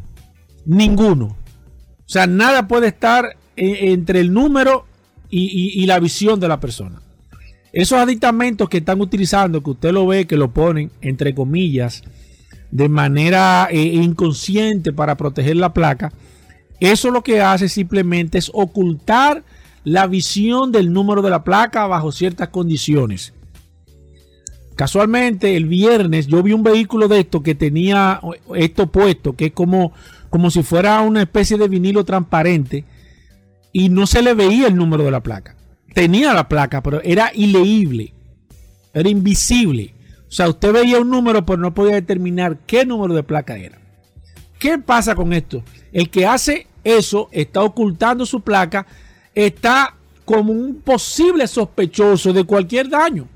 Ninguno. 0.65 1.25
O 1.25 2.09
sea, 2.09 2.27
nada 2.27 2.67
puede 2.67 2.87
estar 2.87 3.37
e, 3.55 3.91
entre 3.91 4.19
el 4.19 4.33
número 4.33 4.85
y, 5.29 5.85
la 5.87 5.99
visión 5.99 6.39
de 6.39 6.47
la 6.47 6.59
persona. 6.59 7.01
Esos 7.71 7.97
aditamentos 7.97 8.69
que 8.69 8.77
están 8.77 9.01
utilizando, 9.01 9.63
que 9.63 9.71
usted 9.71 9.91
lo 9.91 10.05
ve, 10.05 10.27
que 10.27 10.37
lo 10.37 10.53
ponen, 10.53 10.91
entre 11.01 11.33
comillas, 11.33 12.03
de 12.69 12.87
manera 12.87 13.67
eh, 13.71 13.81
inconsciente 13.81 14.93
para 14.93 15.17
proteger 15.17 15.55
la 15.55 15.73
placa, 15.73 16.13
eso 16.79 17.09
lo 17.09 17.23
que 17.23 17.41
hace 17.41 17.67
simplemente 17.67 18.37
es 18.37 18.51
ocultar 18.53 19.43
la 19.83 20.07
visión 20.07 20.71
del 20.71 20.91
número 20.93 21.21
de 21.21 21.29
la 21.29 21.43
placa 21.43 21.87
bajo 21.87 22.11
ciertas 22.11 22.49
condiciones. 22.49 23.33
Casualmente, 24.75 25.55
el 25.55 25.65
viernes 25.65 26.27
yo 26.27 26.41
vi 26.41 26.53
un 26.53 26.63
vehículo 26.63 27.07
de 27.07 27.19
esto 27.19 27.43
que 27.43 27.53
tenía 27.53 28.19
esto 28.55 28.87
puesto, 28.87 29.35
que 29.35 29.47
es 29.47 29.51
como 29.53 29.93
como 30.33 30.49
si 30.49 30.63
fuera 30.63 30.99
una 31.01 31.21
especie 31.21 31.59
de 31.59 31.67
vinilo 31.67 32.05
transparente 32.05 32.85
y 33.71 33.89
no 33.89 34.07
se 34.07 34.23
le 34.23 34.33
veía 34.33 34.65
el 34.65 34.75
número 34.75 35.03
de 35.03 35.11
la 35.11 35.21
placa. 35.21 35.55
Tenía 35.93 36.33
la 36.33 36.49
placa, 36.49 36.81
pero 36.81 37.03
era 37.03 37.31
ileíble, 37.35 38.15
era 38.95 39.09
invisible. 39.09 39.93
O 40.27 40.31
sea, 40.31 40.49
usted 40.49 40.73
veía 40.73 40.99
un 40.99 41.11
número, 41.11 41.45
pero 41.45 41.59
no 41.59 41.75
podía 41.75 41.93
determinar 41.93 42.57
qué 42.65 42.83
número 42.83 43.13
de 43.13 43.21
placa 43.21 43.57
era. 43.57 43.77
¿Qué 44.57 44.79
pasa 44.79 45.13
con 45.13 45.33
esto? 45.33 45.63
El 45.91 46.09
que 46.09 46.25
hace 46.25 46.65
eso 46.83 47.29
está 47.31 47.61
ocultando 47.61 48.25
su 48.25 48.41
placa, 48.41 48.87
está 49.35 49.95
como 50.25 50.53
un 50.53 50.75
posible 50.81 51.47
sospechoso 51.47 52.33
de 52.33 52.43
cualquier 52.43 52.89
daño. 52.89 53.27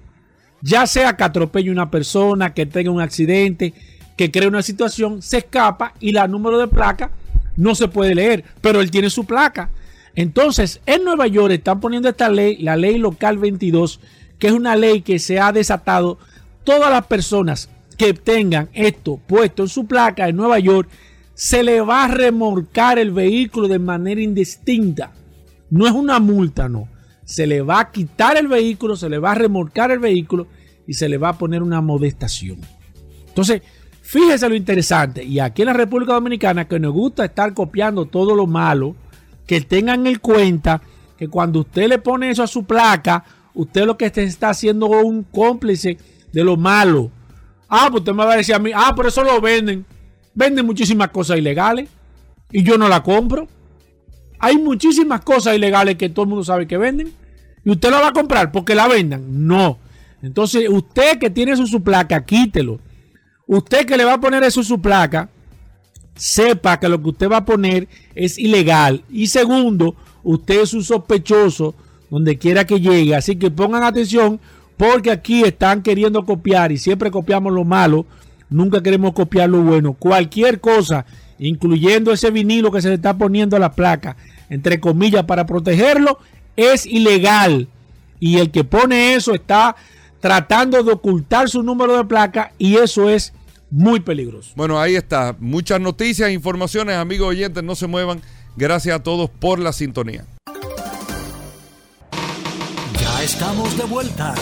Ya 0.62 0.88
sea 0.88 1.16
que 1.16 1.24
atropelle 1.24 1.72
una 1.72 1.92
persona, 1.92 2.54
que 2.54 2.66
tenga 2.66 2.92
un 2.92 3.02
accidente, 3.02 3.74
que 4.16 4.32
crea 4.32 4.48
una 4.48 4.64
situación, 4.64 5.22
se 5.22 5.38
escapa 5.38 5.94
y 6.00 6.12
la 6.12 6.28
número 6.28 6.58
de 6.58 6.68
placa 6.68 7.12
no 7.56 7.76
se 7.76 7.88
puede 7.88 8.16
leer, 8.16 8.44
pero 8.62 8.82
él 8.82 8.92
tiene 8.92 9.10
su 9.10 9.26
placa. 9.26 9.70
Entonces, 10.16 10.82
en 10.86 11.04
Nueva 11.04 11.28
York 11.28 11.54
están 11.54 11.80
poniendo 11.80 12.10
esta 12.10 12.30
ley, 12.30 12.58
la 12.58 12.76
ley 12.76 12.98
local 12.98 13.38
22, 13.38 14.00
que 14.40 14.48
es 14.48 14.54
una 14.54 14.76
ley 14.76 15.02
que 15.02 15.20
se 15.20 15.40
ha 15.40 15.52
desatado. 15.52 16.18
Todas 16.64 16.90
las 16.90 17.06
personas 17.06 17.70
que 17.98 18.14
tengan 18.14 18.70
esto 18.74 19.20
puesto 19.28 19.64
en 19.64 19.70
su 19.70 19.86
placa 19.86 20.28
en 20.28 20.36
Nueva 20.36 20.60
York, 20.60 20.90
se 21.34 21.64
le 21.64 21.82
va 21.82 22.06
a 22.06 22.08
remolcar 22.08 22.98
el 22.98 23.12
vehículo 23.12 23.68
de 23.68 23.80
manera 23.80 24.22
indistinta. 24.22 25.12
No 25.70 25.86
es 25.86 25.94
una 25.94 26.20
multa, 26.20 26.70
no. 26.70 26.88
Se 27.26 27.46
le 27.46 27.62
va 27.62 27.80
a 27.80 27.92
quitar 27.92 28.38
el 28.38 28.48
vehículo, 28.48 28.96
se 28.96 29.10
le 29.10 29.20
va 29.20 29.32
a 29.32 29.36
remolcar 29.36 29.92
el 29.92 30.00
vehículo 30.00 30.48
y 30.88 30.94
se 30.94 31.10
le 31.10 31.18
va 31.18 31.30
a 31.30 31.38
poner 31.38 31.62
una 31.62 31.82
modestación. 31.82 32.60
Entonces, 33.28 33.62
Fíjese 34.08 34.48
lo 34.48 34.56
interesante, 34.56 35.22
y 35.22 35.40
aquí 35.40 35.64
en 35.64 35.66
la 35.66 35.74
República 35.74 36.14
Dominicana 36.14 36.66
que 36.66 36.80
nos 36.80 36.94
gusta 36.94 37.26
estar 37.26 37.54
copiando 37.54 38.06
todo 38.06 38.36
lo 38.36 38.48
malo, 38.48 38.96
que 39.46 39.60
tengan 39.60 40.08
en 40.08 40.18
cuenta 40.20 40.82
que 41.18 41.28
cuando 41.28 41.60
usted 41.60 41.90
le 41.90 41.98
pone 41.98 42.30
eso 42.30 42.42
a 42.42 42.48
su 42.48 42.64
placa, 42.64 43.26
usted 43.54 43.86
lo 43.86 43.98
que 43.98 44.06
está 44.06 44.52
haciendo 44.52 44.98
es 44.98 45.04
un 45.04 45.24
cómplice 45.24 45.98
de 46.32 46.42
lo 46.42 46.56
malo. 46.56 47.12
Ah, 47.68 47.88
pues 47.92 48.00
usted 48.00 48.14
me 48.14 48.24
va 48.24 48.32
a 48.32 48.38
decir 48.38 48.56
a 48.56 48.60
mí, 48.60 48.72
ah, 48.74 48.94
por 48.96 49.08
eso 49.08 49.22
lo 49.26 49.42
venden. 49.42 49.86
Venden 50.34 50.66
muchísimas 50.66 51.10
cosas 51.10 51.38
ilegales 51.38 51.90
y 52.50 52.64
yo 52.64 52.78
no 52.78 52.88
la 52.88 53.04
compro. 53.04 53.50
Hay 54.40 54.58
muchísimas 54.58 55.22
cosas 55.22 55.56
ilegales 55.56 55.96
que 55.96 56.10
todo 56.10 56.24
el 56.24 56.30
mundo 56.30 56.44
sabe 56.44 56.68
que 56.68 56.78
venden 56.78 57.12
y 57.64 57.70
usted 57.72 57.90
la 57.90 58.00
va 58.00 58.10
a 58.10 58.14
comprar 58.14 58.52
porque 58.52 58.76
la 58.76 58.88
vendan. 58.88 59.48
No. 59.48 59.78
Entonces, 60.22 60.68
usted 60.70 61.20
que 61.20 61.30
tiene 61.30 61.56
su 61.56 61.84
placa, 61.84 62.26
quítelo 62.26 62.80
usted 63.48 63.86
que 63.86 63.98
le 63.98 64.06
va 64.06 64.14
a 64.14 64.22
poner 64.22 64.44
eso 64.44 64.62
su 64.62 64.80
placa, 64.80 65.30
sepa 66.16 66.80
que 66.80 66.90
lo 66.90 67.02
que 67.02 67.10
usted 67.10 67.30
va 67.30 67.38
a 67.38 67.46
poner 67.46 67.88
es 68.14 68.38
ilegal. 68.38 69.04
Y 69.10 69.28
segundo, 69.28 69.96
usted 70.24 70.62
es 70.62 70.74
un 70.74 70.84
sospechoso 70.84 71.74
donde 72.10 72.38
quiera 72.38 72.66
que 72.66 72.80
llegue. 72.80 73.16
Así 73.16 73.38
que 73.38 73.50
pongan 73.50 73.84
atención 73.84 74.40
porque 74.76 75.12
aquí 75.12 75.44
están 75.44 75.82
queriendo 75.82 76.26
copiar 76.26 76.72
y 76.72 76.78
siempre 76.78 77.10
copiamos 77.10 77.54
lo 77.54 77.64
malo. 77.64 78.06
Nunca 78.50 78.84
queremos 78.84 79.14
copiar 79.14 79.50
lo 79.50 79.62
bueno. 79.62 79.94
Cualquier 79.94 80.60
cosa, 80.60 81.06
incluyendo 81.40 82.12
ese 82.12 82.32
vinilo 82.32 82.72
que 82.72 82.82
se 82.82 82.90
le 82.90 82.96
está 82.96 83.18
poniendo 83.18 83.56
a 83.56 83.60
la 83.60 83.74
placa, 83.74 84.16
entre 84.50 84.80
comillas, 84.80 85.26
para 85.26 85.46
protegerlo, 85.46 86.20
es 86.56 86.86
ilegal. 86.86 87.68
Y 88.20 88.38
el 88.38 88.52
que 88.52 88.64
pone 88.64 89.16
eso 89.16 89.34
está 89.34 89.76
tratando 90.20 90.84
de 90.84 90.92
ocultar 90.92 91.50
su 91.50 91.62
número 91.64 91.96
de 91.96 92.06
placa 92.06 92.52
y 92.58 92.78
eso 92.78 93.10
es 93.10 93.34
muy 93.70 94.00
peligroso. 94.00 94.52
Bueno, 94.56 94.80
ahí 94.80 94.96
está. 94.96 95.36
Muchas 95.40 95.80
noticias, 95.80 96.32
informaciones, 96.32 96.96
amigos 96.96 97.30
oyentes, 97.30 97.64
no 97.64 97.76
se 97.76 97.88
muevan. 97.88 98.22
Gracias 98.56 98.96
a 98.96 99.04
todos 99.04 99.30
por 99.30 99.60
la 99.60 99.72
sintonía. 99.72 100.26
Ya 103.00 103.24
estamos 103.24 103.78
de 103.78 103.84
vuelta. 103.84 104.34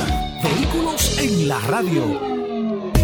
Vehículos 0.41 1.17
en 1.19 1.47
la 1.47 1.59
radio. 1.59 2.94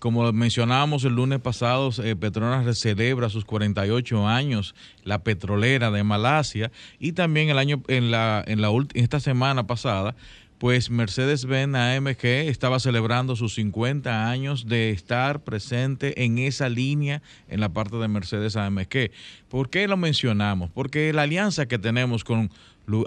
Como 0.00 0.32
mencionábamos 0.32 1.04
el 1.04 1.14
lunes 1.14 1.40
pasado, 1.40 1.90
eh, 2.02 2.16
Petronas 2.16 2.78
celebra 2.78 3.28
sus 3.28 3.44
48 3.44 4.26
años, 4.26 4.74
la 5.04 5.22
petrolera 5.22 5.90
de 5.90 6.02
Malasia, 6.02 6.72
y 6.98 7.12
también 7.12 7.50
el 7.50 7.58
año 7.58 7.82
en 7.86 8.10
la 8.10 8.42
en 8.46 8.62
la 8.62 8.70
esta 8.94 9.20
semana 9.20 9.66
pasada, 9.66 10.16
pues 10.60 10.90
Mercedes-Benz 10.90 11.74
AMG 11.74 12.24
estaba 12.48 12.80
celebrando 12.80 13.36
sus 13.36 13.54
50 13.54 14.28
años 14.30 14.66
de 14.66 14.90
estar 14.90 15.40
presente 15.42 16.24
en 16.24 16.38
esa 16.38 16.68
línea 16.68 17.22
en 17.48 17.60
la 17.60 17.70
parte 17.70 17.96
de 17.96 18.08
Mercedes 18.08 18.56
AMG. 18.56 19.10
¿Por 19.48 19.70
qué 19.70 19.86
lo 19.86 19.96
mencionamos? 19.96 20.70
Porque 20.70 21.12
la 21.12 21.22
alianza 21.22 21.66
que 21.66 21.78
tenemos 21.78 22.24
con 22.24 22.50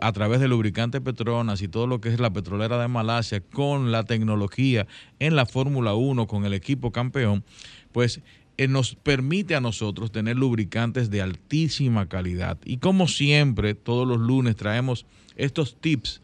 a 0.02 0.12
través 0.12 0.40
de 0.40 0.48
lubricantes 0.48 1.02
Petronas 1.02 1.62
y 1.62 1.68
todo 1.68 1.88
lo 1.88 2.02
que 2.02 2.10
es 2.10 2.20
la 2.20 2.32
petrolera 2.32 2.80
de 2.80 2.88
Malasia 2.88 3.42
con 3.42 3.92
la 3.92 4.04
tecnología 4.04 4.88
en 5.20 5.36
la 5.36 5.46
Fórmula 5.46 5.94
1 5.94 6.28
con 6.28 6.46
el 6.46 6.54
equipo 6.54 6.92
campeón, 6.92 7.44
pues 7.92 8.22
eh, 8.58 8.68
nos 8.68 8.96
permite 8.96 9.56
a 9.56 9.62
nosotros 9.62 10.12
tener 10.12 10.38
lubricantes 10.38 11.10
de 11.10 11.22
altísima 11.22 12.08
calidad. 12.08 12.58
Y 12.66 12.78
como 12.78 13.08
siempre, 13.08 13.74
todos 13.74 14.08
los 14.08 14.20
lunes 14.20 14.56
traemos 14.56 15.06
estos 15.36 15.80
tips 15.80 16.22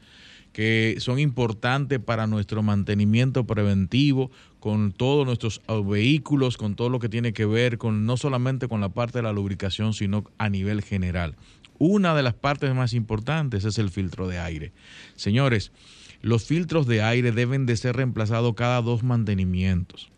que 0.53 0.95
son 0.99 1.19
importantes 1.19 1.99
para 1.99 2.27
nuestro 2.27 2.63
mantenimiento 2.63 3.45
preventivo 3.45 4.31
con 4.59 4.91
todos 4.91 5.25
nuestros 5.25 5.61
vehículos, 5.87 6.57
con 6.57 6.75
todo 6.75 6.89
lo 6.89 6.99
que 6.99 7.09
tiene 7.09 7.33
que 7.33 7.45
ver 7.45 7.77
con 7.77 8.05
no 8.05 8.17
solamente 8.17 8.67
con 8.67 8.81
la 8.81 8.89
parte 8.89 9.19
de 9.19 9.23
la 9.23 9.31
lubricación, 9.31 9.93
sino 9.93 10.25
a 10.37 10.49
nivel 10.49 10.81
general. 10.81 11.35
Una 11.79 12.13
de 12.13 12.23
las 12.23 12.33
partes 12.33 12.75
más 12.75 12.93
importantes 12.93 13.65
es 13.65 13.77
el 13.77 13.89
filtro 13.89 14.27
de 14.27 14.37
aire. 14.37 14.73
Señores, 15.15 15.71
los 16.21 16.43
filtros 16.43 16.85
de 16.85 17.01
aire 17.01 17.31
deben 17.31 17.65
de 17.65 17.77
ser 17.77 17.95
reemplazados 17.95 18.53
cada 18.53 18.81
dos 18.81 19.01
mantenimientos. 19.03 20.11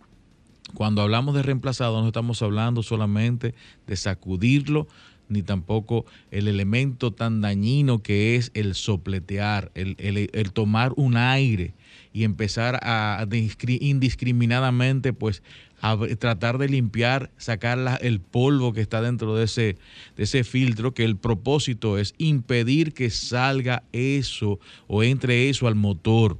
Cuando 0.73 1.01
hablamos 1.01 1.35
de 1.35 1.43
reemplazado 1.43 2.01
no 2.01 2.07
estamos 2.07 2.41
hablando 2.41 2.81
solamente 2.81 3.53
de 3.87 3.95
sacudirlo, 3.95 4.87
ni 5.29 5.43
tampoco 5.43 6.05
el 6.31 6.47
elemento 6.47 7.11
tan 7.13 7.41
dañino 7.41 8.01
que 8.01 8.35
es 8.35 8.51
el 8.53 8.75
sopletear, 8.75 9.71
el, 9.75 9.95
el 9.97 10.51
tomar 10.51 10.93
un 10.95 11.15
aire 11.15 11.73
y 12.11 12.23
empezar 12.23 12.79
a 12.83 13.25
indiscriminadamente 13.29 15.13
pues 15.13 15.41
a 15.81 15.97
tratar 16.19 16.57
de 16.59 16.69
limpiar, 16.69 17.31
sacar 17.37 17.99
el 18.01 18.19
polvo 18.19 18.71
que 18.71 18.81
está 18.81 19.01
dentro 19.01 19.35
de 19.35 19.45
ese, 19.45 19.77
de 20.15 20.23
ese 20.23 20.43
filtro, 20.43 20.93
que 20.93 21.03
el 21.03 21.17
propósito 21.17 21.97
es 21.97 22.13
impedir 22.17 22.93
que 22.93 23.09
salga 23.09 23.83
eso 23.91 24.59
o 24.87 25.03
entre 25.03 25.49
eso 25.49 25.67
al 25.67 25.75
motor. 25.75 26.37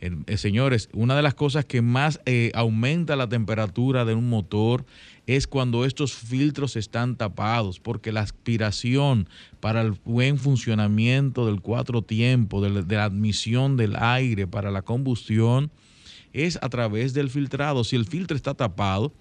Eh, 0.00 0.36
señores, 0.38 0.88
una 0.92 1.14
de 1.14 1.22
las 1.22 1.34
cosas 1.34 1.64
que 1.66 1.82
más 1.82 2.20
eh, 2.24 2.50
aumenta 2.54 3.16
la 3.16 3.28
temperatura 3.28 4.04
de 4.04 4.14
un 4.14 4.28
motor 4.28 4.84
es 5.26 5.46
cuando 5.46 5.84
estos 5.84 6.14
filtros 6.14 6.74
están 6.74 7.16
tapados, 7.16 7.78
porque 7.78 8.10
la 8.10 8.22
aspiración 8.22 9.28
para 9.60 9.82
el 9.82 9.92
buen 10.04 10.38
funcionamiento 10.38 11.46
del 11.46 11.60
cuatro 11.60 12.02
tiempo, 12.02 12.60
de 12.62 12.96
la 12.96 13.04
admisión 13.04 13.76
del 13.76 13.94
aire 13.94 14.46
para 14.46 14.70
la 14.70 14.82
combustión, 14.82 15.70
es 16.32 16.58
a 16.62 16.68
través 16.68 17.14
del 17.14 17.30
filtrado. 17.30 17.84
Si 17.84 17.96
el 17.96 18.06
filtro 18.06 18.36
está 18.36 18.54
tapado, 18.54 19.12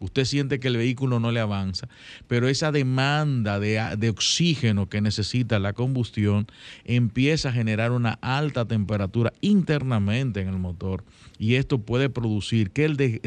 usted 0.00 0.24
siente 0.24 0.60
que 0.60 0.68
el 0.68 0.76
vehículo 0.76 1.20
no 1.20 1.32
le 1.32 1.40
avanza, 1.40 1.88
pero 2.26 2.48
esa 2.48 2.72
demanda 2.72 3.58
de, 3.58 4.10
oxígeno 4.10 4.88
que 4.88 5.00
necesita 5.00 5.58
la 5.58 5.72
combustión 5.72 6.46
empieza 6.84 7.48
a 7.48 7.52
generar 7.52 7.92
una 7.92 8.18
alta 8.20 8.64
temperatura 8.66 9.32
internamente 9.40 10.40
en 10.40 10.48
el 10.48 10.58
motor 10.58 11.04
y 11.38 11.54
esto 11.54 11.78
puede 11.78 12.10
producir 12.10 12.70
que 12.70 12.84
el 12.84 13.20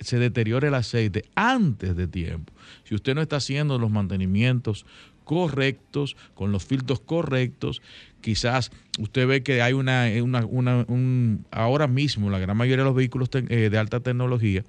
se 0.00 0.18
deteriore 0.18 0.68
el 0.68 0.74
aceite 0.74 1.24
antes 1.34 1.96
de 1.96 2.06
tiempo. 2.06 2.52
Si 2.84 2.94
usted 2.94 3.14
no 3.14 3.22
está 3.22 3.36
haciendo 3.36 3.78
los 3.78 3.90
mantenimientos 3.90 4.86
correctos, 5.24 6.16
con 6.34 6.50
los 6.50 6.64
filtros 6.64 6.98
correctos, 6.98 7.82
quizás 8.20 8.70
usted 8.98 9.26
ve 9.26 9.42
que 9.42 9.62
hay 9.62 9.72
una, 9.72 10.08
una, 10.22 10.84
un, 10.88 11.46
ahora 11.50 11.86
mismo 11.86 12.30
la 12.30 12.38
gran 12.38 12.56
mayoría 12.56 12.84
de 12.84 12.88
los 12.88 12.94
vehículos 12.94 13.28
eh, 13.32 13.68
de 13.70 13.78
alta 13.78 14.00
tecnología 14.00 14.64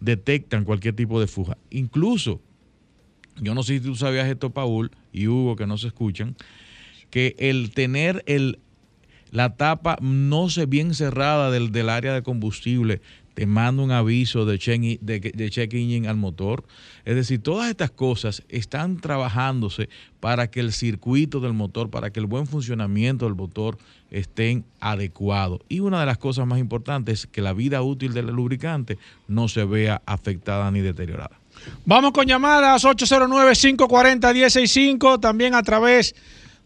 detectan 0.00 0.64
cualquier 0.64 0.94
tipo 0.94 1.20
de 1.20 1.26
fuga. 1.26 1.56
Incluso, 1.70 2.40
yo 3.36 3.54
no 3.54 3.62
sé 3.62 3.78
si 3.78 3.80
tú 3.80 3.94
sabías 3.94 4.28
esto, 4.28 4.50
Paul 4.50 4.90
y 5.12 5.28
Hugo, 5.28 5.56
que 5.56 5.66
no 5.66 5.78
se 5.78 5.88
escuchan, 5.88 6.36
que 7.10 7.34
el 7.38 7.70
tener 7.70 8.22
el, 8.26 8.58
la 9.30 9.56
tapa 9.56 9.96
no 10.00 10.50
se 10.50 10.66
bien 10.66 10.94
cerrada 10.94 11.50
del, 11.50 11.72
del 11.72 11.88
área 11.88 12.12
de 12.12 12.22
combustible 12.22 13.00
te 13.36 13.44
manda 13.44 13.82
un 13.82 13.90
aviso 13.90 14.46
de 14.46 14.58
check, 14.58 14.80
de, 14.80 15.20
de 15.20 15.50
check 15.50 15.74
engine 15.74 16.08
al 16.08 16.16
motor. 16.16 16.64
Es 17.04 17.16
decir, 17.16 17.42
todas 17.42 17.68
estas 17.68 17.90
cosas 17.90 18.42
están 18.48 18.96
trabajándose 18.96 19.90
para 20.20 20.50
que 20.50 20.60
el 20.60 20.72
circuito 20.72 21.40
del 21.40 21.52
motor, 21.52 21.90
para 21.90 22.08
que 22.08 22.18
el 22.18 22.24
buen 22.24 22.46
funcionamiento 22.46 23.26
del 23.26 23.34
motor 23.34 23.76
estén 24.10 24.64
adecuado. 24.80 25.60
Y 25.68 25.80
una 25.80 26.00
de 26.00 26.06
las 26.06 26.16
cosas 26.16 26.46
más 26.46 26.58
importantes 26.58 27.20
es 27.20 27.26
que 27.26 27.42
la 27.42 27.52
vida 27.52 27.82
útil 27.82 28.14
del 28.14 28.28
lubricante 28.28 28.96
no 29.28 29.48
se 29.48 29.66
vea 29.66 30.00
afectada 30.06 30.70
ni 30.70 30.80
deteriorada. 30.80 31.38
Vamos 31.84 32.12
con 32.12 32.26
llamadas 32.26 32.86
809-540-165, 32.86 35.20
también 35.20 35.54
a 35.54 35.62
través 35.62 36.14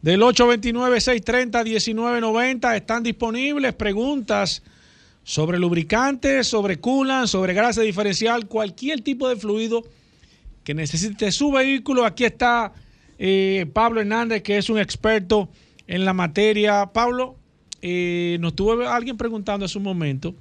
del 0.03 0.21
829-630-1990. 0.21 2.77
Están 2.77 3.03
disponibles 3.03 3.75
preguntas 3.75 4.63
sobre 5.23 5.59
lubricantes, 5.59 6.47
sobre 6.47 6.81
coolant, 6.81 7.27
sobre 7.27 7.55
grasa 7.55 7.83
diferencial, 7.83 8.47
cualquier 8.47 9.01
tipo 9.01 9.29
de 9.29 9.37
fluido 9.37 9.85
que 10.65 10.75
necesite 10.75 11.31
su 11.33 11.53
vehículo. 11.53 12.05
Aquí 12.05 12.25
está 12.25 12.73
eh, 13.19 13.67
Pablo 13.73 14.01
Hernández, 14.01 14.43
que 14.43 14.59
es 14.59 14.71
un 14.71 14.79
experto 14.79 15.49
en 15.87 16.05
la 16.05 16.13
materia. 16.13 16.87
Pablo, 16.93 17.37
eh, 17.83 18.39
nos 18.41 18.55
tuvo 18.55 18.89
alguien 18.89 19.17
preguntando 19.17 19.67
hace 19.67 19.79
un 19.79 19.85
momento 19.85 20.35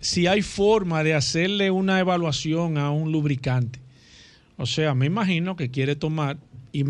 si 0.00 0.26
hay 0.26 0.42
forma 0.42 1.04
de 1.04 1.14
hacerle 1.14 1.70
una 1.70 2.00
evaluación 2.00 2.78
a 2.78 2.90
un 2.90 3.12
lubricante. 3.12 3.80
O 4.56 4.66
sea, 4.66 4.94
me 4.94 5.06
imagino 5.06 5.56
que 5.56 5.70
quiere 5.70 5.94
tomar, 5.94 6.38
y 6.72 6.84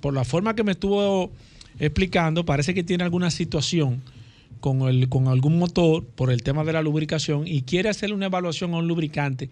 por 0.00 0.14
la 0.14 0.24
forma 0.24 0.54
que 0.54 0.64
me 0.64 0.72
estuvo 0.72 1.30
explicando, 1.78 2.44
parece 2.44 2.74
que 2.74 2.82
tiene 2.82 3.04
alguna 3.04 3.30
situación 3.30 4.02
con, 4.60 4.82
el, 4.82 5.08
con 5.08 5.28
algún 5.28 5.58
motor 5.58 6.04
por 6.04 6.30
el 6.30 6.42
tema 6.42 6.64
de 6.64 6.72
la 6.72 6.82
lubricación 6.82 7.46
y 7.46 7.62
quiere 7.62 7.88
hacerle 7.88 8.14
una 8.14 8.26
evaluación 8.26 8.74
a 8.74 8.78
un 8.78 8.88
lubricante. 8.88 9.50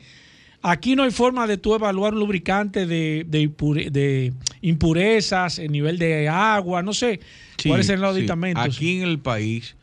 Aquí 0.66 0.96
no 0.96 1.02
hay 1.02 1.10
forma 1.10 1.46
de 1.46 1.58
tú 1.58 1.74
evaluar 1.74 2.14
un 2.14 2.20
lubricante 2.20 2.86
de, 2.86 3.26
de, 3.28 4.32
impurezas, 4.62 5.58
el 5.58 5.70
nivel 5.72 5.98
de 5.98 6.28
agua, 6.28 6.82
no 6.82 6.92
sé 6.94 7.20
cuáles 7.66 7.86
son 7.86 8.00
los 8.00 8.16
aditamentos. 8.16 8.64
Aquí 8.64 8.98
en 8.98 9.04
el 9.08 9.18
país, 9.18 9.76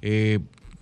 eh, 0.00 0.38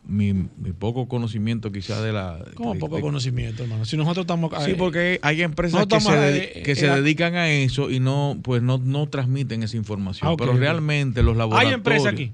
mi, 0.06 0.32
mi 0.32 0.72
poco 0.78 1.08
conocimiento 1.08 1.70
quizá 1.72 2.00
de 2.02 2.12
la... 2.12 2.44
¿Cómo 2.54 2.74
de- 2.74 2.80
poco 2.80 2.96
de- 2.96 3.02
conocimiento, 3.02 3.62
hermano? 3.64 3.84
Si 3.84 3.96
nosotros 3.96 4.22
estamos... 4.24 4.52
Sí, 4.64 4.72
eh, 4.72 4.74
porque 4.78 5.18
hay 5.22 5.42
empresas 5.42 5.80
no 5.80 5.88
que, 5.88 6.00
se, 6.00 6.10
dedi- 6.10 6.48
eh, 6.54 6.62
que 6.64 6.72
eh, 6.72 6.76
se 6.76 6.86
eh, 6.86 6.90
dedican 6.90 7.34
a 7.34 7.50
eso 7.50 7.90
y 7.90 8.00
no 8.00 8.38
pues 8.42 8.62
no, 8.62 8.78
no 8.78 9.08
transmiten 9.08 9.62
esa 9.62 9.76
información. 9.76 10.28
Ah, 10.28 10.32
ok, 10.32 10.38
Pero 10.38 10.52
realmente 10.54 11.22
los 11.22 11.32
Hay 11.34 11.38
laboratorios... 11.38 11.74
empresas 11.74 12.12
aquí. 12.12 12.32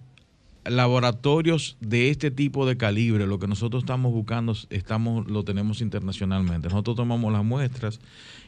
Laboratorios 0.68 1.76
de 1.80 2.10
este 2.10 2.30
tipo 2.30 2.66
de 2.66 2.76
calibre, 2.76 3.26
lo 3.26 3.38
que 3.38 3.46
nosotros 3.46 3.82
estamos 3.82 4.12
buscando, 4.12 4.54
estamos 4.70 5.26
lo 5.28 5.44
tenemos 5.44 5.80
internacionalmente. 5.80 6.68
Nosotros 6.68 6.96
tomamos 6.96 7.32
las 7.32 7.44
muestras 7.44 8.00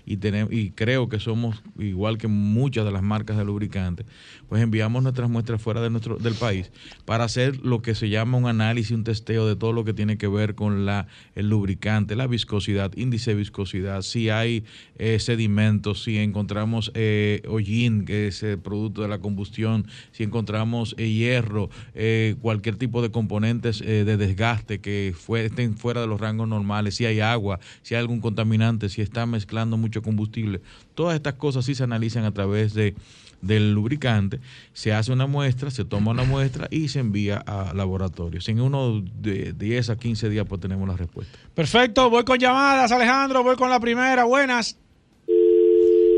y 0.08 0.16
tenemos 0.16 0.52
y 0.52 0.70
creo 0.70 1.08
que 1.08 1.20
somos 1.20 1.62
igual 1.78 2.18
que 2.18 2.28
muchas 2.28 2.84
de 2.84 2.92
las 2.92 3.02
marcas 3.02 3.36
de 3.36 3.44
lubricantes, 3.44 4.06
pues 4.48 4.62
enviamos 4.62 5.02
nuestras 5.02 5.28
muestras 5.28 5.60
fuera 5.60 5.80
de 5.80 5.90
nuestro 5.90 6.16
del 6.16 6.34
país 6.34 6.70
para 7.04 7.24
hacer 7.24 7.58
lo 7.64 7.82
que 7.82 7.94
se 7.94 8.08
llama 8.08 8.38
un 8.38 8.46
análisis, 8.46 8.92
un 8.92 9.04
testeo 9.04 9.46
de 9.46 9.56
todo 9.56 9.72
lo 9.72 9.84
que 9.84 9.92
tiene 9.92 10.16
que 10.16 10.28
ver 10.28 10.54
con 10.54 10.86
la 10.86 11.06
el 11.34 11.48
lubricante, 11.48 12.16
la 12.16 12.26
viscosidad, 12.26 12.92
índice 12.96 13.32
de 13.32 13.36
viscosidad, 13.36 14.02
si 14.02 14.30
hay 14.30 14.64
eh, 14.96 15.18
sedimentos, 15.18 16.02
si 16.04 16.18
encontramos 16.18 16.90
eh, 16.94 17.42
hollín, 17.48 18.04
que 18.04 18.28
es 18.28 18.42
el 18.42 18.58
producto 18.58 19.02
de 19.02 19.08
la 19.08 19.18
combustión, 19.18 19.86
si 20.12 20.24
encontramos 20.24 20.94
eh, 20.98 21.08
hierro, 21.08 21.70
eh, 21.94 22.36
cualquier 22.40 22.76
tipo 22.76 23.02
de 23.02 23.10
componentes 23.10 23.80
eh, 23.80 24.04
de 24.04 24.16
desgaste 24.16 24.80
que 24.80 25.14
estén 25.36 25.76
fuera 25.76 26.00
de 26.00 26.06
los 26.06 26.20
rangos 26.20 26.48
normales, 26.48 26.94
si 26.96 27.06
hay 27.06 27.20
agua, 27.20 27.60
si 27.82 27.94
hay 27.94 28.00
algún 28.00 28.20
contaminante, 28.20 28.88
si 28.88 29.02
está 29.02 29.26
mezclando 29.26 29.76
mucho 29.76 29.97
combustible. 30.02 30.60
Todas 30.94 31.14
estas 31.14 31.34
cosas 31.34 31.64
sí 31.64 31.74
se 31.74 31.84
analizan 31.84 32.24
a 32.24 32.32
través 32.32 32.74
de 32.74 32.94
del 33.40 33.72
lubricante, 33.72 34.40
se 34.72 34.92
hace 34.92 35.12
una 35.12 35.26
muestra, 35.26 35.70
se 35.70 35.84
toma 35.84 36.10
una 36.10 36.24
muestra 36.24 36.66
y 36.70 36.88
se 36.88 37.00
envía 37.00 37.42
a 37.46 37.72
laboratorios. 37.74 38.48
En 38.48 38.60
uno 38.60 39.00
de 39.00 39.52
10 39.52 39.90
a 39.90 39.96
15 39.96 40.28
días 40.28 40.46
pues 40.48 40.60
tenemos 40.60 40.88
la 40.88 40.96
respuesta. 40.96 41.38
Perfecto, 41.54 42.10
voy 42.10 42.24
con 42.24 42.38
llamadas, 42.38 42.90
Alejandro, 42.90 43.42
voy 43.42 43.56
con 43.56 43.70
la 43.70 43.80
primera. 43.80 44.24
Buenas. 44.24 44.78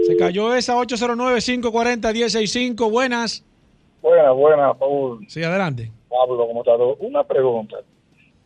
Se 0.07 0.17
cayó 0.17 0.55
esa 0.55 0.77
809-540-165. 0.77 2.91
Buenas. 2.91 3.45
Buenas, 4.03 4.35
buenas, 4.35 4.77
Paul. 4.79 5.25
Sí, 5.29 5.43
adelante. 5.43 5.93
Pablo, 6.09 6.47
como 6.47 6.61
está? 6.61 6.73
Una 7.01 7.23
pregunta. 7.23 7.77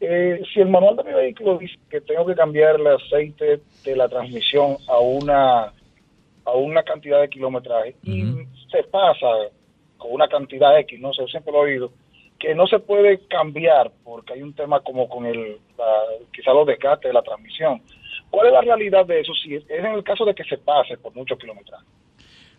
Eh, 0.06 0.42
si 0.52 0.60
el 0.60 0.68
manual 0.68 0.96
de 0.96 1.04
mi 1.04 1.12
vehículo 1.12 1.56
dice 1.58 1.76
que 1.88 2.00
tengo 2.00 2.26
que 2.26 2.34
cambiar 2.34 2.76
el 2.78 2.86
aceite 2.86 3.60
de 3.84 3.96
la 3.96 4.08
transmisión 4.08 4.76
a 4.88 4.98
una 4.98 5.72
a 6.46 6.52
una 6.52 6.82
cantidad 6.82 7.22
de 7.22 7.28
kilometraje 7.30 7.96
y 8.02 8.22
se 8.70 8.82
pasa 8.90 9.26
con 9.96 10.12
una 10.12 10.28
cantidad 10.28 10.78
X, 10.80 11.00
no 11.00 11.14
sé, 11.14 11.26
siempre 11.28 11.52
lo 11.52 11.66
he 11.66 11.70
oído, 11.72 11.90
que 12.38 12.54
no 12.54 12.66
se 12.66 12.78
puede 12.80 13.18
cambiar 13.28 13.90
porque 14.04 14.34
hay 14.34 14.42
un 14.42 14.52
tema 14.52 14.80
como 14.80 15.08
con 15.08 15.24
el, 15.24 15.58
la- 15.78 16.26
quizá 16.34 16.52
los 16.52 16.66
desgastes 16.66 17.08
de 17.08 17.14
la 17.14 17.22
transmisión. 17.22 17.80
¿Cuál 18.28 18.48
es 18.48 18.52
la 18.52 18.60
realidad 18.60 19.06
de 19.06 19.20
eso? 19.20 19.32
Si 19.42 19.54
es 19.54 19.62
es 19.70 19.78
en 19.84 19.92
el 19.94 20.04
caso 20.04 20.26
de 20.26 20.34
que 20.34 20.44
se 20.44 20.58
pase 20.58 20.98
por 20.98 21.14
muchos 21.14 21.38
kilometrajes. 21.38 21.86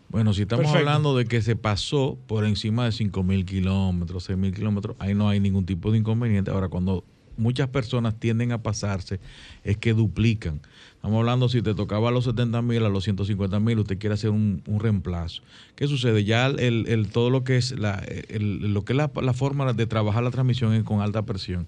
Bueno, 0.09 0.33
si 0.33 0.43
estamos 0.43 0.65
Perfecto. 0.65 0.87
hablando 0.89 1.15
de 1.15 1.25
que 1.25 1.41
se 1.41 1.55
pasó 1.55 2.17
por 2.27 2.45
encima 2.45 2.85
de 2.85 2.91
5.000 2.91 3.45
kilómetros, 3.45 4.29
6.000 4.29 4.55
kilómetros, 4.55 4.95
ahí 4.97 5.13
no 5.13 5.29
hay 5.29 5.39
ningún 5.39 5.65
tipo 5.65 5.91
de 5.91 5.97
inconveniente. 5.99 6.49
Ahora, 6.51 6.69
cuando 6.69 7.03
muchas 7.37 7.69
personas 7.69 8.15
tienden 8.19 8.51
a 8.51 8.61
pasarse, 8.63 9.19
es 9.63 9.77
que 9.77 9.93
duplican. 9.93 10.61
Estamos 10.95 11.19
hablando 11.19 11.49
si 11.49 11.61
te 11.61 11.75
tocaba 11.75 12.09
a 12.09 12.11
los 12.11 12.27
70.000, 12.27 12.83
a 12.83 12.89
los 12.89 13.07
150.000, 13.07 13.79
usted 13.79 13.99
quiere 13.99 14.15
hacer 14.15 14.31
un, 14.31 14.63
un 14.65 14.79
reemplazo. 14.79 15.43
¿Qué 15.75 15.87
sucede? 15.87 16.23
Ya 16.23 16.47
el, 16.47 16.87
el- 16.87 17.07
todo 17.09 17.29
lo 17.29 17.43
que 17.43 17.57
es 17.57 17.77
la, 17.77 18.03
lo 18.39 18.83
que 18.85 18.93
es 18.93 18.97
la, 18.97 19.33
forma 19.33 19.71
de 19.73 19.85
trabajar 19.85 20.23
la 20.23 20.31
transmisión 20.31 20.73
es 20.73 20.83
con 20.83 21.01
alta 21.01 21.23
presión. 21.23 21.67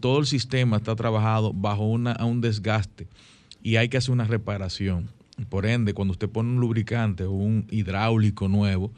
Todo 0.00 0.18
el 0.18 0.26
sistema 0.26 0.76
está 0.76 0.94
trabajado 0.96 1.52
bajo 1.52 1.86
una, 1.86 2.12
a 2.12 2.24
un 2.24 2.40
desgaste 2.40 3.06
y 3.62 3.76
hay 3.76 3.88
que 3.88 3.96
hacer 3.96 4.10
una 4.12 4.24
reparación. 4.24 5.08
Por 5.48 5.64
ende, 5.64 5.94
cuando 5.94 6.12
usted 6.12 6.28
pone 6.28 6.50
un 6.50 6.60
lubricante 6.60 7.24
o 7.24 7.32
un 7.32 7.66
hidráulico 7.70 8.48
nuevo, 8.48 8.92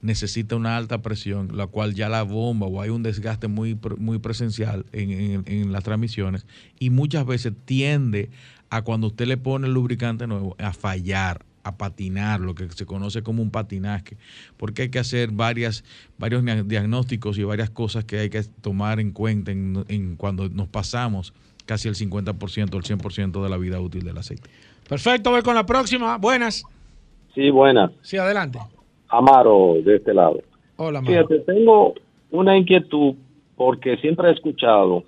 necesita 0.00 0.54
una 0.56 0.76
alta 0.76 1.02
presión, 1.02 1.56
la 1.56 1.66
cual 1.66 1.94
ya 1.94 2.08
la 2.08 2.22
bomba 2.22 2.66
o 2.66 2.80
hay 2.80 2.90
un 2.90 3.02
desgaste 3.02 3.48
muy, 3.48 3.76
muy 3.98 4.18
presencial 4.18 4.86
en, 4.92 5.10
en- 5.10 5.42
en 5.46 5.72
las 5.72 5.82
transmisiones 5.84 6.46
y 6.78 6.90
muchas 6.90 7.26
veces 7.26 7.52
tiende 7.64 8.30
a 8.70 8.82
cuando 8.82 9.08
usted 9.08 9.26
le 9.26 9.36
pone 9.36 9.66
el 9.66 9.74
lubricante 9.74 10.26
nuevo 10.26 10.54
a 10.58 10.72
fallar, 10.72 11.44
a 11.64 11.76
patinar, 11.76 12.40
lo 12.40 12.54
que 12.54 12.68
se 12.70 12.86
conoce 12.86 13.22
como 13.22 13.42
un 13.42 13.50
patinaje, 13.50 14.16
porque 14.56 14.82
hay 14.82 14.88
que 14.90 14.98
hacer 15.00 15.30
varias, 15.32 15.84
varios 16.18 16.44
dia- 16.44 16.62
diagnósticos 16.62 17.36
y 17.38 17.44
varias 17.44 17.70
cosas 17.70 18.04
que 18.04 18.18
hay 18.20 18.30
que 18.30 18.42
tomar 18.60 19.00
en 19.00 19.10
cuenta 19.10 19.50
en, 19.50 19.84
en 19.88 20.16
cuando 20.16 20.48
nos 20.48 20.68
pasamos 20.68 21.32
casi 21.66 21.88
el 21.88 21.94
50% 21.96 22.74
o 22.74 22.78
el 22.78 22.84
100% 22.84 23.42
de 23.42 23.48
la 23.50 23.56
vida 23.58 23.80
útil 23.80 24.04
del 24.04 24.16
aceite. 24.16 24.48
Perfecto, 24.88 25.30
voy 25.30 25.42
con 25.42 25.54
la 25.54 25.66
próxima. 25.66 26.16
Buenas. 26.18 26.62
Sí, 27.34 27.50
buenas. 27.50 27.90
Sí, 28.02 28.16
adelante. 28.16 28.58
Amaro, 29.08 29.74
de 29.84 29.96
este 29.96 30.12
lado. 30.14 30.40
Hola, 30.76 31.00
Mario. 31.00 31.26
Fíjate, 31.28 31.52
tengo 31.52 31.94
una 32.30 32.56
inquietud 32.56 33.14
porque 33.56 33.96
siempre 33.98 34.28
he 34.28 34.32
escuchado 34.32 35.04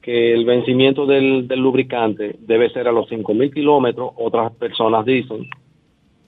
que 0.00 0.32
el 0.32 0.44
vencimiento 0.44 1.04
del, 1.04 1.48
del 1.48 1.60
lubricante 1.60 2.36
debe 2.40 2.70
ser 2.70 2.86
a 2.88 2.92
los 2.92 3.08
5.000 3.10 3.52
kilómetros. 3.52 4.10
Otras 4.16 4.52
personas 4.52 5.04
dicen 5.04 5.48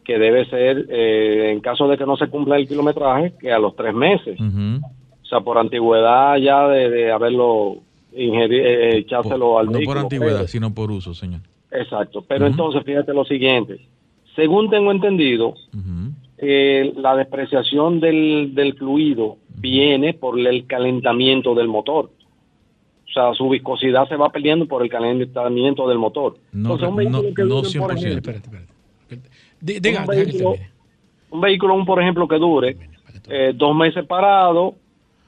que 0.04 0.18
debe 0.18 0.46
ser, 0.46 0.86
eh, 0.90 1.52
en 1.52 1.60
caso 1.60 1.86
de 1.86 1.96
que 1.96 2.04
no 2.06 2.16
se 2.16 2.28
cumpla 2.28 2.56
el 2.56 2.66
kilometraje, 2.66 3.34
que 3.40 3.52
a 3.52 3.58
los 3.58 3.76
tres 3.76 3.94
meses. 3.94 4.38
O 4.40 5.26
sea, 5.26 5.40
por 5.40 5.58
antigüedad 5.58 6.36
ya 6.38 6.66
de, 6.68 6.88
de 6.90 7.12
haberlo 7.12 7.76
ingerido, 8.16 8.64
echárselo 8.66 9.58
al 9.58 9.66
No 9.66 9.78
por 9.84 9.98
antigüedad, 9.98 10.36
pero- 10.38 10.48
sino 10.48 10.74
por 10.74 10.90
uso, 10.90 11.12
señor. 11.14 11.40
Exacto, 11.70 12.24
pero 12.26 12.46
entonces 12.46 12.82
fíjate 12.82 13.12
lo 13.12 13.26
siguiente, 13.26 13.78
según 14.34 14.70
tengo 14.70 14.90
entendido, 14.90 15.52
eh, 16.38 16.92
la 16.96 17.16
despreciación 17.16 18.00
del, 18.00 18.54
del 18.54 18.74
fluido 18.74 19.36
viene 19.56 20.14
por 20.14 20.38
el 20.38 20.66
calentamiento 20.66 21.54
del 21.54 21.68
motor. 21.68 22.10
O 23.08 23.10
sea, 23.12 23.32
su 23.34 23.48
viscosidad 23.48 24.06
se 24.08 24.16
va 24.16 24.30
perdiendo 24.30 24.66
por 24.66 24.82
el 24.82 24.90
calentamiento 24.90 25.88
del 25.88 25.98
motor. 25.98 26.36
No, 26.52 26.74
Entonces, 26.74 26.88
un 26.88 26.94
no, 27.10 27.22
vehículo 27.22 27.34
que 27.34 27.42
no 27.42 27.62
dure, 27.62 27.78
por 27.80 27.94
100%. 27.94 27.98
ejemplo, 27.98 28.32
Di- 29.60 29.80
diga, 29.80 30.00
un, 30.02 30.06
vehículo, 30.06 30.54
un 31.30 31.40
vehículo, 31.40 31.84
por 31.84 32.00
ejemplo, 32.02 32.28
que 32.28 32.36
dure 32.38 32.76
eh, 33.28 33.52
dos 33.54 33.74
meses 33.74 34.04
parado 34.06 34.74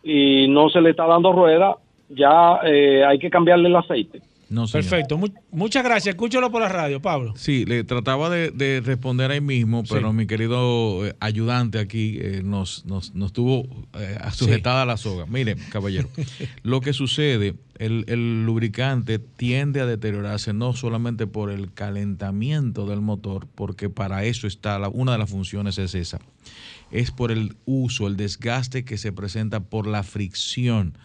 y 0.05 0.47
no 0.49 0.69
se 0.71 0.81
le 0.81 0.91
está 0.91 1.07
dando 1.07 1.33
rueda, 1.33 1.77
ya 2.11 2.61
eh, 2.65 3.05
hay 3.05 3.19
que 3.19 3.31
cambiarle 3.31 3.69
el 3.69 3.77
aceite. 3.77 4.21
No. 4.51 4.67
Perfecto. 4.67 5.17
Mu- 5.17 5.29
muchas 5.53 5.83
gracias. 5.85 6.15
Escúchalo 6.15 6.51
por 6.51 6.61
la 6.61 6.69
radio, 6.69 7.01
Pablo. 7.01 7.33
Sí, 7.37 7.65
le 7.65 7.85
trataba 7.85 8.29
de, 8.29 8.51
de 8.51 8.81
responder 8.81 9.31
ahí 9.31 9.41
mismo, 9.41 9.85
pero 9.89 10.13
mi 10.13 10.27
querido 10.27 11.07
eh, 11.07 11.15
ayudante 11.21 11.79
aquí 11.79 12.19
eh, 12.21 12.43
nos, 12.45 12.85
nos, 12.85 13.15
nos 13.15 13.33
tuvo 13.33 13.69
eh, 13.95 14.19
sujetada 14.33 14.83
a 14.83 14.87
la 14.87 14.97
soga. 14.97 15.25
Mire, 15.27 15.55
caballero, 15.71 16.11
lo 16.65 16.81
que 16.81 16.93
sucede, 16.93 17.55
el, 17.79 18.05
el 18.09 18.45
lubricante 18.45 19.21
tiende 19.21 19.81
a 19.81 19.87
deteriorarse 19.87 20.53
no 20.53 20.73
solamente 20.75 21.27
por 21.29 21.51
el 21.51 21.73
calentamiento 21.73 22.87
del 22.87 23.01
motor, 23.01 23.47
porque 23.55 23.89
para 23.89 24.25
eso 24.25 24.47
está, 24.49 24.79
la- 24.81 24.89
una 24.89 25.13
de 25.13 25.19
las 25.19 25.31
funciones 25.31 25.79
es 25.79 25.95
esa, 25.95 26.19
es 26.91 27.13
por 27.13 27.31
el 27.31 27.55
uso, 27.67 28.09
el 28.09 28.17
desgaste 28.17 28.85
que 28.85 28.99
se 28.99 29.13
presenta 29.13 29.61
por 29.61 29.87
la 29.87 30.03
fricción 30.03 30.99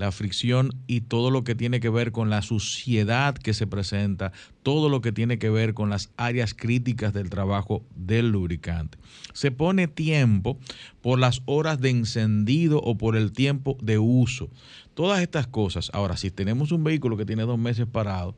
la 0.00 0.12
fricción 0.12 0.72
y 0.86 1.02
todo 1.02 1.30
lo 1.30 1.44
que 1.44 1.54
tiene 1.54 1.78
que 1.78 1.90
ver 1.90 2.10
con 2.10 2.30
la 2.30 2.40
suciedad 2.40 3.34
que 3.34 3.52
se 3.52 3.66
presenta, 3.66 4.32
todo 4.62 4.88
lo 4.88 5.02
que 5.02 5.12
tiene 5.12 5.38
que 5.38 5.50
ver 5.50 5.74
con 5.74 5.90
las 5.90 6.10
áreas 6.16 6.54
críticas 6.54 7.12
del 7.12 7.28
trabajo 7.28 7.84
del 7.94 8.30
lubricante. 8.30 8.96
Se 9.34 9.50
pone 9.50 9.88
tiempo 9.88 10.58
por 11.02 11.18
las 11.18 11.42
horas 11.44 11.82
de 11.82 11.90
encendido 11.90 12.80
o 12.80 12.96
por 12.96 13.14
el 13.14 13.32
tiempo 13.32 13.76
de 13.82 13.98
uso. 13.98 14.48
Todas 14.94 15.20
estas 15.20 15.46
cosas. 15.46 15.90
Ahora, 15.92 16.16
si 16.16 16.30
tenemos 16.30 16.72
un 16.72 16.82
vehículo 16.82 17.18
que 17.18 17.26
tiene 17.26 17.42
dos 17.42 17.58
meses 17.58 17.86
parado, 17.86 18.34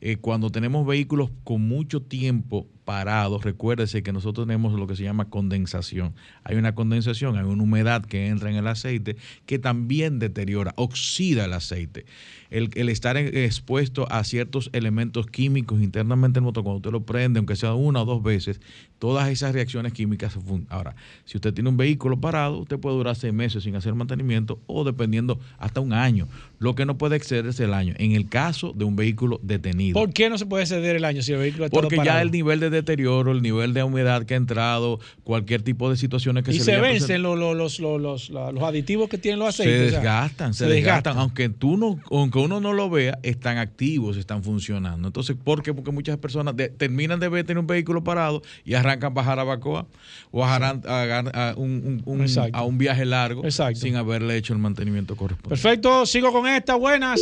eh, 0.00 0.16
cuando 0.16 0.48
tenemos 0.48 0.86
vehículos 0.86 1.30
con 1.44 1.68
mucho 1.68 2.00
tiempo 2.00 2.66
parados, 2.86 3.44
recuérdese 3.44 4.02
que 4.02 4.12
nosotros 4.12 4.46
tenemos 4.46 4.72
lo 4.72 4.86
que 4.86 4.96
se 4.96 5.02
llama 5.02 5.28
condensación. 5.28 6.14
Hay 6.44 6.56
una 6.56 6.74
condensación, 6.74 7.36
hay 7.36 7.44
una 7.44 7.62
humedad 7.62 8.02
que 8.06 8.28
entra 8.28 8.48
en 8.48 8.56
el 8.56 8.66
aceite 8.68 9.16
que 9.44 9.58
también 9.58 10.18
deteriora, 10.18 10.72
oxida 10.76 11.44
el 11.44 11.52
aceite. 11.52 12.06
El, 12.48 12.70
el 12.74 12.88
estar 12.88 13.16
expuesto 13.16 14.06
a 14.10 14.22
ciertos 14.22 14.70
elementos 14.72 15.26
químicos 15.26 15.82
internamente 15.82 16.38
en 16.38 16.44
el 16.44 16.46
motor, 16.46 16.62
cuando 16.62 16.76
usted 16.76 16.92
lo 16.92 17.02
prende, 17.04 17.38
aunque 17.38 17.56
sea 17.56 17.74
una 17.74 18.02
o 18.02 18.04
dos 18.04 18.22
veces, 18.22 18.60
todas 19.00 19.28
esas 19.28 19.52
reacciones 19.52 19.92
químicas 19.92 20.32
se 20.32 20.38
fun- 20.40 20.64
Ahora, 20.70 20.94
si 21.24 21.36
usted 21.36 21.52
tiene 21.52 21.68
un 21.70 21.76
vehículo 21.76 22.20
parado, 22.20 22.58
usted 22.58 22.78
puede 22.78 22.96
durar 22.96 23.16
seis 23.16 23.34
meses 23.34 23.64
sin 23.64 23.74
hacer 23.74 23.94
mantenimiento 23.94 24.60
o 24.66 24.84
dependiendo 24.84 25.40
hasta 25.58 25.80
un 25.80 25.92
año. 25.92 26.28
Lo 26.60 26.76
que 26.76 26.86
no 26.86 26.96
puede 26.96 27.16
exceder 27.16 27.46
es 27.46 27.58
el 27.58 27.74
año. 27.74 27.94
En 27.98 28.12
el 28.12 28.28
caso 28.28 28.72
de 28.76 28.84
un 28.84 28.94
vehículo 28.94 29.40
detenido. 29.42 29.98
¿Por 29.98 30.12
qué 30.12 30.30
no 30.30 30.38
se 30.38 30.46
puede 30.46 30.66
ceder 30.66 30.94
el 30.94 31.04
año 31.04 31.22
si 31.22 31.32
el 31.32 31.38
vehículo 31.38 31.64
está 31.66 31.80
Porque 31.80 31.96
ya 31.96 32.22
el 32.22 32.30
nivel 32.30 32.60
de 32.60 32.70
deterioro, 32.76 33.32
el 33.32 33.42
nivel 33.42 33.74
de 33.74 33.82
humedad 33.82 34.24
que 34.24 34.34
ha 34.34 34.36
entrado, 34.36 35.00
cualquier 35.24 35.62
tipo 35.62 35.90
de 35.90 35.96
situaciones 35.96 36.44
que 36.44 36.52
y 36.52 36.58
se, 36.58 36.64
se 36.64 36.72
le 36.72 36.80
vencen 36.80 37.22
los, 37.22 37.38
los, 37.38 37.56
los, 37.56 37.80
los, 37.80 38.00
los- 38.00 38.30
la- 38.30 38.52
los 38.52 38.62
aditivos 38.62 39.08
que 39.08 39.18
tienen 39.18 39.38
los 39.40 39.54
se 39.56 39.62
aceites. 39.64 39.86
o 39.88 39.90
sea, 39.90 39.98
desgastan, 40.00 40.54
se, 40.54 40.64
se 40.64 40.70
desgastan. 40.70 40.94
desgastan. 41.14 41.18
Aunque 41.18 41.48
tú 41.48 41.76
no, 41.76 41.98
aunque 42.10 42.38
uno 42.38 42.60
no 42.60 42.72
lo 42.72 42.88
vea, 42.88 43.18
están 43.22 43.58
activos, 43.58 44.16
están 44.16 44.42
funcionando. 44.42 45.08
Entonces, 45.08 45.36
¿por 45.42 45.62
qué? 45.62 45.74
Porque 45.74 45.90
muchas 45.90 46.16
personas 46.18 46.56
de- 46.56 46.68
terminan 46.68 47.18
de 47.20 47.28
ver 47.28 47.44
tener 47.44 47.58
un 47.58 47.66
vehículo 47.66 48.04
parado 48.04 48.42
y 48.64 48.74
arrancan 48.74 49.12
a 49.12 49.14
bajar 49.14 49.38
a 49.40 49.44
Bacoa 49.44 49.86
o 50.30 50.40
bajarán 50.40 50.82
a, 50.86 51.02
a- 51.02 51.50
a 51.50 51.54
un, 51.56 52.02
un- 52.06 52.20
un- 52.20 52.26
a 52.52 52.62
un 52.62 52.78
viaje 52.78 53.04
largo 53.04 53.44
Exacto. 53.44 53.80
sin 53.80 53.96
haberle 53.96 54.36
hecho 54.36 54.52
el 54.52 54.58
mantenimiento 54.58 55.16
correspondiente. 55.16 55.48
Perfecto, 55.62 56.06
sigo 56.06 56.32
con 56.32 56.46
esta. 56.46 56.74
Buenas. 56.76 57.20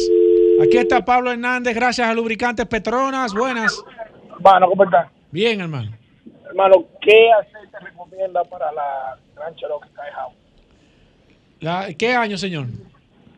Aquí 0.63 0.77
está 0.77 1.05
Pablo 1.05 1.33
Hernández, 1.33 1.75
gracias 1.75 2.07
a 2.09 2.15
Lubricantes 2.15 2.67
Petronas. 2.67 3.33
Buenas. 3.35 3.83
Hermano, 4.37 4.69
¿cómo 4.69 4.85
están? 4.85 5.07
Bien, 5.35 5.61
hermano. 5.61 5.91
Hermano, 6.47 6.87
¿qué 7.03 7.26
aceite 7.32 7.76
recomienda 7.82 8.45
para 8.45 8.70
la 8.70 9.18
Gran 9.35 9.53
Cherokee 9.57 9.89
Skyhouse? 9.89 10.35
La- 11.59 11.93
¿Qué 11.93 12.12
año, 12.12 12.39
señor? 12.39 12.68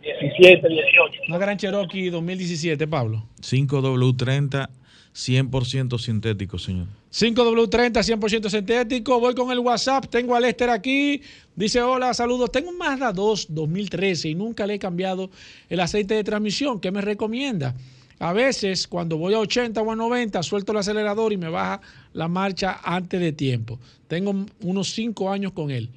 17, 0.03 0.69
18. 0.69 1.23
Una 1.29 1.39
Gran 1.39 1.57
Cherokee 1.57 2.11
2017, 2.11 2.87
Pablo. 2.87 3.25
5W30, 3.41 4.69
100% 5.15 5.99
sintético, 5.99 6.59
señor. 6.59 6.87
5W30, 7.11 8.03
100% 8.03 8.51
sintético. 8.51 9.19
Voy 9.19 9.35
con 9.35 9.51
el 9.51 9.61
WhatsApp. 9.61 10.05
Tengo 10.11 10.37
a 10.37 10.41
Lester 10.41 10.69
aquí. 10.69 11.23
Dice: 11.55 11.81
Hola, 11.81 12.13
saludos. 12.13 12.53
Tengo 12.53 12.69
un 12.69 12.77
Mazda 12.77 13.11
2 13.11 13.47
2013 13.55 14.29
y 14.29 14.35
nunca 14.35 14.67
le 14.67 14.75
he 14.75 14.79
cambiado 14.79 15.31
el 15.71 15.81
aceite 15.81 16.13
de 16.13 16.23
transmisión. 16.25 16.79
¿Qué 16.79 16.91
me 16.91 17.01
recomienda? 17.01 17.75
A 18.19 18.33
veces, 18.33 18.87
cuando 18.89 19.19
voy 19.19 19.35
a 19.35 19.41
80 19.41 19.81
o 19.83 19.93
a 19.93 19.97
90, 19.97 20.43
suelto 20.43 20.73
el 20.73 20.79
acelerador 20.79 21.33
y 21.33 21.37
me 21.37 21.49
baja 21.49 21.81
la 22.15 22.29
marcha 22.29 22.81
antes 22.83 23.21
de 23.21 23.33
tiempo. 23.33 23.79
Tengo 24.09 24.35
unos 24.63 24.91
5 24.91 25.31
años 25.31 25.53
con 25.53 25.71
él. 25.71 25.91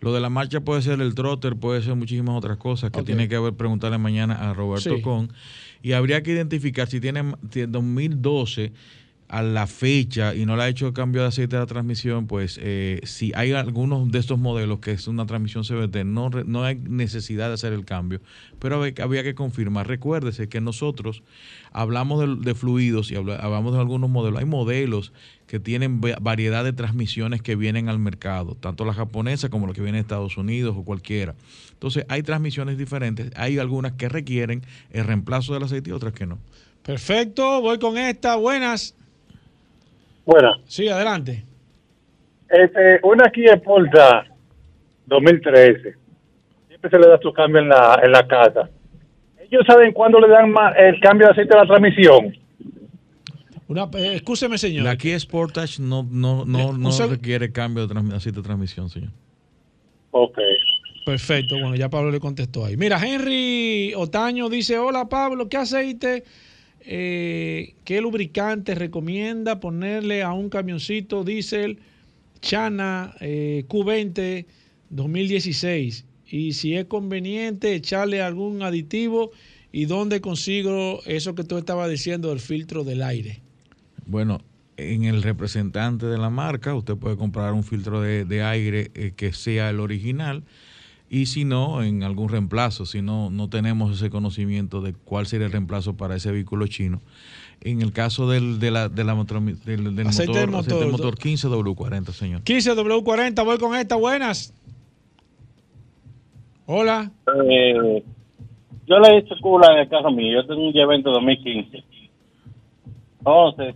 Lo 0.00 0.12
de 0.12 0.20
la 0.20 0.28
marcha 0.28 0.60
puede 0.60 0.82
ser 0.82 1.00
el 1.00 1.14
trotter, 1.14 1.56
puede 1.56 1.80
ser 1.80 1.94
muchísimas 1.94 2.36
otras 2.36 2.58
cosas 2.58 2.90
que 2.90 3.02
tiene 3.02 3.26
que 3.26 3.38
ver, 3.38 3.54
preguntarle 3.54 3.96
mañana 3.96 4.50
a 4.50 4.52
Roberto 4.52 4.96
Sí. 4.96 5.00
Con. 5.00 5.32
Y 5.82 5.92
habría 5.92 6.22
que 6.22 6.32
identificar 6.32 6.88
si 6.88 7.00
tiene 7.00 7.34
si 7.50 7.62
2012 7.62 8.72
a 9.28 9.42
la 9.42 9.66
fecha 9.66 10.34
y 10.34 10.44
no 10.46 10.54
le 10.56 10.62
ha 10.64 10.68
hecho 10.68 10.92
cambio 10.92 11.22
de 11.22 11.28
aceite 11.28 11.56
de 11.56 11.60
la 11.62 11.66
transmisión, 11.66 12.26
pues 12.26 12.58
eh, 12.62 13.00
si 13.04 13.32
hay 13.34 13.52
algunos 13.52 14.10
de 14.12 14.18
estos 14.18 14.38
modelos 14.38 14.80
que 14.80 14.92
es 14.92 15.08
una 15.08 15.24
transmisión 15.26 15.64
CVT, 15.64 16.04
no, 16.04 16.28
no 16.30 16.62
hay 16.62 16.76
necesidad 16.76 17.48
de 17.48 17.54
hacer 17.54 17.72
el 17.72 17.84
cambio, 17.84 18.20
pero 18.58 18.76
había, 18.76 19.22
que 19.22 19.34
confirmar. 19.34 19.88
Recuérdese 19.88 20.48
que 20.48 20.60
nosotros 20.60 21.22
hablamos 21.72 22.44
de, 22.44 22.54
fluidos 22.54 23.10
y 23.10 23.16
habla- 23.16 23.36
hablamos 23.36 23.72
de 23.72 23.80
algunos 23.80 24.10
modelos. 24.10 24.38
Hay 24.40 24.46
modelos 24.46 25.12
que 25.46 25.58
tienen 25.58 26.00
va- 26.00 26.18
variedad 26.20 26.62
de 26.62 26.72
transmisiones 26.72 27.40
que 27.42 27.56
vienen 27.56 27.88
al 27.88 27.98
mercado, 27.98 28.56
tanto 28.60 28.84
la 28.84 28.92
japonesa 28.94 29.48
como 29.48 29.66
la 29.66 29.72
que 29.72 29.80
viene 29.80 29.96
de 29.98 30.02
Estados 30.02 30.36
Unidos 30.36 30.76
o 30.78 30.84
cualquiera. 30.84 31.34
Entonces 31.72 32.04
hay 32.08 32.22
transmisiones 32.22 32.78
diferentes, 32.78 33.30
hay 33.36 33.58
algunas 33.58 33.92
que 33.92 34.08
requieren 34.08 34.62
el 34.90 35.04
reemplazo 35.04 35.54
del 35.54 35.62
aceite 35.64 35.90
y 35.90 35.92
otras 35.94 36.12
que 36.12 36.26
no. 36.26 36.38
Perfecto, 36.82 37.62
voy 37.62 37.78
con 37.78 37.96
esta. 37.96 38.36
Buenas. 38.36 38.94
Bueno, 40.24 40.52
Sí, 40.66 40.88
adelante. 40.88 41.44
este, 42.48 43.00
una 43.02 43.30
Kia 43.30 43.56
Sportage 43.56 44.30
2013. 45.06 45.94
Siempre 46.68 46.90
se 46.90 46.98
le 46.98 47.08
da 47.08 47.18
su 47.20 47.32
cambio 47.32 47.60
en 47.60 47.68
la, 47.68 48.00
en 48.02 48.12
la 48.12 48.26
casa. 48.26 48.68
Ellos 49.38 49.62
saben 49.66 49.92
cuándo 49.92 50.18
le 50.20 50.28
dan 50.28 50.52
el 50.78 51.00
cambio 51.00 51.26
de 51.26 51.32
aceite 51.32 51.54
a 51.54 51.60
la 51.62 51.66
transmisión. 51.66 52.34
Una, 53.68 53.84
eh, 53.96 54.14
excúseme, 54.16 54.58
señor. 54.58 54.84
La 54.84 54.96
Kia 54.96 55.18
Sportage 55.18 55.80
no, 55.80 56.06
no, 56.10 56.44
no, 56.44 56.68
Un 56.68 56.80
no 56.82 56.90
requiere 57.08 57.50
cambio 57.52 57.86
de 57.86 58.14
aceite 58.14 58.38
de 58.40 58.42
transmisión, 58.42 58.88
señor. 58.88 59.10
Ok. 60.10 60.38
Perfecto, 61.04 61.56
bueno, 61.58 61.74
ya 61.74 61.90
Pablo 61.90 62.10
le 62.10 62.18
contestó 62.18 62.64
ahí. 62.64 62.76
Mira, 62.78 62.98
Henry 63.04 63.92
Otaño 63.94 64.48
dice, 64.48 64.78
hola 64.78 65.06
Pablo, 65.06 65.48
¿qué 65.50 65.58
aceite, 65.58 66.24
eh, 66.86 67.74
qué 67.84 68.00
lubricante 68.00 68.74
recomienda 68.74 69.60
ponerle 69.60 70.22
a 70.22 70.32
un 70.32 70.48
camioncito 70.48 71.24
diésel 71.24 71.78
Chana 72.40 73.14
eh, 73.20 73.64
Q20 73.68 74.46
2016? 74.90 76.04
Y 76.26 76.52
si 76.52 76.74
es 76.74 76.86
conveniente 76.86 77.74
echarle 77.74 78.22
algún 78.22 78.62
aditivo 78.62 79.30
y 79.72 79.86
dónde 79.86 80.20
consigo 80.20 81.00
eso 81.04 81.34
que 81.34 81.44
tú 81.44 81.58
estabas 81.58 81.90
diciendo 81.90 82.30
del 82.30 82.40
filtro 82.40 82.84
del 82.84 83.02
aire. 83.02 83.40
Bueno, 84.06 84.40
en 84.76 85.04
el 85.04 85.22
representante 85.22 86.06
de 86.06 86.18
la 86.18 86.30
marca, 86.30 86.74
usted 86.74 86.96
puede 86.96 87.16
comprar 87.16 87.52
un 87.52 87.64
filtro 87.64 88.00
de, 88.00 88.42
aire 88.42 88.90
eh, 88.94 89.12
que 89.16 89.32
sea 89.32 89.70
el 89.70 89.80
original. 89.80 90.44
Y 91.14 91.26
si 91.26 91.44
no, 91.44 91.82
en 91.84 92.02
algún 92.02 92.28
reemplazo, 92.28 92.86
si 92.86 93.00
no, 93.00 93.30
no 93.30 93.48
tenemos 93.48 93.92
ese 93.94 94.10
conocimiento 94.10 94.80
de 94.80 94.94
cuál 94.94 95.26
sería 95.26 95.46
el 95.46 95.52
reemplazo 95.52 95.96
para 95.96 96.16
ese 96.16 96.32
vehículo 96.32 96.66
chino. 96.66 97.00
En 97.60 97.82
el 97.82 97.92
caso 97.92 98.28
del, 98.28 98.58
de 98.58 98.72
la, 98.72 98.88
de 98.88 99.04
la 99.04 99.14
motor- 99.14 99.40
del, 99.40 99.94
del 99.94 100.06
Aceite 100.08 100.32
del 100.40 100.48
motor, 100.50 100.60
aceite 100.60 100.80
del 100.80 100.90
motor. 100.90 101.06
motor 101.12 101.18
15W40, 101.24 102.10
señor. 102.10 102.40
15W40, 102.42 103.44
voy 103.44 103.58
con 103.58 103.76
esta, 103.76 103.94
buenas. 103.94 104.52
Hola. 106.66 107.10
Eh, 107.48 108.02
yo 108.88 108.98
le 108.98 109.08
he 109.10 109.18
hecho 109.18 109.34
cula 109.40 109.72
en 109.72 109.78
el 109.78 109.88
carro 109.88 110.10
mío. 110.10 110.40
Yo 110.42 110.46
tengo 110.48 110.66
un 110.68 110.76
evento 110.76 111.12
2015. 111.12 111.84
Entonces, 113.20 113.74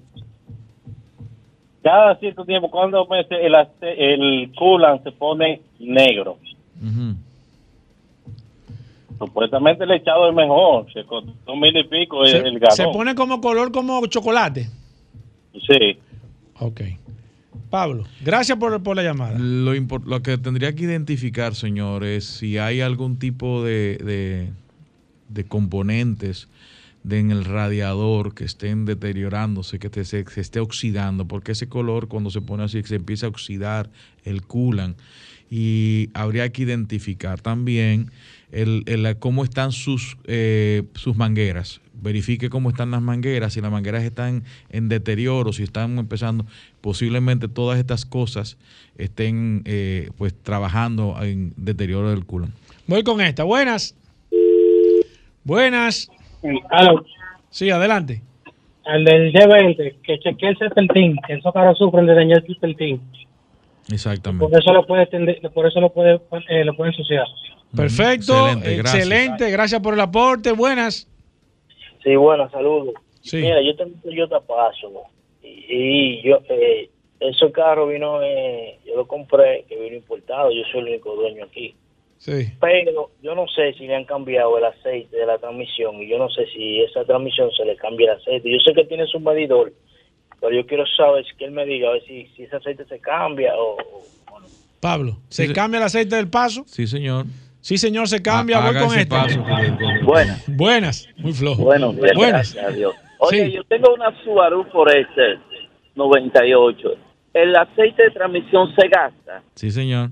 cada 1.84 2.16
cierto 2.16 2.45
tiempo, 2.45 2.68
cuando 2.68 3.07
meses, 3.07 3.39
el, 3.41 3.55
el 3.97 4.53
coolant 4.57 5.05
se 5.05 5.12
pone 5.12 5.62
negro. 5.78 6.36
Supuestamente 9.19 9.85
el 9.85 9.91
echado 9.93 10.29
es 10.29 10.35
mejor. 10.35 10.93
Se 10.93 11.05
costó 11.05 11.57
mil 11.57 11.77
y 11.77 11.85
pico 11.85 12.25
el, 12.25 12.31
Se, 12.31 12.37
el 12.39 12.59
galón. 12.59 12.77
se 12.77 12.85
pone 12.85 13.14
como 13.14 13.41
color 13.41 13.73
como 13.73 14.05
chocolate. 14.07 14.69
Sí. 15.66 15.99
Ok. 16.61 16.81
Pablo, 17.71 18.05
gracias 18.25 18.57
por, 18.57 18.83
por 18.83 18.97
la 18.97 19.03
llamada. 19.03 19.39
Lo, 19.39 20.23
que 20.23 20.39
tendría 20.39 20.75
que 20.75 20.85
identificar, 20.85 21.55
señor, 21.55 22.03
es 22.05 22.25
si 22.25 22.57
hay 22.57 22.81
algún 22.81 23.19
tipo 23.19 23.62
de, 23.62 23.99
de, 23.99 24.49
de 25.29 25.45
componentes 25.45 26.49
de- 27.03 27.19
en 27.19 27.31
el 27.31 27.45
radiador 27.45 28.35
que 28.35 28.45
estén 28.45 28.87
deteriorándose, 28.87 29.79
que 29.79 29.91
te- 29.91 30.07
se, 30.07 30.25
se 30.25 30.41
esté 30.41 30.61
oxidando, 30.61 31.27
porque 31.27 31.53
ese 31.53 31.69
color 31.69 32.09
cuando 32.09 32.31
se 32.31 32.41
pone 32.41 32.62
así 32.64 32.83
se 32.85 32.97
empieza 32.97 33.27
a 33.27 33.29
oxidar 33.29 33.91
el 34.25 34.43
culan 34.47 34.97
y 35.51 36.09
habría 36.14 36.51
que 36.51 36.62
identificar 36.62 37.41
también 37.43 38.11
el, 38.53 38.83
el- 38.87 39.19
cómo 39.19 39.45
están 39.45 39.73
sus, 39.73 40.17
eh, 40.27 40.85
sus 40.95 41.17
mangueras. 41.17 41.81
Verifique 42.01 42.49
cómo 42.49 42.69
están 42.71 42.93
las 42.93 43.03
mangueras, 43.03 43.53
si 43.55 43.61
las 43.61 43.73
mangueras 43.73 44.05
están 44.05 44.45
en 44.71 44.89
deterioro, 44.89 45.53
si 45.53 45.65
están 45.65 45.99
empezando, 45.99 46.47
posiblemente 46.81 47.49
todas 47.49 47.79
estas 47.79 48.05
cosas 48.05 48.57
estén 48.97 49.63
eh, 49.65 50.11
pues 50.17 50.33
trabajando 50.43 51.17
en 51.23 51.53
deterioro 51.57 52.11
del 52.11 52.25
culan. 52.25 52.53
Voy 52.87 53.03
con 53.03 53.21
esta. 53.21 53.43
Buenas. 53.45 53.97
Buenas. 55.45 56.11
Sí, 57.51 57.71
adelante. 57.71 58.23
Al 58.85 59.05
del 59.05 59.33
G20, 59.33 59.97
que 60.03 60.19
chequee 60.21 60.51
el 60.51 60.59
serpentín, 60.59 61.17
que 61.27 61.35
esos 61.35 61.53
carros 61.53 61.77
sufren 61.79 62.07
de 62.07 62.15
dañar 62.15 62.39
el 62.39 62.47
serpentín. 62.47 63.01
Exactamente. 63.91 64.47
Por 64.47 64.59
eso 64.59 64.73
lo 64.73 64.87
puede 64.87 65.07
tender- 65.11 65.41
por 65.53 65.67
eso 65.67 65.81
lo 65.81 65.93
puede, 65.93 66.21
eh, 66.49 66.65
lo 66.65 66.75
puede 66.77 66.91
ensuciar. 66.91 67.27
Perfecto. 67.75 68.33
Excelente, 68.33 68.77
gracias. 68.77 68.95
Excelente. 68.95 69.51
Gracias 69.51 69.81
por 69.81 69.95
el 69.95 70.01
aporte. 70.01 70.53
Buenas. 70.53 71.07
Sí, 72.03 72.16
bueno, 72.16 72.51
saludos. 72.51 72.95
Sí. 73.21 73.39
Mira, 73.39 73.61
yo 73.62 73.77
tengo 73.77 73.93
un 73.95 74.01
Toyota 74.01 74.41
Paso 74.41 75.05
y, 75.43 75.49
y 75.69 76.23
yo, 76.23 76.39
eh, 76.49 76.89
ese 77.21 77.53
carro 77.53 77.89
vino, 77.89 78.23
eh, 78.23 78.79
yo 78.87 78.97
lo 78.97 79.07
compré, 79.07 79.64
que 79.69 79.77
vino 79.79 79.97
importado, 79.97 80.51
yo 80.51 80.62
soy 80.71 80.81
el 80.81 80.89
único 80.89 81.14
dueño 81.14 81.45
aquí. 81.45 81.75
Sí. 82.19 82.49
Pero 82.61 83.11
yo 83.23 83.35
no 83.35 83.47
sé 83.49 83.75
si 83.75 83.87
le 83.87 83.95
han 83.95 84.05
cambiado 84.05 84.57
el 84.59 84.64
aceite 84.64 85.16
de 85.16 85.27
la 85.27 85.39
transmisión 85.39 85.97
y 86.03 86.09
yo 86.09 86.19
no 86.19 86.29
sé 86.31 86.47
si 86.47 86.81
esa 86.81 87.05
transmisión 87.05 87.51
se 87.53 87.64
le 87.64 87.77
cambia 87.77 88.12
el 88.12 88.19
aceite. 88.19 88.51
Yo 88.51 88.59
sé 88.59 88.73
que 88.75 88.85
tiene 88.85 89.07
su 89.07 89.21
medidor, 89.21 89.73
pero 90.41 90.53
yo 90.53 90.66
quiero 90.66 90.85
saber 90.97 91.25
que 91.37 91.45
él 91.45 91.53
me 91.53 91.64
diga 91.64 91.89
a 91.89 91.93
ver 91.93 92.05
si, 92.05 92.27
si 92.35 92.45
ese 92.45 92.57
aceite 92.57 92.85
se 92.87 92.99
cambia 92.99 93.53
o... 93.57 93.77
Pablo, 94.81 95.19
¿se 95.29 95.47
sí. 95.47 95.53
cambia 95.53 95.79
el 95.79 95.85
aceite 95.85 96.14
del 96.14 96.29
paso? 96.29 96.62
Sí, 96.66 96.87
señor. 96.87 97.27
Sí, 97.69 97.77
señor, 97.77 98.09
se 98.09 98.23
cambia. 98.23 98.61
Voy 98.61 98.75
con 98.77 98.99
esta. 98.99 99.25
paso, 99.25 99.45
Buenas. 100.03 100.45
Buenas. 100.47 101.09
Muy 101.19 101.35
flojo. 101.35 101.64
Bueno, 101.64 101.93
Buenas. 101.93 102.16
gracias 102.55 102.64
a 102.64 102.71
Dios. 102.71 102.95
Oye, 103.19 103.45
Sí. 103.47 103.53
yo 103.53 103.64
tengo 103.64 103.93
una 103.93 104.11
Subaru 104.25 104.64
Forester 104.73 105.39
98. 105.95 106.89
El 107.35 107.55
aceite 107.55 108.05
de 108.05 108.11
transmisión 108.11 108.69
se 108.75 108.89
gasta. 108.89 109.43
Sí, 109.55 109.71
señor. 109.71 110.11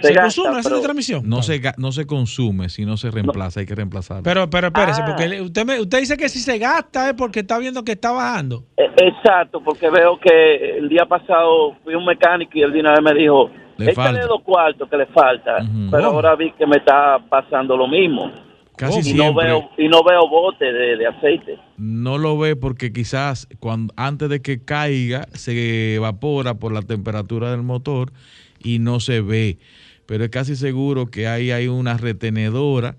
Se 0.00 0.08
¿Se 0.08 0.14
gasta, 0.14 0.22
consume 0.22 0.48
el 0.48 0.56
aceite 0.56 0.76
de 0.76 0.82
transmisión? 0.82 1.28
No 1.28 1.42
se, 1.42 1.60
no 1.76 1.92
se 1.92 2.06
consume, 2.06 2.68
si 2.70 2.84
no 2.86 2.96
se 2.96 3.10
reemplaza, 3.10 3.60
hay 3.60 3.66
que 3.66 3.74
reemplazarlo. 3.74 4.22
Pero, 4.24 4.50
pero 4.50 4.68
espérese, 4.68 5.02
Ah. 5.02 5.04
porque 5.06 5.40
usted, 5.40 5.64
me- 5.66 5.80
usted 5.80 6.00
dice 6.00 6.16
que 6.16 6.28
si 6.30 6.38
se 6.40 6.58
gasta 6.58 7.10
es 7.10 7.14
porque 7.14 7.40
está 7.40 7.58
viendo 7.58 7.84
que 7.84 7.92
está 7.92 8.10
bajando. 8.10 8.64
Eh, 8.78 8.90
Exacto, 8.96 9.62
porque 9.62 9.88
veo 9.90 10.18
que 10.18 10.78
el 10.78 10.88
día 10.88 11.04
pasado 11.06 11.76
fui 11.84 11.94
a 11.94 11.98
un 11.98 12.06
mecánico 12.06 12.50
y 12.54 12.62
él 12.62 12.72
de 12.72 12.80
una 12.80 12.92
vez 12.92 13.02
me 13.02 13.14
dijo, 13.14 13.50
Le 13.84 13.92
échale 13.92 14.18
falta. 14.20 14.26
dos 14.26 14.42
cuartos 14.42 14.88
que 14.88 14.96
le 14.96 15.06
falta, 15.06 15.58
pero 15.90 16.10
Oh. 16.10 16.14
ahora 16.14 16.34
vi 16.36 16.52
que 16.52 16.66
me 16.66 16.76
está 16.76 17.18
pasando 17.28 17.76
lo 17.76 17.86
mismo. 17.88 18.30
Casi 18.76 19.10
y 19.10 19.14
no 19.14 19.34
veo 19.34 19.68
y 19.76 19.86
no 19.88 20.02
veo 20.02 20.26
bote 20.28 20.64
de, 20.72 20.96
de 20.96 21.06
aceite. 21.06 21.58
No 21.76 22.16
lo 22.18 22.38
ve 22.38 22.56
porque 22.56 22.92
quizás 22.92 23.46
cuando, 23.60 23.92
antes 23.96 24.28
de 24.30 24.40
que 24.40 24.64
caiga 24.64 25.26
se 25.34 25.94
evapora 25.96 26.54
por 26.54 26.72
la 26.72 26.80
temperatura 26.82 27.50
del 27.50 27.62
motor 27.62 28.12
y 28.58 28.78
no 28.78 28.98
se 28.98 29.20
ve. 29.20 29.58
Pero 30.06 30.24
es 30.24 30.30
casi 30.30 30.56
seguro 30.56 31.06
que 31.06 31.28
ahí 31.28 31.50
hay 31.50 31.68
una 31.68 31.96
retenedora 31.98 32.96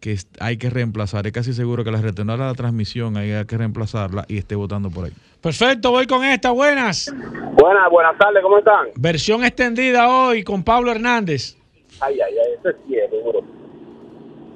que 0.00 0.16
hay 0.40 0.56
que 0.56 0.68
reemplazar. 0.70 1.26
Es 1.28 1.32
casi 1.32 1.52
seguro 1.52 1.84
que 1.84 1.92
la 1.92 2.02
retenedora 2.02 2.44
de 2.46 2.50
la 2.50 2.56
transmisión 2.56 3.16
hay 3.16 3.44
que 3.46 3.56
reemplazarla 3.56 4.24
y 4.28 4.36
esté 4.38 4.56
botando 4.56 4.90
por 4.90 5.04
ahí. 5.06 5.12
Perfecto, 5.42 5.90
voy 5.90 6.06
con 6.06 6.22
esta. 6.24 6.52
Buenas. 6.52 7.12
Buenas, 7.54 7.90
buenas 7.90 8.16
tardes, 8.16 8.42
¿cómo 8.42 8.58
están? 8.58 8.90
Versión 8.94 9.42
extendida 9.42 10.08
hoy 10.08 10.44
con 10.44 10.62
Pablo 10.62 10.92
Hernández. 10.92 11.56
Ay, 12.00 12.20
ay, 12.20 12.34
ay, 12.38 12.52
eso 12.58 12.68
es 12.68 12.76
cierto, 12.86 13.16
duro. 13.16 13.40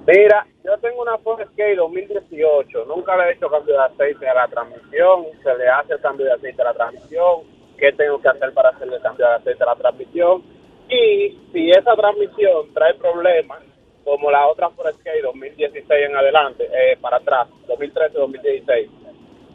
Mira, 0.07 0.47
yo 0.65 0.79
tengo 0.79 1.03
una 1.03 1.19
Ford 1.19 1.41
Escape 1.41 1.75
2018, 1.75 2.85
nunca 2.85 3.17
le 3.17 3.25
he 3.25 3.33
hecho 3.33 3.51
cambio 3.51 3.75
de 3.75 3.85
aceite 3.85 4.29
a 4.29 4.35
la 4.35 4.47
transmisión, 4.47 5.25
se 5.43 5.57
le 5.57 5.69
hace 5.69 5.95
el 5.95 6.01
cambio 6.01 6.27
de 6.27 6.33
aceite 6.35 6.63
a 6.63 6.67
la 6.67 6.75
transmisión, 6.75 7.41
qué 7.77 7.93
tengo 7.93 8.21
que 8.21 8.29
hacer 8.29 8.53
para 8.55 8.69
hacerle 8.69 9.01
cambio 9.03 9.27
de 9.27 9.35
aceite 9.35 9.63
a 9.65 9.67
la 9.67 9.75
transmisión, 9.75 10.45
y 10.89 11.37
si 11.53 11.71
esa 11.71 11.97
transmisión 11.97 12.73
trae 12.73 12.95
problemas, 12.95 13.59
como 14.05 14.31
la 14.31 14.47
otra 14.47 14.71
Ford 14.71 14.91
Escape 14.91 15.21
2016 15.23 15.85
en 15.91 16.15
adelante, 16.15 16.65
eh, 16.73 16.97
para 17.01 17.17
atrás, 17.17 17.49
2013-2016, 17.67 18.89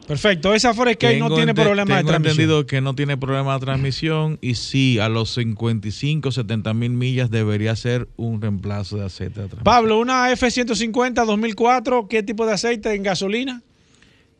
Perfecto, 0.06 0.52
esa 0.52 0.74
Forescape 0.74 1.18
no 1.18 1.32
tiene 1.34 1.54
problema 1.54 1.94
de 1.94 2.00
tengo 2.00 2.08
transmisión. 2.08 2.32
entendido 2.40 2.66
que 2.66 2.80
no 2.80 2.94
tiene 2.94 3.16
problema 3.16 3.54
de 3.54 3.60
transmisión 3.60 4.38
y 4.40 4.54
sí, 4.56 4.98
a 4.98 5.08
los 5.08 5.30
55, 5.34 6.32
70 6.32 6.74
mil 6.74 6.90
millas 6.90 7.30
debería 7.30 7.74
ser 7.76 8.08
un 8.16 8.40
reemplazo 8.42 8.96
de 8.96 9.06
aceite 9.06 9.40
de 9.40 9.46
transmisión. 9.48 9.64
Pablo, 9.64 10.00
una 10.00 10.30
F-150 10.32 11.24
2004, 11.24 12.08
¿qué 12.08 12.22
tipo 12.22 12.44
de 12.46 12.52
aceite 12.52 12.94
en 12.94 13.02
gasolina? 13.04 13.62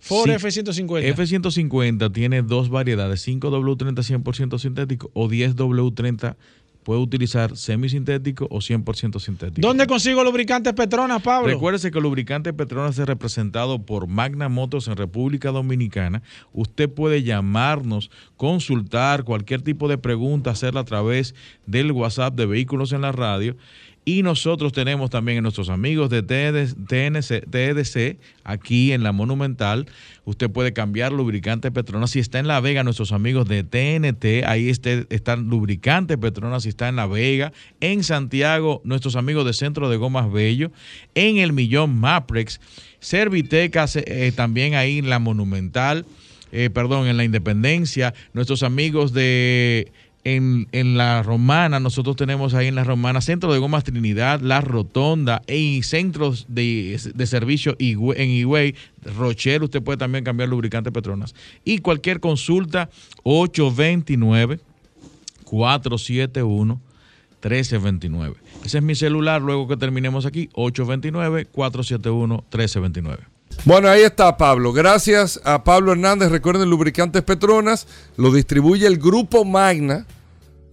Ford 0.01 0.27
Sí. 0.27 0.33
F-150. 0.33 1.05
F-150 1.05 2.13
tiene 2.13 2.43
dos 2.43 2.69
variedades, 2.69 3.27
5W30 3.27 4.03
100% 4.23 4.59
sintético 4.59 5.11
o 5.15 5.29
10W30 5.29 6.35
puede 6.83 7.01
utilizar 7.01 7.57
semisintético 7.57 8.47
o 8.51 8.59
100% 8.59 9.21
sintético. 9.21 9.67
¿Dónde 9.67 9.87
consigo 9.87 10.23
lubricantes 10.25 10.73
Petronas, 10.73 11.23
Pablo? 11.23 11.49
Recuérdese 11.49 11.91
que 11.91 11.99
el 11.99 12.05
lubricante 12.05 12.53
Petronas 12.53 12.99
es 12.99 13.07
representado 13.07 13.83
por 13.83 14.07
Magna 14.07 14.49
Motors 14.49 14.89
en 14.89 14.97
República 14.97 15.51
Dominicana. 15.51 16.23
Usted 16.53 16.91
puede 16.91 17.23
llamarnos, 17.23 18.11
consultar 18.37 19.25
cualquier 19.25 19.63
tipo 19.63 19.89
de 19.89 19.99
pregunta, 19.99 20.51
hacerla 20.51 20.81
a 20.81 20.85
través 20.85 21.35
del 21.67 21.93
WhatsApp 21.93 22.35
de 22.35 22.47
Vehículos 22.47 22.93
en 22.93 23.03
la 23.03 23.13
Radio. 23.13 23.57
Y 24.05 24.25
nosotros 24.25 24.73
tenemos 24.73 25.11
también 25.11 25.39
a 25.39 25.41
nuestros 25.43 25.69
amigos 25.69 26.11
de 26.11 26.23
TNC, 26.23 27.49
TEDC 27.49 28.19
aquí 28.43 28.93
en 28.93 29.05
la 29.05 29.13
Monumental. 29.13 29.87
Usted 30.25 30.51
puede 30.51 30.73
cambiar 30.73 31.13
lubricante 31.13 31.71
Petronas. 31.71 32.11
Si 32.11 32.19
está 32.19 32.41
en 32.41 32.49
La 32.49 32.61
Vega, 32.61 32.83
nuestros 32.83 33.13
amigos 33.13 33.47
de 33.47 33.63
TNT, 33.63 34.45
ahí 34.45 34.71
este, 34.71 35.07
están 35.11 35.49
lubricante 35.49 36.19
Petronas. 36.19 36.65
Si 36.65 36.71
está 36.71 36.89
en 36.89 36.97
La 36.97 37.07
Vega, 37.07 37.53
en 37.81 38.03
Santiago, 38.03 38.81
nuestros 38.83 39.15
amigos 39.15 39.47
de 39.47 39.53
Centro 39.53 39.89
de 39.89 39.97
Gomas 39.99 40.33
Bello, 40.33 40.73
en 41.15 41.39
el 41.39 41.53
Millón 41.53 41.95
Maprex, 41.97 42.61
Serviteca 42.99 43.87
eh, 43.95 44.33
también 44.35 44.75
ahí 44.75 44.99
en 44.99 45.11
la 45.11 45.21
Monumental, 45.21 46.07
eh, 46.51 46.71
perdón, 46.71 47.07
en 47.07 47.17
la 47.17 47.25
Independencia, 47.25 48.15
nuestros 48.33 48.65
amigos 48.65 49.13
de 49.13 49.93
en, 50.25 50.97
la 50.97 51.23
Romana, 51.23 51.81
nosotros 51.81 52.17
tenemos 52.17 52.55
ahí 52.55 52.69
en 52.69 52.75
la 52.75 52.85
Romana 52.85 53.21
Centro 53.21 53.53
de 53.53 53.59
Gomas 53.59 53.85
Trinidad, 53.85 54.41
La 54.41 54.61
Rotonda 54.61 55.43
y 55.49 55.83
centros 55.83 56.47
de, 56.49 57.01
de 57.15 57.27
servicio 57.27 57.77
en 57.79 58.31
Higüey, 58.31 58.75
Rocher, 59.17 59.63
usted 59.63 59.83
puede 59.83 59.99
también 59.99 60.25
cambiar 60.25 60.49
lubricante 60.49 60.93
Petronas. 60.93 61.35
Y 61.65 61.79
cualquier 61.79 62.21
consulta, 62.21 62.89
829 63.25 64.61
471 65.45 66.81
1329. 67.43 68.37
Ese 68.65 68.79
es 68.79 68.85
mi 68.85 68.95
celular, 68.95 69.43
luego 69.43 69.67
que 69.67 69.77
terminemos 69.77 70.27
aquí, 70.27 70.49
829 70.53 71.47
471 71.47 72.35
1329. 72.37 73.32
Bueno, 73.65 73.89
ahí 73.89 74.03
está 74.03 74.37
Pablo. 74.37 74.73
Gracias 74.73 75.41
a 75.45 75.63
Pablo 75.63 75.93
Hernández. 75.93 76.31
Recuerden, 76.31 76.69
lubricantes 76.69 77.23
Petronas 77.23 77.87
lo 78.17 78.33
distribuye 78.33 78.87
el 78.87 78.99
grupo 78.99 79.45
Magna. 79.45 80.07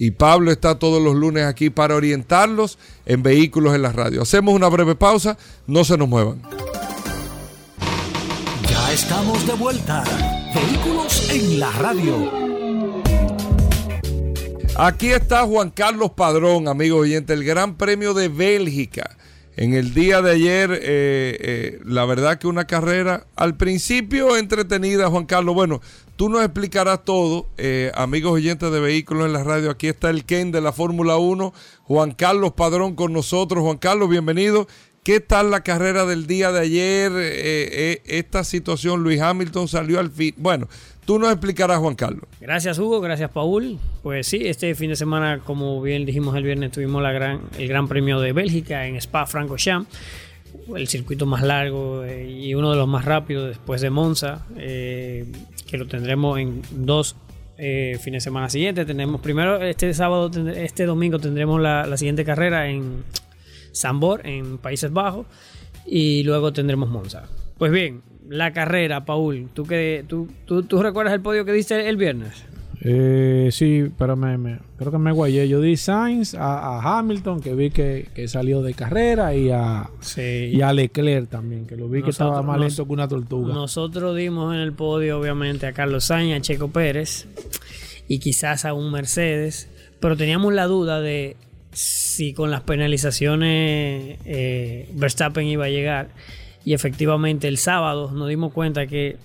Y 0.02 0.12
Pablo 0.12 0.52
está 0.52 0.80
todos 0.80 1.04
los 1.04 1.14
lunes 1.14 1.46
aquí 1.46 1.70
para 1.70 1.96
orientarlos 1.96 2.80
en 3.06 3.22
vehículos 3.22 3.76
en 3.76 3.82
la 3.82 3.92
radio. 3.92 4.22
Hacemos 4.22 4.56
una 4.56 4.70
breve 4.70 4.96
pausa, 4.96 5.38
no 5.68 5.84
se 5.84 5.98
nos 5.98 6.08
muevan. 6.08 6.42
Ya 8.70 8.94
estamos 8.94 9.46
de 9.46 9.54
vuelta. 9.54 10.04
Vehículos 10.56 11.30
en 11.30 11.60
la 11.60 11.72
radio. 11.74 12.32
Aquí 14.78 15.12
está 15.12 15.44
Juan 15.44 15.72
Carlos 15.72 16.12
Padrón, 16.12 16.70
amigo 16.70 17.00
oyente, 17.00 17.34
el 17.34 17.44
Gran 17.44 17.76
Premio 17.76 18.14
de 18.14 18.30
Bélgica. 18.30 19.18
En 19.60 19.74
el 19.74 19.94
día 19.94 20.22
de 20.22 20.32
ayer, 20.32 20.72
eh, 20.72 20.80
eh, 20.84 21.80
la 21.84 22.06
verdad 22.06 22.40
que 22.40 22.48
una 22.48 22.66
carrera 22.66 23.28
al 23.36 23.58
principio 23.58 24.38
entretenida, 24.38 25.10
Juan 25.10 25.26
Carlos. 25.26 25.54
Bueno, 25.54 25.82
tú 26.16 26.30
nos 26.30 26.46
explicarás 26.46 27.04
todo, 27.04 27.46
eh, 27.58 27.92
amigos 27.94 28.32
oyentes 28.32 28.72
de 28.72 28.80
vehículos 28.80 29.26
en 29.26 29.34
la 29.34 29.44
radio. 29.44 29.70
Aquí 29.70 29.90
está 29.90 30.12
el 30.12 30.24
Ken 30.24 30.54
de 30.54 30.62
la 30.62 30.72
Fórmula 30.72 31.18
1, 31.18 31.54
Juan 31.84 32.12
Carlos 32.14 32.54
Padrón 32.54 32.96
con 32.96 33.12
nosotros. 33.12 33.62
Juan 33.62 33.76
Carlos, 33.76 34.08
bienvenido. 34.08 34.66
¿Qué 35.04 35.20
tal 35.20 35.52
la 35.52 35.62
carrera 35.62 36.06
del 36.06 36.26
día 36.26 36.54
de 36.54 36.62
ayer? 36.62 37.12
Esta 38.06 38.46
situación, 38.46 39.04
Luis 39.04 39.20
Hamilton 39.20 39.68
salió 39.68 40.00
al 40.00 40.10
fin. 40.10 40.36
Bueno, 40.38 40.70
tú 41.10 41.18
nos 41.18 41.32
explicarás, 41.32 41.80
Juan 41.80 41.96
Carlos. 41.96 42.26
Gracias 42.40 42.78
Hugo, 42.78 43.02
gracias 43.02 43.32
Paul. 43.32 43.80
Pues 44.04 44.28
sí, 44.28 44.42
este 44.46 44.76
fin 44.76 44.92
de 44.92 44.96
semana, 44.96 45.40
como 45.40 45.82
bien 45.82 46.06
dijimos 46.06 46.36
el 46.36 46.44
viernes, 46.44 46.70
tuvimos 46.72 47.02
la 47.02 47.12
gran, 47.12 47.42
el 47.58 47.68
Gran 47.68 47.88
Premio 47.88 48.20
de 48.20 48.32
Bélgica 48.32 48.86
en 48.86 48.96
Spa-Francorchamps, 48.96 49.90
el 50.76 50.88
circuito 50.88 51.26
más 51.26 51.42
largo 51.42 52.04
eh, 52.04 52.30
y 52.30 52.54
uno 52.54 52.70
de 52.70 52.78
los 52.78 52.88
más 52.88 53.06
rápidos 53.06 53.48
después 53.48 53.82
de 53.82 53.90
Monza, 53.90 54.46
eh, 54.56 55.26
que 55.66 55.80
lo 55.80 55.88
tendremos 55.88 56.38
en 56.38 56.62
dos 56.70 57.16
eh, 57.58 57.98
fines 58.00 58.22
de 58.22 58.26
semana 58.26 58.48
siguientes. 58.48 58.86
Tenemos 58.86 59.20
primero 59.20 59.64
este 59.64 59.92
sábado, 59.96 60.30
este 60.56 60.86
domingo 60.86 61.18
tendremos 61.18 61.60
la, 61.60 61.88
la 61.88 61.98
siguiente 61.98 62.24
carrera 62.24 62.70
en 62.70 63.04
Zambor, 63.74 64.28
en 64.28 64.60
Países 64.60 64.94
Bajos, 64.94 65.26
y 65.88 66.22
luego 66.22 66.54
tendremos 66.54 66.88
Monza. 66.88 67.24
Pues 67.58 67.72
bien, 67.72 68.04
la 68.30 68.54
carrera, 68.54 69.06
Paul, 69.06 69.50
¿tú, 69.54 69.66
que, 69.66 70.06
tú, 70.08 70.28
tú, 70.46 70.64
tú 70.64 70.82
recuerdas 70.82 71.14
el 71.14 71.22
podio 71.22 71.44
que 71.46 71.52
diste 71.52 71.90
el 71.90 71.98
viernes? 71.98 72.46
Eh, 72.82 73.50
sí, 73.52 73.88
pero 73.98 74.16
me, 74.16 74.38
me- 74.38 74.60
creo 74.78 74.90
que 74.90 74.98
me 74.98 75.12
guayé. 75.12 75.50
Yo 75.50 75.60
di 75.60 75.76
Sainz 75.76 76.34
a, 76.34 76.78
a 76.80 77.00
Hamilton, 77.00 77.42
que 77.42 77.54
vi 77.54 77.72
que, 77.72 78.08
que 78.16 78.30
salió 78.30 78.62
de 78.62 78.74
carrera, 78.74 79.36
y 79.36 79.50
a, 79.52 79.90
y 80.18 80.62
a 80.62 80.72
Leclerc 80.72 81.28
también, 81.30 81.66
que 81.68 81.76
lo 81.76 81.90
vi 81.90 82.02
que 82.02 82.12
estaba 82.12 82.42
más 82.42 82.58
nos- 82.58 82.68
lento 82.72 82.86
que 82.88 82.94
una 82.94 83.08
tortuga. 83.10 83.54
Nosotros 83.54 84.16
dimos 84.16 84.54
en 84.56 84.62
el 84.62 84.72
podio, 84.72 85.20
obviamente, 85.20 85.68
a 85.68 85.74
Carlos 85.74 86.06
Sainz, 86.06 86.38
a 86.38 86.42
Checo 86.42 86.70
Pérez 86.70 87.28
y 88.08 88.20
quizás 88.20 88.64
a 88.64 88.74
un 88.74 88.92
Mercedes, 88.94 89.70
pero 90.00 90.16
teníamos 90.16 90.54
la 90.54 90.66
duda 90.66 91.02
de 91.02 91.36
si 91.74 92.34
con 92.34 92.50
las 92.50 92.62
penalizaciones 92.62 94.20
eh, 94.26 94.90
Verstappen 94.94 95.46
iba 95.46 95.66
a 95.66 95.70
llegar. 95.70 96.10
Y 96.70 96.74
efectivamente 96.76 97.48
el 97.48 97.58
sábado 97.58 98.12
nos 98.12 98.30
dimos 98.30 98.54
cuenta 98.54 98.86
que 98.86 99.18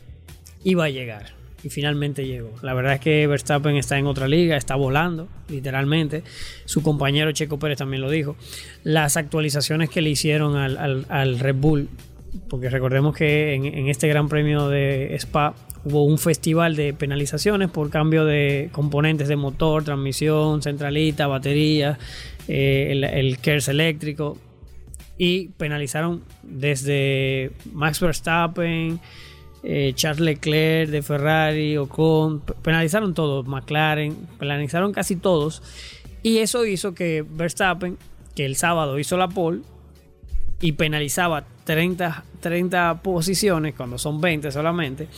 iba 0.62 0.84
a 0.84 0.88
llegar. 0.88 1.34
Y 1.62 1.68
finalmente 1.68 2.26
llegó. 2.26 2.54
La 2.62 2.72
verdad 2.72 2.94
es 2.94 3.00
que 3.00 3.26
Verstappen 3.26 3.76
está 3.76 3.98
en 3.98 4.06
otra 4.06 4.28
liga, 4.28 4.56
está 4.56 4.76
volando, 4.76 5.28
literalmente. 5.50 6.22
Su 6.64 6.82
compañero 6.82 7.32
Checo 7.32 7.58
Pérez 7.58 7.76
también 7.76 8.00
lo 8.00 8.08
dijo. 8.08 8.34
Las 8.82 9.18
actualizaciones 9.18 9.90
que 9.90 10.00
le 10.00 10.08
hicieron 10.08 10.56
al, 10.56 11.38
Red 11.38 11.56
Bull, 11.56 11.90
porque 12.48 12.70
recordemos 12.70 13.14
que 13.14 13.52
en, 13.52 13.66
en 13.66 13.88
este 13.90 14.08
Gran 14.08 14.30
Premio 14.30 14.70
de 14.70 15.14
Spa 15.16 15.54
hubo 15.84 16.02
un 16.06 16.16
festival 16.16 16.76
de 16.76 16.94
penalizaciones 16.94 17.68
por 17.68 17.90
cambio 17.90 18.24
de 18.24 18.70
componentes 18.72 19.28
de 19.28 19.36
motor, 19.36 19.84
transmisión, 19.84 20.62
centralita, 20.62 21.26
batería, 21.26 21.98
eh, 22.48 22.86
el, 22.90 23.04
el 23.04 23.36
KERS 23.36 23.68
eléctrico. 23.68 24.38
Y 25.16 25.48
penalizaron 25.50 26.22
desde 26.42 27.52
Max 27.72 28.00
Verstappen, 28.00 28.98
eh, 29.62 29.92
Charles 29.94 30.20
Leclerc 30.20 30.90
de 30.90 31.02
Ferrari, 31.02 31.76
Ocon, 31.76 32.40
pe- 32.40 32.54
penalizaron 32.62 33.14
todos, 33.14 33.46
McLaren, 33.46 34.16
penalizaron 34.38 34.92
casi 34.92 35.16
todos. 35.16 35.62
Y 36.22 36.38
eso 36.38 36.64
hizo 36.66 36.94
que 36.94 37.24
Verstappen, 37.28 37.96
que 38.34 38.44
el 38.44 38.56
sábado 38.56 38.98
hizo 38.98 39.16
la 39.16 39.28
pole 39.28 39.60
y 40.60 40.72
penalizaba 40.72 41.44
30, 41.64 42.24
30 42.40 43.02
posiciones, 43.02 43.74
cuando 43.74 43.98
son 43.98 44.20
20 44.20 44.50
solamente, 44.50 45.08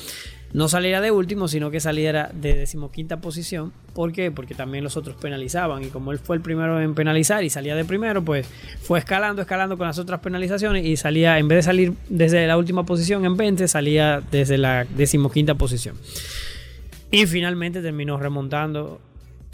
no 0.53 0.69
saliera 0.69 1.01
de 1.01 1.11
último, 1.11 1.49
sino 1.49 1.71
que 1.71 1.81
saliera 1.81 2.31
de 2.33 2.55
decimoquinta 2.55 3.21
posición. 3.21 3.73
¿Por 3.95 4.13
qué? 4.13 4.31
Porque 4.31 4.55
también 4.55 4.85
los 4.85 4.97
otros 4.97 5.17
penalizaban. 5.17 5.83
Y 5.83 5.89
como 5.89 6.13
él 6.13 6.19
fue 6.19 6.37
el 6.37 6.43
primero 6.43 6.81
en 6.81 6.95
penalizar 6.95 7.45
y 7.45 7.51
salía 7.51 7.75
de 7.75 7.85
primero, 7.85 8.25
pues 8.25 8.49
fue 8.81 8.99
escalando, 8.99 9.43
escalando 9.43 9.77
con 9.77 9.87
las 9.87 9.99
otras 9.99 10.21
penalizaciones 10.21 10.85
y 10.85 10.97
salía, 10.97 11.39
en 11.39 11.49
vez 11.49 11.57
de 11.57 11.63
salir 11.63 11.93
desde 12.09 12.47
la 12.47 12.57
última 12.57 12.87
posición 12.87 13.25
en 13.25 13.37
20, 13.37 13.69
salía 13.69 14.23
desde 14.31 14.59
la 14.59 14.85
decimoquinta 14.85 15.55
posición. 15.57 15.97
Y 17.11 17.27
finalmente 17.27 17.83
terminó 17.83 18.19
remontando 18.19 19.01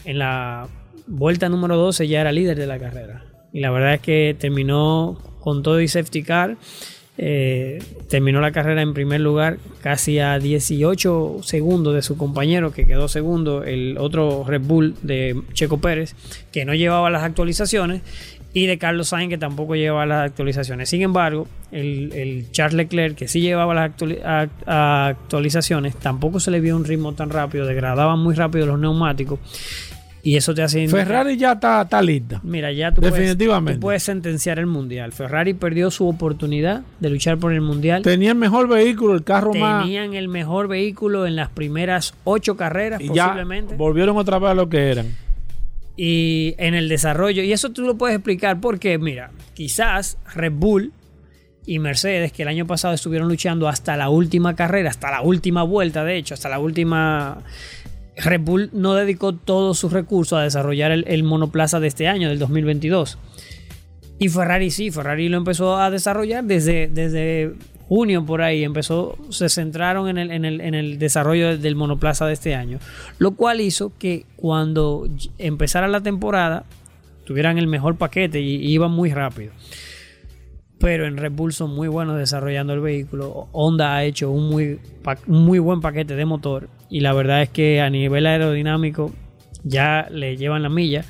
en 0.05 0.19
la 0.19 0.67
vuelta 1.07 1.49
número 1.49 1.75
12, 1.77 2.07
ya 2.07 2.21
era 2.21 2.31
líder 2.31 2.57
de 2.57 2.67
la 2.67 2.79
carrera. 2.79 3.25
Y 3.51 3.59
la 3.59 3.71
verdad 3.71 3.95
es 3.95 4.01
que 4.01 4.35
terminó 4.39 5.19
con 5.39 5.63
todo 5.63 5.79
y 5.81 5.87
safety 5.87 6.23
car. 6.23 6.57
Eh, 7.17 7.83
terminó 8.09 8.41
la 8.41 8.51
carrera 8.51 8.81
en 8.81 8.95
primer 8.95 9.21
lugar 9.21 9.57
casi 9.81 10.17
a 10.17 10.39
18 10.39 11.41
segundos 11.43 11.93
de 11.93 12.01
su 12.01 12.17
compañero 12.17 12.71
que 12.71 12.85
quedó 12.85 13.07
segundo, 13.07 13.63
el 13.63 13.99
otro 13.99 14.43
Red 14.47 14.61
Bull 14.61 14.95
de 15.03 15.39
Checo 15.53 15.79
Pérez, 15.79 16.15
que 16.51 16.65
no 16.65 16.73
llevaba 16.73 17.11
las 17.11 17.23
actualizaciones, 17.23 18.01
y 18.55 18.67
de 18.67 18.77
Carlos 18.77 19.09
Sainz, 19.09 19.29
que 19.29 19.37
tampoco 19.39 19.75
llevaba 19.75 20.05
las 20.05 20.29
actualizaciones. 20.29 20.87
Sin 20.87 21.01
embargo, 21.01 21.47
el, 21.71 22.45
Charles 22.51 22.75
Leclerc, 22.75 23.15
que 23.15 23.27
sí 23.27 23.41
llevaba 23.41 23.73
las 23.73 23.91
actualizaciones, 24.67 25.95
tampoco 25.95 26.39
se 26.39 26.51
le 26.51 26.59
vio 26.59 26.75
un 26.75 26.85
ritmo 26.85 27.13
tan 27.13 27.31
rápido, 27.31 27.65
degradaban 27.65 28.19
muy 28.19 28.35
rápido 28.35 28.67
los 28.67 28.79
neumáticos. 28.79 29.39
Y 30.25 30.37
eso 30.37 30.53
te 30.53 30.61
hace 30.63 30.87
Ferrari 30.87 31.35
ya 31.35 31.51
está, 31.51 31.81
está 31.81 32.01
lista. 32.01 32.39
Mira, 32.43 32.71
ya 32.71 32.93
tú 32.93 33.01
puedes- 33.01 33.13
Definitivamente. 33.15 33.73
tú 33.73 33.79
puedes 33.81 34.03
sentenciar 34.03 34.57
el 34.57 34.67
mundial. 34.67 35.11
Ferrari 35.11 35.53
perdió 35.53 35.91
su 35.91 36.07
oportunidad 36.07 36.83
de 37.01 37.09
luchar 37.09 37.37
por 37.37 37.51
el 37.51 37.59
mundial. 37.59 38.03
Tenía 38.03 38.29
el 38.31 38.37
mejor 38.37 38.69
vehículo, 38.69 39.15
el 39.15 39.25
carro 39.25 39.53
más. 39.53 39.83
Tenían 39.83 40.13
el 40.13 40.29
mejor 40.29 40.69
vehículo 40.69 41.27
en 41.27 41.35
las 41.35 41.49
primeras 41.49 42.13
ocho 42.23 42.55
carreras, 42.55 43.01
Y 43.01 43.09
ya 43.13 43.25
posiblemente. 43.25 43.75
volvieron 43.75 44.15
otra 44.15 44.39
vez 44.39 44.51
a 44.51 44.53
lo 44.53 44.69
que 44.69 44.91
eran. 44.91 45.07
Y 45.97 46.55
en 46.57 46.73
el 46.73 46.87
desarrollo, 46.89 47.43
y 47.43 47.51
eso 47.51 47.71
tú 47.71 47.81
lo 47.83 47.97
puedes 47.97 48.15
explicar 48.15 48.59
porque, 48.61 48.97
mira, 48.97 49.29
quizás 49.53 50.17
Red 50.33 50.53
Bull 50.53 50.91
y 51.65 51.79
Mercedes, 51.79 52.31
que 52.31 52.43
el 52.43 52.47
año 52.47 52.65
pasado 52.65 52.93
estuvieron 52.93 53.27
luchando 53.27 53.67
hasta 53.67 53.95
la 53.97 54.09
última 54.09 54.55
carrera, 54.55 54.89
hasta 54.89 55.11
la 55.11 55.21
última 55.21 55.63
vuelta, 55.63 56.03
de 56.05 56.15
hecho, 56.17 56.33
hasta 56.33 56.47
la 56.49 56.59
última. 56.59 57.39
Red 58.17 58.41
Bull 58.41 58.69
no 58.73 58.93
dedicó 58.93 59.33
todos 59.33 59.79
sus 59.79 59.91
recursos 59.91 60.37
a 60.37 60.43
desarrollar 60.43 60.91
el, 60.91 61.23
monoplaza 61.23 61.79
de 61.79 61.87
este 61.87 62.07
año, 62.07 62.29
del 62.29 62.39
2022. 62.39 63.17
Y 64.19 64.29
Ferrari 64.29 64.69
sí, 64.71 64.91
Ferrari 64.91 65.29
lo 65.29 65.37
empezó 65.37 65.77
a 65.77 65.89
desarrollar 65.89 66.43
desde, 66.43 66.87
desde 66.87 67.53
junio 67.87 68.25
por 68.25 68.41
ahí. 68.41 68.63
Empezó, 68.63 69.17
se 69.29 69.49
centraron 69.49 70.07
en 70.07 70.17
el, 70.17 70.31
en 70.31 70.45
el, 70.45 70.61
en 70.61 70.75
el 70.75 70.99
desarrollo 70.99 71.57
del- 71.57 71.75
monoplaza 71.75 72.25
de 72.25 72.33
este 72.33 72.55
año. 72.55 72.79
Lo 73.17 73.31
cual 73.31 73.61
hizo 73.61 73.91
que 73.97 74.25
cuando 74.35 75.07
empezara 75.37 75.87
la 75.87 76.01
temporada 76.01 76.65
tuvieran 77.25 77.57
el 77.57 77.67
mejor 77.67 77.97
paquete 77.97 78.39
y, 78.39 78.55
iban 78.71 78.91
muy 78.91 79.11
rápido. 79.11 79.51
Pero 80.79 81.07
en 81.07 81.17
Red 81.17 81.31
Bull 81.31 81.53
son 81.53 81.73
muy 81.73 81.87
buenos 81.87 82.17
desarrollando 82.17 82.73
el 82.73 82.81
vehículo. 82.81 83.47
Honda 83.53 83.95
ha 83.95 84.03
hecho 84.03 84.29
un 84.31 84.49
muy, 84.49 84.79
muy 85.27 85.59
buen 85.59 85.79
paquete 85.79 86.15
de 86.15 86.25
motor. 86.25 86.69
Y 86.93 86.99
la 86.99 87.11
verdad 87.13 87.41
es 87.41 87.49
que 87.49 87.81
a 87.81 87.89
nivel 87.89 88.27
aerodinámico 88.27 89.11
ya 89.63 90.07
le 90.11 90.37
llevan 90.37 90.61
la 90.61 90.69
milla. 90.69 91.03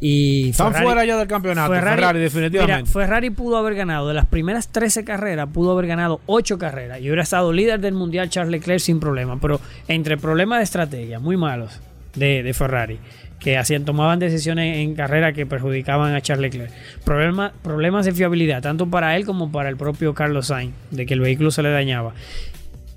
Y 0.00 0.50
Están 0.50 0.68
Ferrari- 0.72 0.84
fuera 0.86 1.04
ya 1.04 1.16
del 1.18 1.28
campeonato. 1.28 1.72
Ferrari, 1.72 2.18
definitivamente. 2.18 2.82
Mira, 2.82 2.90
Ferrari 2.92 3.28
pudo 3.30 3.58
haber 3.58 3.74
ganado 3.74 4.08
de 4.08 4.14
las 4.14 4.24
primeras 4.26 4.68
13 4.68 5.04
carreras, 5.04 5.48
pudo 5.52 5.72
haber 5.72 5.86
ganado 5.86 6.20
8 6.26 6.56
carreras 6.58 6.98
y 7.00 7.02
hubiera 7.02 7.22
estado 7.22 7.52
líder 7.52 7.80
del 7.80 7.92
mundial 7.94 8.30
Charles 8.30 8.50
Leclerc 8.50 8.80
sin 8.80 8.98
problema. 8.98 9.38
Pero 9.40 9.60
entre 9.88 10.16
problemas 10.16 10.60
de 10.60 10.64
estrategia 10.64 11.18
muy 11.20 11.36
malos 11.36 11.80
de, 12.14 12.42
de 12.42 12.54
Ferrari, 12.54 12.98
que 13.40 13.58
hacían, 13.58 13.84
tomaban 13.84 14.18
decisiones 14.18 14.78
en 14.78 14.94
carrera 14.94 15.34
que 15.34 15.44
perjudicaban 15.46 16.14
a 16.14 16.20
Charles 16.22 16.54
Leclerc, 16.54 16.72
Problema- 17.04 17.52
problemas 17.62 18.06
de 18.06 18.12
fiabilidad, 18.12 18.62
tanto 18.62 18.88
para 18.88 19.16
él 19.16 19.26
como 19.26 19.52
para 19.52 19.68
el 19.68 19.76
propio 19.76 20.14
Carlos 20.14 20.46
Sainz, 20.46 20.72
de 20.90 21.04
que 21.06 21.12
el 21.14 21.20
vehículo 21.20 21.50
se 21.50 21.62
le 21.62 21.70
dañaba. 21.70 22.14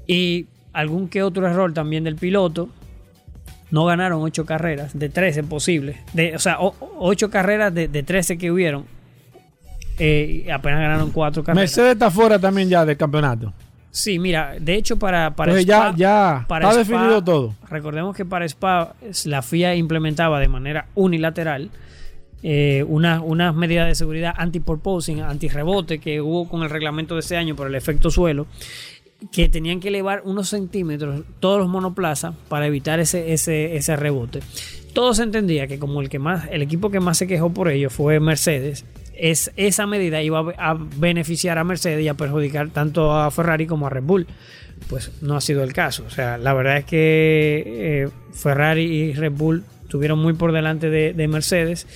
Y 0.07 0.47
algún 0.77 1.07
que 1.09 1.23
otro 1.23 1.47
error 1.47 1.73
también 1.73 2.03
del 2.03 2.15
piloto, 2.15 2.69
no 3.71 3.83
ganaron 3.85 4.21
8 4.21 4.45
carreras, 4.45 4.97
de 4.97 5.09
13 5.09 5.43
posibles. 5.43 5.97
De, 6.13 6.35
o 6.35 6.39
sea, 6.39 6.57
8 6.59 7.29
carreras 7.29 7.73
de, 7.73 7.87
de 7.87 8.03
13 8.03 8.37
que 8.37 8.51
hubieron. 8.51 8.85
eh, 9.99 10.47
apenas 10.53 10.79
ganaron 10.79 11.11
4 11.11 11.43
carreras. 11.43 11.61
Mercedes 11.63 11.93
está 11.93 12.11
fuera 12.11 12.39
también 12.39 12.69
ya 12.69 12.85
del 12.85 12.97
campeonato. 12.97 13.53
Sí, 13.89 14.19
mira, 14.19 14.55
de 14.59 14.75
hecho 14.75 14.97
para, 14.99 15.31
para 15.35 15.51
Entonces 15.51 15.65
ya- 15.65 15.93
ya 15.95 16.45
para 16.47 16.67
está 16.69 16.77
definido 16.79 17.23
todo. 17.23 17.55
Recordemos 17.69 18.15
que 18.15 18.25
para 18.25 18.45
Spa 18.45 18.93
la 19.25 19.41
FIA 19.41 19.73
implementaba 19.75 20.39
de 20.39 20.47
manera 20.47 20.85
unilateral 20.93 21.71
eh, 22.43 22.85
una- 22.87 23.21
unas 23.21 23.55
medidas 23.55 23.87
de 23.87 23.95
seguridad 23.95 24.35
anti-porposing, 24.37 25.21
anti-rebote 25.21 25.97
que 25.97 26.21
hubo 26.21 26.47
con 26.47 26.61
el 26.61 26.69
reglamento 26.69 27.15
de 27.15 27.21
ese 27.21 27.35
año 27.35 27.55
por 27.55 27.65
el 27.65 27.73
efecto 27.73 28.11
suelo, 28.11 28.45
que 29.31 29.49
tenían 29.49 29.79
que 29.79 29.87
elevar 29.87 30.21
unos 30.25 30.49
centímetros 30.49 31.23
todos 31.39 31.59
los 31.59 31.67
monoplazas 31.67 32.35
para 32.49 32.67
evitar 32.67 32.99
ese, 32.99 33.33
ese, 33.33 33.75
ese 33.75 33.95
rebote. 33.95 34.39
Todo 34.93 35.13
se 35.13 35.23
entendía 35.23 35.67
que 35.67 35.79
como 35.79 36.01
el 36.01 36.09
que 36.09 36.19
más, 36.19 36.47
el 36.51 36.61
equipo 36.61 36.89
que 36.89 36.99
más 36.99 37.17
se 37.17 37.27
quejó 37.27 37.51
por 37.51 37.69
ello 37.69 37.89
fue 37.89 38.19
Mercedes, 38.19 38.85
es, 39.13 39.51
esa 39.55 39.87
medida 39.87 40.21
iba 40.21 40.39
a, 40.57 40.73
beneficiar 40.75 41.57
a 41.57 41.63
Mercedes 41.63 42.03
y 42.03 42.07
a 42.07 42.13
perjudicar 42.13 42.69
tanto 42.69 43.13
a 43.13 43.29
Ferrari 43.31 43.65
como 43.65 43.87
a 43.87 43.89
Red 43.89 44.03
Bull. 44.03 44.27
Pues 44.89 45.11
no 45.21 45.35
ha 45.35 45.41
sido 45.41 45.63
el 45.63 45.73
caso. 45.73 46.03
O 46.05 46.09
sea, 46.11 46.37
la 46.37 46.53
verdad 46.53 46.77
es 46.77 46.85
que 46.85 47.63
eh, 47.65 48.09
Ferrari 48.31 48.83
y 48.83 49.13
Red 49.13 49.31
Bull 49.31 49.63
estuvieron 49.83 50.19
muy 50.19 50.33
por 50.33 50.51
delante 50.51 50.89
de, 50.91 51.13
de 51.13 51.27
Mercedes, 51.27 51.87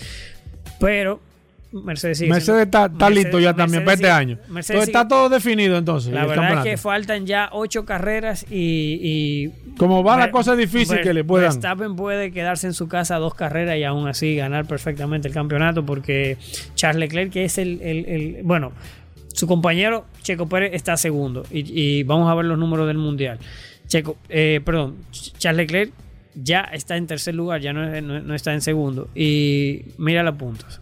pero 0.79 1.19
Mercedes 1.73 2.17
sigue 2.17 2.29
Mercedes 2.31 2.63
está, 2.65 2.85
está 2.87 3.05
Mercedes- 3.09 3.15
listo 3.23 3.39
ya 3.39 3.53
también 3.53 3.85
para 3.85 3.95
este 3.95 4.09
año. 4.09 4.37
Mercedes 4.49 4.69
Entonces 4.81 4.89
está 4.89 5.07
todo 5.07 5.29
definido 5.29 5.77
entonces. 5.77 6.11
la 6.13 6.25
verdad 6.25 6.57
es 6.57 6.63
que 6.63 6.77
faltan 6.77 7.25
ya 7.25 7.49
ocho 7.53 7.85
carreras 7.85 8.45
y... 8.51 8.99
y 9.01 9.73
Como 9.77 10.03
va 10.03 10.17
la 10.17 10.31
cosa 10.31 10.55
difícil 10.55 10.95
Ver- 10.97 11.03
que 11.05 11.13
le 11.13 11.23
puedan. 11.23 11.49
Verstappen 11.49 11.95
puede 11.95 12.31
quedarse 12.31 12.67
en 12.67 12.73
su 12.73 12.87
casa 12.89 13.17
dos 13.19 13.35
carreras 13.35 13.77
y 13.77 13.83
aún 13.85 14.07
así 14.07 14.35
ganar 14.35 14.65
perfectamente 14.65 15.29
el 15.29 15.33
campeonato 15.33 15.85
porque 15.85 16.37
Charles 16.75 16.99
Leclerc, 16.99 17.31
que 17.31 17.45
es 17.45 17.57
el... 17.57 17.81
el- 17.81 18.05
el- 18.05 18.37
bueno, 18.43 18.73
su 19.33 19.47
compañero 19.47 20.05
Checo 20.23 20.49
Pérez 20.49 20.71
está 20.73 20.97
segundo 20.97 21.45
y, 21.49 21.99
y 21.99 22.03
vamos 22.03 22.29
a 22.29 22.35
ver 22.35 22.43
los 22.45 22.57
números 22.57 22.85
del 22.87 22.97
mundial. 22.97 23.39
Checo, 23.87 24.17
eh, 24.27 24.59
perdón, 24.65 24.97
Charles 25.37 25.57
Leclerc 25.67 25.93
ya 26.35 26.61
está 26.73 26.97
en 26.97 27.07
tercer 27.07 27.33
lugar, 27.35 27.61
ya 27.61 27.71
no, 27.71 27.85
no- 28.01 28.19
no 28.19 28.35
está 28.35 28.53
en 28.53 28.59
segundo. 28.61 29.07
Y 29.15 29.83
mira 29.97 30.21
los 30.23 30.35
puntos. 30.35 30.81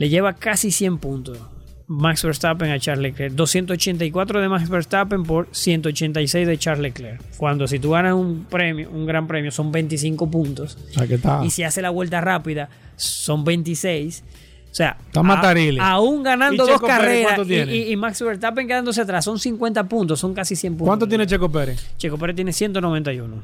Le 0.00 0.08
lleva 0.08 0.32
casi 0.32 0.70
100 0.70 0.96
puntos 0.98 1.38
Max 1.86 2.22
Verstappen 2.22 2.70
a 2.70 2.78
Charles 2.78 3.02
Leclerc. 3.02 3.34
284 3.34 4.40
de 4.40 4.48
Max 4.48 4.68
Verstappen 4.68 5.24
por 5.24 5.48
186 5.50 6.46
de 6.46 6.56
Charles 6.56 6.82
Leclerc. 6.82 7.20
Cuando 7.36 7.66
si 7.68 7.78
tú 7.80 7.90
ganas 7.90 8.14
un 8.14 8.44
premio, 8.48 8.88
un 8.90 9.04
gran 9.06 9.26
premio, 9.26 9.50
son 9.50 9.70
25 9.72 10.30
puntos. 10.30 10.78
O 10.90 10.92
sea, 10.94 11.06
que 11.06 11.14
está- 11.16 11.44
Y 11.44 11.50
si 11.50 11.64
hace 11.64 11.82
la 11.82 11.90
vuelta 11.90 12.20
rápida, 12.20 12.68
son 12.96 13.44
26. 13.44 14.22
O 14.70 14.74
sea, 14.74 14.96
Está 15.04 15.22
matarile. 15.24 15.80
a- 15.80 15.90
aún 15.90 16.22
ganando 16.22 16.54
¿Y 16.54 16.58
dos 16.68 16.76
Checo 16.76 16.86
carreras 16.86 17.40
y- 17.48 17.90
y 17.92 17.96
Max 17.96 18.22
Verstappen 18.22 18.68
quedándose 18.68 19.00
atrás, 19.00 19.24
son 19.24 19.38
50 19.40 19.88
puntos, 19.88 20.20
son 20.20 20.32
casi 20.32 20.54
100 20.54 20.74
puntos. 20.74 20.86
¿Cuánto 20.86 21.08
tiene 21.08 21.26
Checo 21.26 21.50
Pérez? 21.50 21.84
Checo 21.98 22.16
Pérez 22.16 22.36
tiene 22.36 22.52
191. 22.52 23.42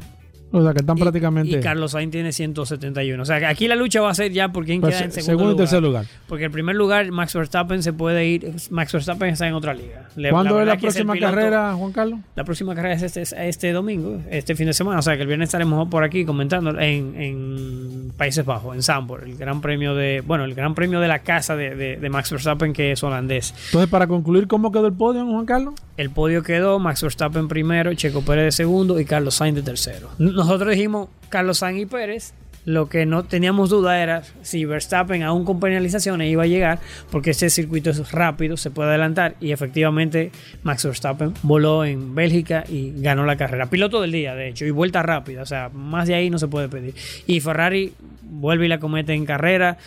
O 0.52 0.62
sea, 0.62 0.72
que 0.72 0.78
están 0.78 0.96
prácticamente. 0.96 1.58
Y 1.58 1.60
Carlos 1.60 1.90
Sainz 1.92 2.12
tiene 2.12 2.32
171. 2.32 3.20
O 3.22 3.26
sea, 3.26 3.38
que 3.40 3.46
aquí 3.46 3.66
la 3.68 3.74
lucha 3.74 4.00
va 4.00 4.10
a 4.10 4.14
ser 4.14 4.32
ya 4.32 4.48
por 4.50 4.64
quién 4.64 4.80
Pues, 4.80 4.94
queda 4.94 5.04
en 5.06 5.12
segundo, 5.12 5.32
segundo 5.32 5.52
y 5.54 5.56
tercer 5.56 5.82
lugar. 5.82 6.06
Porque 6.28 6.44
el 6.44 6.50
primer 6.50 6.76
lugar, 6.76 7.10
Max 7.10 7.34
Verstappen 7.34 7.82
se 7.82 7.92
puede 7.92 8.26
ir. 8.26 8.52
Max 8.70 8.92
Verstappen 8.92 9.30
está 9.30 9.46
en 9.48 9.54
otra 9.54 9.74
liga. 9.74 10.08
Le- 10.16 10.30
¿Cuándo 10.30 10.60
es 10.60 10.66
la 10.66 10.76
próxima 10.78 11.18
carrera, 11.18 11.74
Juan 11.74 11.92
Carlos? 11.92 12.20
La 12.36 12.44
próxima 12.44 12.74
carrera 12.74 12.94
es 12.94 13.02
este, 13.02 13.22
es 13.22 13.32
este 13.36 13.72
domingo, 13.72 14.22
este 14.30 14.54
fin 14.54 14.66
de 14.66 14.72
semana. 14.72 15.00
O 15.00 15.02
sea, 15.02 15.16
que 15.16 15.22
el 15.22 15.26
viernes 15.28 15.48
estaremos 15.48 15.88
por 15.88 16.04
aquí 16.04 16.24
comentando 16.24 16.70
en, 16.80 17.20
en 17.20 18.12
Países 18.16 18.44
Bajos, 18.46 18.74
en 18.76 18.82
Zandvoort, 18.82 19.24
el 19.24 19.36
gran 19.36 19.60
premio 19.60 19.94
de. 19.94 20.22
Bueno, 20.26 20.44
el 20.44 20.54
gran 20.54 20.74
premio 20.74 21.00
de 21.00 21.08
la 21.08 21.18
casa 21.20 21.56
de, 21.56 21.74
de- 21.74 21.96
de 21.96 22.08
Max 22.10 22.30
Verstappen, 22.30 22.72
que 22.72 22.92
es 22.92 23.02
holandés. 23.02 23.52
Entonces, 23.66 23.90
para 23.90 24.06
concluir, 24.06 24.46
¿cómo 24.46 24.70
quedó 24.72 24.86
el 24.86 24.92
podio, 24.94 25.24
Juan 25.26 25.44
Carlos? 25.44 25.74
El 25.96 26.10
podio 26.10 26.42
quedó 26.42 26.78
Max 26.78 27.02
Verstappen 27.02 27.48
primero, 27.48 27.92
Checo 27.94 28.22
Pérez 28.22 28.44
de 28.44 28.52
segundo 28.52 29.00
y 29.00 29.04
Carlos 29.04 29.34
Sainz 29.34 29.56
de 29.56 29.62
tercero. 29.62 30.08
Nosotros 30.46 30.70
dijimos 30.70 31.08
Carlos 31.28 31.58
Sainz 31.58 31.82
y 31.82 31.86
Pérez. 31.86 32.32
Lo 32.64 32.88
que 32.88 33.04
no 33.04 33.24
teníamos 33.24 33.68
duda 33.68 34.00
era 34.00 34.22
si 34.42 34.64
Verstappen, 34.64 35.24
aún 35.24 35.44
con 35.44 35.58
penalizaciones, 35.58 36.30
iba 36.30 36.44
a 36.44 36.46
llegar, 36.46 36.78
porque 37.10 37.30
este 37.30 37.50
circuito 37.50 37.90
es 37.90 38.12
rápido, 38.12 38.56
se 38.56 38.70
puede 38.70 38.90
adelantar. 38.90 39.34
Y 39.40 39.50
efectivamente, 39.50 40.30
Max 40.62 40.84
Verstappen 40.84 41.34
voló 41.42 41.84
en 41.84 42.14
Bélgica 42.14 42.62
y 42.68 42.92
ganó 42.96 43.24
la 43.24 43.36
carrera. 43.36 43.66
Piloto 43.66 44.00
del 44.00 44.12
día, 44.12 44.36
de 44.36 44.48
hecho, 44.48 44.64
y 44.64 44.70
vuelta 44.70 45.02
rápida. 45.02 45.42
O 45.42 45.46
sea, 45.46 45.68
más 45.68 46.06
de 46.06 46.14
ahí 46.14 46.30
no 46.30 46.38
se 46.38 46.46
puede 46.46 46.68
pedir. 46.68 46.94
Y 47.26 47.40
Ferrari 47.40 47.92
vuelve 48.22 48.66
y 48.66 48.68
la 48.68 48.78
comete 48.78 49.14
en 49.14 49.26
carrera. 49.26 49.78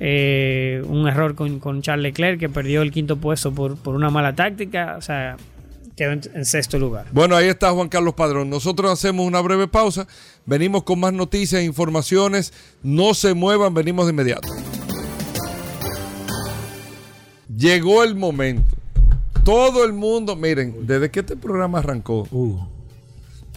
Eh, 0.00 0.82
un 0.84 1.06
error 1.06 1.36
con, 1.36 1.60
con 1.60 1.80
Charles 1.82 2.02
Leclerc, 2.02 2.40
que 2.40 2.48
perdió 2.48 2.82
el 2.82 2.90
quinto 2.90 3.18
puesto 3.18 3.52
por, 3.52 3.76
por 3.78 3.94
una 3.94 4.10
mala 4.10 4.34
táctica. 4.34 4.96
O 4.98 5.00
sea, 5.00 5.36
quedó 5.98 6.12
en, 6.12 6.20
en 6.32 6.44
sexto 6.46 6.78
lugar. 6.78 7.06
Bueno, 7.12 7.36
ahí 7.36 7.48
está 7.48 7.70
Juan 7.72 7.88
Carlos 7.90 8.14
Padrón. 8.14 8.48
Nosotros 8.48 8.90
hacemos 8.90 9.26
una 9.26 9.40
breve 9.42 9.68
pausa. 9.68 10.06
Venimos 10.46 10.84
con 10.84 11.00
más 11.00 11.12
noticias 11.12 11.60
e 11.60 11.64
informaciones. 11.64 12.52
No 12.82 13.12
se 13.12 13.34
muevan, 13.34 13.74
venimos 13.74 14.06
de 14.06 14.12
inmediato. 14.12 14.48
Llegó 17.56 18.04
el 18.04 18.14
momento. 18.14 18.76
Todo 19.44 19.84
el 19.84 19.92
mundo, 19.92 20.36
miren, 20.36 20.86
desde 20.86 21.10
que 21.10 21.20
este 21.20 21.36
programa 21.36 21.78
arrancó, 21.78 22.28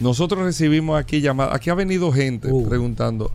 nosotros 0.00 0.42
recibimos 0.42 0.98
aquí 0.98 1.20
llamadas. 1.20 1.54
Aquí 1.54 1.68
ha 1.70 1.74
venido 1.74 2.10
gente 2.10 2.48
preguntando. 2.68 3.30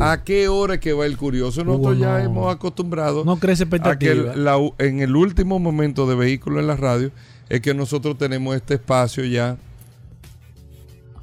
¿A 0.00 0.24
qué 0.24 0.48
hora 0.48 0.74
es 0.74 0.80
que 0.80 0.92
va 0.92 1.06
el 1.06 1.16
curioso? 1.16 1.62
Nosotros 1.64 1.96
ya 2.00 2.20
hemos 2.24 2.52
acostumbrado 2.52 3.24
No 3.24 3.36
crece 3.38 3.62
a 3.62 3.66
que 3.68 3.76
expectativa. 3.76 4.32
el- 4.34 4.44
la- 4.44 4.58
en 4.78 4.98
el 4.98 5.14
último 5.14 5.60
momento 5.60 6.08
de 6.08 6.16
vehículo 6.16 6.58
en 6.58 6.66
la 6.66 6.74
radio 6.74 7.12
es 7.48 7.60
que 7.60 7.74
nosotros 7.74 8.16
tenemos 8.18 8.54
este 8.56 8.74
espacio 8.74 9.24
ya 9.24 9.56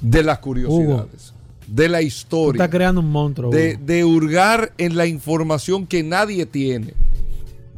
de 0.00 0.22
las 0.22 0.38
curiosidades, 0.38 1.32
de 1.66 1.88
la 1.88 2.02
historia, 2.02 2.62
estás 2.62 2.74
creando 2.76 3.00
un 3.00 3.10
monstruo. 3.10 3.50
de, 3.50 3.76
de 3.76 4.04
hurgar 4.04 4.72
en 4.78 4.96
la 4.96 5.06
información 5.06 5.86
que 5.86 6.02
nadie 6.02 6.46
tiene. 6.46 6.94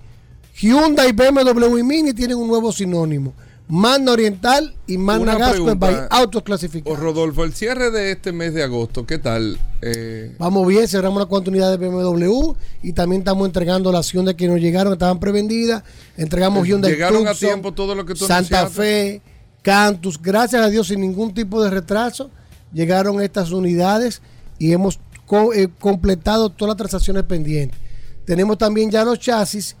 Hyundai, 0.53 1.13
BMW 1.13 1.79
y 1.79 1.83
Mini 1.83 2.13
tienen 2.13 2.37
un 2.37 2.47
nuevo 2.47 2.71
sinónimo. 2.71 3.33
Magna 3.67 4.11
Oriental 4.11 4.75
y 4.85 4.97
Magna 4.97 5.35
Una 5.35 5.37
Gasco 5.37 5.63
pregunta. 5.63 6.07
autos 6.09 6.43
clasificados. 6.43 6.99
Rodolfo, 6.99 7.45
el 7.45 7.53
cierre 7.53 7.89
de 7.89 8.11
este 8.11 8.33
mes 8.33 8.53
de 8.53 8.63
agosto, 8.63 9.05
¿qué 9.05 9.17
tal? 9.17 9.57
Eh, 9.81 10.35
Vamos 10.39 10.67
bien, 10.67 10.87
cerramos 10.89 11.19
la 11.19 11.25
cuanta 11.25 11.49
unidad 11.51 11.77
de 11.77 11.87
BMW 11.87 12.53
y 12.83 12.91
también 12.91 13.21
estamos 13.21 13.45
entregando 13.47 13.89
las 13.91 14.11
Hyundai 14.11 14.35
que 14.35 14.47
nos 14.47 14.59
llegaron, 14.59 14.91
estaban 14.91 15.19
prevendidas. 15.21 15.83
Entregamos 16.17 16.67
Hyundai 16.67 16.91
Eh, 16.91 16.95
¿Llegaron 16.95 17.27
a 17.27 17.31
Tucson, 17.31 17.47
tiempo 17.49 17.71
todo 17.73 17.95
lo 17.95 18.05
que 18.05 18.13
tú 18.13 18.25
Santa 18.27 18.59
anunciaste? 18.59 18.81
Fe, 18.81 19.21
Cantus, 19.61 20.21
gracias 20.21 20.61
a 20.61 20.69
Dios 20.69 20.87
sin 20.87 20.99
ningún 20.99 21.33
tipo 21.33 21.63
de 21.63 21.69
retraso, 21.69 22.29
llegaron 22.73 23.21
estas 23.21 23.51
unidades 23.51 24.21
y 24.59 24.73
hemos 24.73 24.99
co- 25.25 25.53
eh, 25.53 25.69
completado 25.79 26.49
todas 26.49 26.71
las 26.71 26.77
transacciones 26.77 27.23
pendientes. 27.23 27.79
Tenemos 28.25 28.57
también 28.57 28.91
ya 28.91 29.05
los 29.05 29.17
chasis 29.19 29.77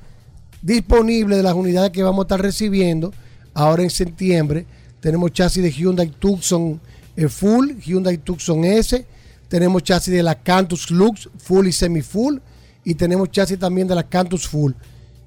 disponibles 0.61 1.37
de 1.37 1.43
las 1.43 1.55
unidades 1.55 1.91
que 1.91 2.03
vamos 2.03 2.19
a 2.19 2.25
estar 2.25 2.41
recibiendo 2.41 3.11
ahora 3.53 3.83
en 3.83 3.89
septiembre. 3.89 4.65
Tenemos 4.99 5.31
chasis 5.31 5.63
de 5.63 5.71
Hyundai 5.71 6.09
Tucson 6.09 6.79
eh, 7.15 7.27
Full, 7.27 7.79
Hyundai 7.79 8.17
Tucson 8.17 8.63
S, 8.63 9.05
tenemos 9.47 9.83
chasis 9.83 10.13
de 10.13 10.23
la 10.23 10.35
Cantus 10.35 10.91
Lux 10.91 11.29
Full 11.37 11.67
y 11.67 11.71
Semi 11.71 12.01
Full 12.01 12.37
y 12.85 12.95
tenemos 12.95 13.29
chasis 13.29 13.59
también 13.59 13.87
de 13.87 13.95
la 13.95 14.03
Cantus 14.03 14.47
Full. 14.47 14.73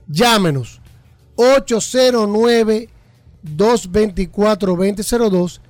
Llámenos 0.08 0.80
809 1.36 2.88
224 3.42 4.76
2002 4.76 5.60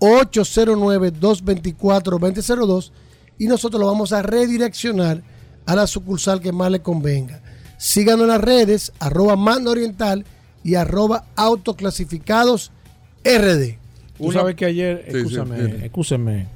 809 0.00 1.10
224 1.12 2.18
2002 2.18 2.92
y 3.38 3.46
nosotros 3.46 3.80
lo 3.80 3.86
vamos 3.86 4.12
a 4.12 4.22
redireccionar 4.22 5.22
a 5.64 5.76
la 5.76 5.86
sucursal 5.86 6.40
que 6.40 6.52
más 6.52 6.70
le 6.70 6.82
convenga. 6.82 7.40
Síganos 7.78 8.22
en 8.22 8.28
las 8.28 8.40
redes, 8.40 8.92
arroba 8.98 9.36
Mando 9.36 9.70
Oriental 9.70 10.24
y 10.64 10.74
arroba 10.74 11.24
autoclasificados 11.36 12.72
RD. 13.24 13.78
Tú 14.18 14.32
sabes 14.32 14.54
que 14.54 14.64
ayer, 14.66 15.04
Sí, 15.06 15.12
sí, 15.12 15.18
escúchame, 15.18 15.84
escúchame, 15.84 16.46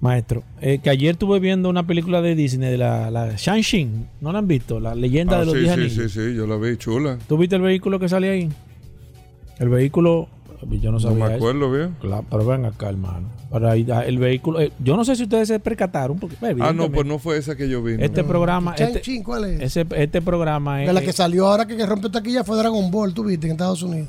maestro, 0.00 0.44
eh, 0.60 0.78
que 0.82 0.90
ayer 0.90 1.12
estuve 1.12 1.40
viendo 1.40 1.68
una 1.68 1.86
película 1.86 2.22
de 2.22 2.34
Disney 2.34 2.70
de 2.70 2.78
la, 2.78 3.10
la 3.10 3.34
Shang-Chi, 3.34 3.88
¿no 4.20 4.32
la 4.32 4.38
han 4.38 4.46
visto? 4.46 4.78
La 4.78 4.94
leyenda 4.94 5.36
ah, 5.36 5.40
de 5.40 5.46
los 5.46 5.54
sí, 5.54 5.60
10 5.60 5.74
sí, 5.74 5.90
sí, 5.90 6.08
sí, 6.08 6.34
yo 6.34 6.46
la 6.46 6.56
vi 6.56 6.76
chula. 6.76 7.18
¿Tú 7.28 7.36
viste 7.38 7.56
el 7.56 7.62
vehículo 7.62 7.98
que 7.98 8.08
sale 8.08 8.30
ahí? 8.30 8.48
El 9.58 9.68
vehículo, 9.68 10.28
yo 10.80 10.90
no 10.90 10.92
No 10.92 11.00
sabía 11.00 11.24
me 11.24 11.26
eso. 11.26 11.36
acuerdo 11.36 11.70
bien. 11.72 11.96
Claro, 12.00 12.24
pero 12.30 12.46
ven 12.46 12.64
acá, 12.64 12.88
hermano. 12.88 13.28
Para 13.50 13.72
ahí, 13.72 13.86
ah, 13.92 14.04
el 14.04 14.18
vehículo, 14.18 14.60
eh, 14.60 14.72
yo 14.78 14.96
no 14.96 15.04
sé 15.04 15.16
si 15.16 15.22
ustedes 15.24 15.48
se 15.48 15.58
percataron, 15.60 16.18
porque 16.18 16.36
eh, 16.40 16.56
Ah, 16.60 16.72
no, 16.72 16.90
pues 16.90 17.06
no 17.06 17.18
fue 17.18 17.38
esa 17.38 17.56
que 17.56 17.68
yo 17.68 17.82
vi. 17.82 17.96
no. 17.96 18.04
Este 18.04 18.24
programa, 18.24 18.74
este, 18.74 19.22
¿cuál 19.22 19.44
es? 19.44 19.60
ese- 19.60 19.86
este 19.96 20.20
programa 20.22 20.82
es 20.82 20.88
De 20.88 20.92
la 20.92 21.00
que 21.02 21.12
salió 21.12 21.46
ahora 21.48 21.66
que, 21.66 21.76
que 21.76 21.86
rompió 21.86 22.10
taquilla 22.10 22.44
fue 22.44 22.56
Dragon 22.56 22.90
Ball, 22.90 23.14
tú 23.14 23.24
viste, 23.24 23.46
en 23.46 23.52
Estados 23.52 23.82
Unidos. 23.82 24.08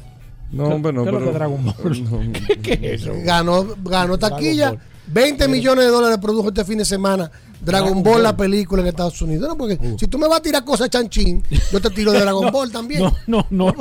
No, 0.52 0.66
hombre, 0.66 0.94
no, 0.94 1.04
¿Qué 1.04 1.10
es 1.10 1.14
lo 1.14 1.20
pero- 1.20 1.32
que 1.32 1.38
Dragon 1.38 1.66
Ball? 1.66 2.04
no. 2.12 2.20
¿Qué 2.64 2.74
es 2.74 3.02
eso? 3.02 3.12
Ganó, 3.24 3.66
ganó 3.84 4.18
taquilla. 4.18 4.70
Ball. 4.72 4.80
20 5.10 5.48
millones 5.48 5.86
de 5.86 5.92
dólares 5.92 6.18
produjo 6.18 6.50
este 6.50 6.66
fin 6.66 6.78
de 6.80 6.86
semana 6.86 7.32
Dragon 7.60 8.04
Ball, 8.04 8.14
Ball. 8.14 8.24
la 8.24 8.38
película 8.38 8.82
en 8.82 8.88
Estados 8.90 9.22
Unidos. 9.22 9.48
No, 9.50 9.58
porque 9.58 9.78
si 9.98 10.08
tú 10.08 10.18
me 10.18 10.28
vas 10.28 10.40
a 10.40 10.44
tirar 10.44 10.64
cosas 10.64 10.86
de 10.86 10.90
chanchín, 10.92 11.44
yo 11.72 11.80
te 11.82 11.90
tiro 11.90 12.12
de 12.12 12.20
Dragon 12.20 12.46
No, 12.46 12.52
Ball 12.52 12.72
también. 12.72 13.02
No, 13.02 13.16
no, 13.28 13.46
no. 13.50 13.74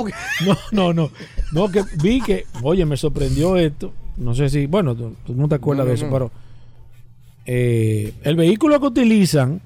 No, 0.45 0.57
no, 0.71 0.93
no. 0.93 1.11
No, 1.51 1.69
que 1.71 1.83
vi 2.01 2.21
que, 2.21 2.45
oye, 2.63 2.85
me 2.85 2.97
sorprendió 2.97 3.55
esto. 3.57 3.93
No 4.17 4.33
sé 4.33 4.49
si, 4.49 4.65
bueno, 4.65 4.95
tú, 4.95 5.13
tú 5.25 5.33
no 5.35 5.47
te 5.47 5.55
acuerdas 5.55 5.85
de 5.87 5.93
eso, 5.93 6.05
no. 6.07 6.11
pero 6.11 6.31
eh, 7.45 8.13
el 8.23 8.35
vehículo 8.35 8.79
que 8.79 8.87
utilizan, 8.87 9.61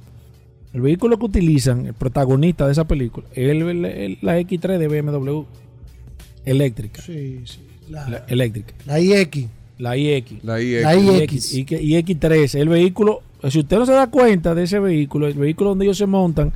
el 0.73 0.81
vehículo 0.81 1.17
que 1.17 1.25
utilizan, 1.25 1.85
el 1.87 1.93
protagonista 1.93 2.65
de 2.65 2.73
esa 2.73 2.85
película, 2.85 3.27
es 3.31 3.49
el- 3.49 3.61
el- 3.63 3.85
el- 3.85 4.17
la 4.21 4.39
X3 4.39 4.77
de 4.77 4.87
BMW 4.87 5.45
eléctrica. 6.45 7.01
Sí, 7.01 7.41
sí. 7.45 7.59
La, 7.89 8.07
La 8.09 8.17
eléctrica. 8.27 8.73
la 8.85 8.99
IX. 8.99 9.47
La 9.77 9.97
iX. 9.97 10.43
La 10.43 10.61
IX. 10.61 10.83
La 10.83 10.95
IX. 10.95 11.53
Y, 11.53 11.59
y 11.69 11.95
X3, 11.97 12.55
el 12.59 12.69
vehículo, 12.69 13.21
si 13.49 13.59
usted 13.59 13.77
no 13.77 13.85
se 13.85 13.93
da 13.93 14.07
cuenta 14.07 14.53
de 14.53 14.63
ese 14.63 14.79
vehículo, 14.79 15.27
el 15.27 15.33
vehículo 15.33 15.69
donde 15.71 15.85
ellos 15.85 15.97
se 15.97 16.05
montan, 16.05 16.51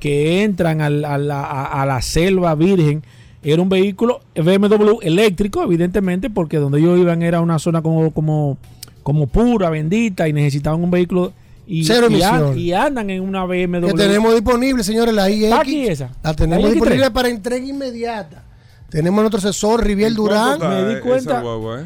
que 0.00 0.42
entran 0.42 0.80
al- 0.80 1.04
a, 1.04 1.16
la, 1.18 1.42
a- 1.44 1.82
a 1.82 1.86
la 1.86 2.02
selva 2.02 2.54
virgen, 2.54 3.02
era 3.42 3.60
un 3.62 3.68
vehículo 3.68 4.20
BMW 4.34 4.98
eléctrico, 5.02 5.62
evidentemente, 5.62 6.30
porque 6.30 6.56
donde 6.56 6.78
ellos 6.80 6.98
iban 6.98 7.22
era 7.22 7.40
una 7.40 7.58
zona 7.58 7.82
como, 7.82 8.10
como, 8.10 8.56
como 9.02 9.26
pura, 9.26 9.70
bendita, 9.70 10.26
y 10.28 10.32
necesitaban 10.32 10.82
un 10.82 10.90
vehículo. 10.90 11.32
Y, 11.66 11.84
Cero 11.84 12.08
y 12.10 12.20
an- 12.22 12.58
y 12.58 12.72
andan 12.72 13.08
en 13.10 13.22
una 13.22 13.44
BMW. 13.46 13.86
Que 13.88 13.92
tenemos 13.94 14.34
disponible, 14.34 14.82
señores, 14.84 15.14
la 15.14 15.30
IX. 15.30 15.44
¿Está 15.44 15.60
aquí 15.60 15.86
esa? 15.86 16.10
La 16.22 16.34
tenemos 16.34 16.62
¿La 16.64 16.70
IX3? 16.70 16.74
disponible 16.74 17.10
para 17.10 17.28
entrega 17.28 17.64
inmediata. 17.66 18.42
Tenemos 18.90 19.20
nuestro 19.22 19.38
asesor 19.38 19.82
Riviel 19.84 20.14
Durán. 20.14 20.58
Me 20.60 20.94
di 20.94 21.00
cuenta- 21.00 21.32
Esa 21.32 21.40
guagua, 21.40 21.80
¿eh? 21.80 21.84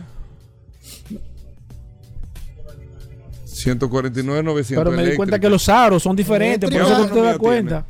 149, 3.59 4.43
900 4.43 4.85
Pero 4.85 4.97
me 4.97 5.09
di 5.11 5.17
cuenta 5.17 5.39
que 5.39 5.49
los 5.49 5.69
aros 5.69 6.03
son 6.03 6.15
diferentes, 6.15 6.71
por 6.71 6.81
eso 6.81 6.89
¿Qué 6.89 6.95
que 6.97 7.03
usted 7.03 7.23
da 7.23 7.33
autonomía 7.33 7.39
tiene? 7.39 7.71
cuenta. 7.71 7.85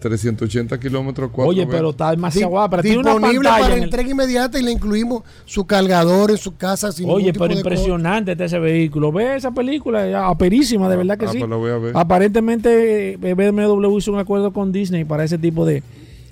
380 0.00 0.80
kilómetros, 0.80 1.30
4 1.30 1.50
Oye, 1.50 1.66
pero 1.66 1.90
está 1.90 2.10
demasiado 2.10 2.48
guapa. 2.50 2.78
Pero 2.78 2.82
tiene 2.82 2.98
una 3.00 3.10
disponible 3.12 3.48
pantalla 3.48 3.62
para 3.64 3.74
en 3.74 3.78
el- 3.80 3.84
entrega 3.84 4.10
inmediata 4.10 4.58
y 4.58 4.62
le 4.62 4.72
incluimos 4.72 5.22
su 5.44 5.66
cargador 5.66 6.30
en 6.30 6.38
su 6.38 6.56
casa. 6.56 6.90
Sin 6.90 7.04
Oye, 7.06 7.16
ningún 7.16 7.32
tipo 7.32 7.44
pero 7.44 7.54
de 7.54 7.60
impresionante 7.60 8.32
está 8.32 8.44
ese 8.46 8.58
vehículo. 8.58 9.12
Ve 9.12 9.36
esa 9.36 9.50
película, 9.50 10.26
aperísima, 10.26 10.88
de 10.88 10.96
verdad 10.96 11.18
que 11.18 11.26
ah, 11.26 11.32
sí. 11.32 11.38
pues 11.38 11.50
la 11.50 11.56
voy 11.56 11.70
a 11.70 11.76
ver. 11.76 11.92
Aparentemente 11.94 13.12
eh, 13.12 13.34
BMW 13.34 13.98
hizo 13.98 14.12
un 14.12 14.18
acuerdo 14.18 14.52
con 14.52 14.72
Disney 14.72 15.04
para 15.04 15.22
ese 15.24 15.36
tipo 15.36 15.66
de 15.66 15.82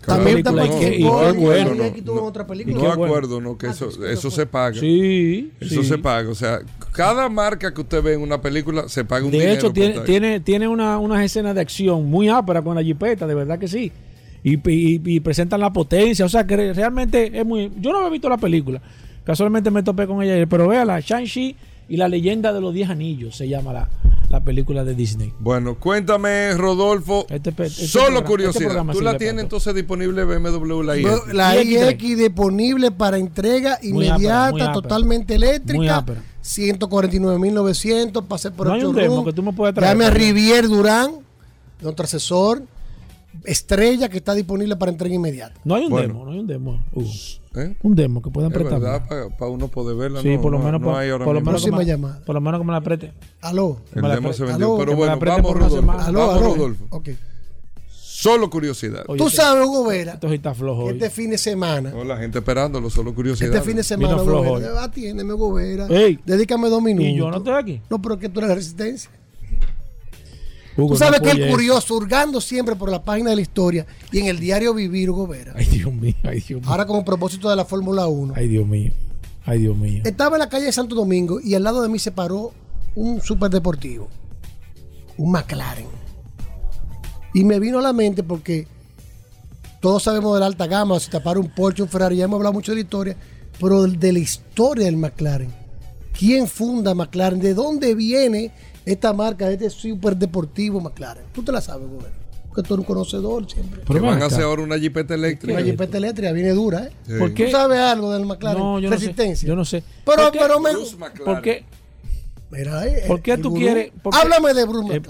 También 0.05 0.39
está 0.39 0.53
qué- 0.53 0.67
y 0.67 0.79
qué 0.79 0.97
en- 1.29 1.41
bueno. 1.41 1.75
No 1.75 1.93
Qué 1.93 2.73
bueno. 2.73 2.93
acuerdo, 2.93 3.41
¿no? 3.41 3.59
Que 3.59 3.67
eso, 3.69 3.91
eso 4.07 4.31
se 4.31 4.47
paga. 4.47 4.79
Sí, 4.79 5.53
Eso 5.61 5.83
sí. 5.83 5.89
se 5.89 5.99
paga. 5.99 6.31
O 6.31 6.35
sea, 6.35 6.61
cada 6.93 7.29
marca 7.29 7.73
que 7.75 7.81
usted 7.81 8.03
ve 8.03 8.15
en 8.15 8.23
una 8.23 8.41
película 8.41 8.89
se 8.89 9.05
paga 9.05 9.25
un 9.25 9.31
De 9.31 9.39
dinero. 9.39 9.55
hecho, 9.55 9.67
por 9.67 9.75
tiene, 9.75 10.01
tiene, 10.01 10.41
tiene 10.41 10.69
una, 10.69 10.99
unas 10.99 11.23
escenas 11.25 11.55
de 11.55 11.61
acción 11.61 12.07
muy 12.07 12.29
áperas 12.29 12.63
con 12.63 12.75
la 12.75 12.83
jipeta, 12.83 13.27
de 13.27 13.35
verdad 13.35 13.59
que 13.59 13.69
sí. 13.69 13.93
Y, 14.45 14.55
y- 14.71 15.01
y 15.05 15.21
presentan 15.21 15.61
la 15.61 15.73
potencia. 15.73 16.25
O 16.25 16.29
sea, 16.29 16.47
que 16.47 16.57
re- 16.57 16.73
realmente 16.73 17.31
es 17.39 17.45
muy. 17.45 17.71
Yo 17.81 17.91
no 17.93 17.99
había 17.99 18.11
visto 18.11 18.29
la 18.29 18.39
película. 18.39 18.81
Casualmente 19.25 19.71
me 19.71 19.83
topé 19.83 20.07
con 20.07 20.23
ella 20.23 20.35
ayer. 20.35 20.49
Pero 20.49 20.69
véala, 20.69 21.01
Shang-Chi 21.01 21.55
y 21.89 21.97
la 21.97 22.09
leyenda 22.09 22.53
de 22.53 22.61
los 22.61 22.73
10 22.73 22.89
anillos 22.89 23.37
se 23.37 23.49
llama 23.49 23.73
la, 23.73 23.89
la 24.29 24.41
película 24.45 24.85
de 24.85 24.95
Disney. 24.95 25.33
Bueno, 25.41 25.77
cuéntame, 25.77 26.53
Rodolfo. 26.55 27.27
Este 27.31 27.51
este 27.51 27.69
solo 27.71 28.05
programa- 28.05 28.27
curiosidad. 28.27 28.77
este 28.81 28.93
¿Tú 28.93 29.01
la 29.01 29.17
tienes 29.17 29.43
entonces 29.45 29.75
disponible 29.75 30.25
BMW 30.25 30.83
la 30.83 30.97
IX? 30.99 31.09
La 31.33 31.57
IX3. 31.57 31.93
IX 32.03 32.19
disponible 32.19 32.91
para 32.91 33.17
entrega 33.19 33.79
Muy 33.83 34.07
inmediata, 34.07 34.49
ápera, 34.49 34.51
muy 34.53 34.61
ápera. 34.61 34.73
totalmente 34.73 35.39
Muy 35.39 35.47
eléctrica. 35.49 35.97
ápera. 35.99 36.23
149.900, 36.43 38.25
pase 38.27 38.51
por 38.51 38.67
No 38.69 38.73
hay 38.75 38.81
el 38.81 38.87
un 38.87 38.95
demo 38.97 39.25
que 39.25 39.33
tú 39.33 39.43
me 39.43 39.53
puedas 39.53 39.75
traer. 39.75 39.93
Llame 39.95 40.05
a 40.07 40.11
Rivier 40.11 40.67
Durán, 40.69 41.13
nuestro 41.81 42.05
asesor, 42.05 42.63
estrella 43.45 44.09
que 44.09 44.17
está 44.19 44.35
disponible 44.35 44.77
para 44.77 44.91
entrega 44.93 45.15
inmediata. 45.15 45.61
No 45.65 45.75
hay 45.75 45.85
un 45.85 45.91
Bueno. 45.91 46.09
demo, 46.09 46.25
no 46.25 46.33
hay 46.33 46.39
un 46.41 46.47
demo. 46.47 46.83
¿Eh? 47.57 47.75
Un 47.83 47.95
demo 47.95 48.23
que 48.23 48.31
puedan 48.31 48.51
Es 48.53 48.59
prestar. 48.59 48.81
verdad, 48.81 49.29
para 49.39 49.51
uno 49.51 49.69
poder 49.69 49.97
verla. 49.97 50.23
Sí, 50.23 50.37
no, 50.37 50.41
por 50.43 50.53
lo 50.53 50.59
no- 50.59 50.65
menos, 50.65 50.81
no 50.81 50.87
pa- 50.93 51.01
hay 51.01 51.11
ahora 51.11 51.25
por, 51.25 51.35
lo 51.35 51.41
menos 51.41 51.65
que 51.65 51.73
me- 51.73 51.85
llamada. 51.85 52.21
por 52.25 52.35
lo 52.35 52.41
menos 52.41 52.61
que 52.61 52.67
me 52.67 52.73
la 52.73 52.81
preste. 52.81 53.13
Aló. 53.41 53.81
El 53.95 54.03
demo 54.03 54.33
se 54.33 54.43
aló, 54.45 54.51
vendió. 54.53 54.77
que 54.79 54.85
Pero 54.85 54.97
bueno, 54.97 55.19
vamos, 55.19 55.53
Rodolfo. 55.57 55.77
Aló, 55.93 56.19
Vamos, 56.19 56.37
aló. 56.37 56.55
Rodolfo. 56.55 56.85
Ok. 56.91 57.09
Solo 57.91 58.51
curiosidad. 58.51 59.05
Oye, 59.07 59.19
Tú 59.19 59.27
este- 59.29 59.37
sabes, 59.37 59.65
Hugo 59.67 59.87
Vera, 59.87 60.15
Esto 60.15 60.33
está 60.33 60.53
flojo. 60.55 60.83
que 60.85 60.89
hoy. 60.91 60.95
este 60.95 61.11
fin 61.11 61.31
de 61.31 61.39
semana, 61.39 61.91
No, 61.91 62.03
la 62.05 62.17
gente 62.17 62.39
esperándolo, 62.39 62.91
solo 62.91 63.15
curiosidad. 63.15 63.55
este 63.55 63.65
fin 63.67 63.77
de 63.77 63.85
semana, 63.85 64.17
Hugo 64.17 64.25
flojo 64.25 64.55
Vera, 64.61 64.83
atiéndeme, 64.85 65.33
Hugo 65.35 65.53
Vera. 65.55 65.87
Ey. 65.89 66.19
Dedícame 66.27 66.69
dos 66.69 66.83
minutos. 66.83 67.09
Y 67.09 67.15
yo 67.17 67.31
no 67.31 67.37
estoy 67.39 67.55
aquí. 67.55 67.81
No, 67.89 68.03
pero 68.03 68.19
que 68.19 68.29
tú 68.29 68.41
eres 68.41 68.49
la 68.49 68.55
resistencia. 68.57 69.11
Hugo, 70.79 70.95
Tú 70.95 70.99
sabes 70.99 71.21
no 71.21 71.25
que 71.25 71.31
el 71.33 71.37
apoye 71.39 71.51
curioso, 71.51 71.95
hurgando 71.97 72.41
siempre 72.41 72.77
por 72.77 72.89
la 72.89 73.03
página 73.03 73.31
de 73.31 73.37
la 73.37 73.43
historia 73.43 73.85
y 74.13 74.21
en 74.21 74.27
el 74.27 74.39
diario 74.39 74.73
Vivir, 74.73 75.11
Hugo 75.11 75.27
Vera. 75.27 75.53
Ay, 75.57 75.67
Dios 75.67 75.93
mío, 75.93 76.15
ay, 76.23 76.41
Dios 76.41 76.61
mío. 76.63 76.71
Ahora 76.71 76.87
como 76.87 77.05
propósito 77.05 77.51
de 77.51 77.57
la 77.57 77.65
Fórmula 77.65 78.07
1. 78.07 78.35
Ay, 78.37 78.47
Dios 78.47 78.67
mío. 78.67 78.93
Ay, 79.45 79.61
Dios 79.61 79.77
mío. 79.77 80.03
Estaba 80.05 80.37
en 80.37 80.41
la 80.41 80.49
calle 80.49 80.67
de 80.67 80.73
Santo 80.73 80.95
Domingo 80.95 81.41
y 81.41 81.55
al 81.55 81.65
lado 81.65 81.83
de 81.83 81.89
mí 81.89 81.99
se 81.99 82.13
paró 82.13 82.53
un 82.95 83.21
superdeportivo, 83.21 84.09
un 85.17 85.33
McLaren. 85.33 85.87
Y 87.35 87.45
me 87.45 87.59
vino 87.59 87.81
a 87.81 87.83
la 87.83 87.93
mente 87.93 88.23
porque 88.23 88.69
todos 89.81 90.05
sabemos 90.05 90.35
de 90.35 90.41
la 90.41 90.47
alta 90.47 90.67
gama, 90.67 91.01
si 91.01 91.11
te 91.11 91.21
para 91.21 91.41
un 91.41 91.49
Porsche, 91.49 91.83
un 91.83 91.89
Ferrari, 91.89 92.17
ya 92.17 92.25
hemos 92.25 92.37
hablado 92.37 92.53
mucho 92.53 92.73
de 92.73 92.77
la 92.77 92.83
historia, 92.83 93.17
pero 93.61 93.83
de 93.85 94.13
la 94.13 94.19
historia 94.21 94.87
del 94.87 94.97
McLaren. 94.97 95.53
¿Quién 96.17 96.49
funda 96.49 96.95
McLaren? 96.95 97.41
¿De 97.41 97.55
dónde 97.55 97.95
viene 97.95 98.53
esta 98.93 99.13
marca, 99.13 99.51
este 99.51 99.71
superdeportivo 99.71 100.81
McLaren? 100.81 101.25
Tú 101.33 101.43
te 101.43 101.53
la 101.53 101.61
sabes, 101.61 101.89
güey. 101.89 102.07
Porque 102.49 102.67
tú 102.67 102.75
eres 102.75 102.81
un 102.81 102.85
conocedor 102.85 103.51
siempre. 103.51 103.81
Que 103.81 103.87
Pero 103.87 104.07
van 104.07 104.23
a 104.23 104.27
hacer 104.27 104.43
ahora 104.43 104.63
una 104.63 104.79
jipeta 104.79 105.15
eléctrica. 105.15 105.59
Una 105.59 105.65
jipeta 105.65 105.99
eléctrica 105.99 106.33
viene 106.33 106.51
dura, 106.51 106.85
¿eh? 106.85 106.93
Sí. 107.07 107.13
¿Por 107.19 107.35
qué? 107.35 107.47
¿Tú 107.47 107.51
sabes 107.53 107.79
algo 107.79 108.13
del 108.13 108.25
McLaren? 108.25 108.59
No, 108.59 108.81
yo 108.81 108.89
no 108.89 108.97
sé. 108.97 109.01
Resistencia. 109.01 109.47
Yo 109.47 109.55
no 109.55 109.65
sé. 109.65 109.83
Pero, 110.05 110.23
¿Por 110.23 110.33
qué? 110.33 110.39
pero 110.41 110.61
me. 110.61 110.71
¿Por 111.25 111.43
qué? 111.43 111.65
Mira, 112.51 112.87
eh, 112.87 113.05
¿Por 113.07 113.21
qué 113.21 113.33
el 113.33 113.43
tú 113.43 113.51
gurú. 113.51 113.61
quieres? 113.63 113.93
por 114.03 114.11
qué- 114.15 114.19
Háblame 114.21 114.55
de 114.55 114.65
Bruce 114.65 114.95
Eh. 114.97 115.03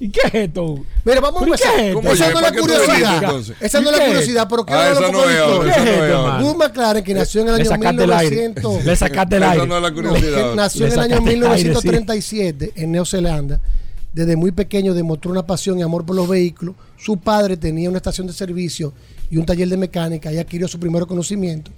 ¿Y 0.00 0.10
qué 0.10 0.20
es 0.26 0.34
esto? 0.34 0.84
Mira, 1.04 1.20
vamos 1.20 1.40
a 1.42 1.44
¿Pero 1.46 1.54
y 1.54 1.58
qué 1.58 1.64
empezar. 1.64 1.80
es 1.80 1.94
Esa 1.96 1.98
oye, 1.98 2.04
no 2.04 2.12
es 2.12 2.32
¿para 2.34 2.40
la 2.42 2.50
dices 2.50 2.60
curiosidad. 2.60 3.22
entonces? 3.22 3.56
Esa 3.60 3.80
no 3.80 3.90
¿Y 3.90 3.92
es 3.94 3.98
la 3.98 4.06
curiosidad, 4.06 4.48
pero 4.50 4.62
Ah, 4.62 4.64
quiero 4.66 6.18
hablar 6.18 6.56
McLaren, 6.56 7.04
que 7.04 7.14
nació 7.14 7.40
en 7.40 7.48
el 7.48 7.54
año 7.54 7.64
sacaste 7.64 8.04
el 8.04 8.12
aire. 8.12 8.36
1900. 8.36 8.84
Le 8.84 8.96
sacaste 8.96 9.36
el 9.36 9.42
aire. 9.44 9.66
nació 9.66 10.86
en 10.86 10.92
el 10.92 10.98
año 10.98 11.14
sacaste 11.16 11.32
el 11.32 11.42
aire, 11.44 11.56
sí. 11.58 11.64
1937 11.68 12.72
en 12.76 12.92
Neozelanda. 12.92 13.60
Desde 14.12 14.36
muy 14.36 14.52
pequeño 14.52 14.92
demostró 14.92 15.30
una 15.30 15.46
pasión 15.46 15.78
y 15.78 15.82
amor 15.82 16.04
por 16.04 16.14
los 16.16 16.28
vehículos. 16.28 16.74
Su 16.98 17.16
padre 17.16 17.56
tenía 17.56 17.88
una 17.88 17.96
estación 17.96 18.26
de 18.26 18.34
servicio 18.34 18.92
y 19.30 19.38
un 19.38 19.46
taller 19.46 19.68
de 19.70 19.78
mecánica 19.78 20.30
y 20.30 20.36
adquirió 20.38 20.68
su 20.68 20.78
primer 20.78 21.06
conocimiento. 21.06 21.70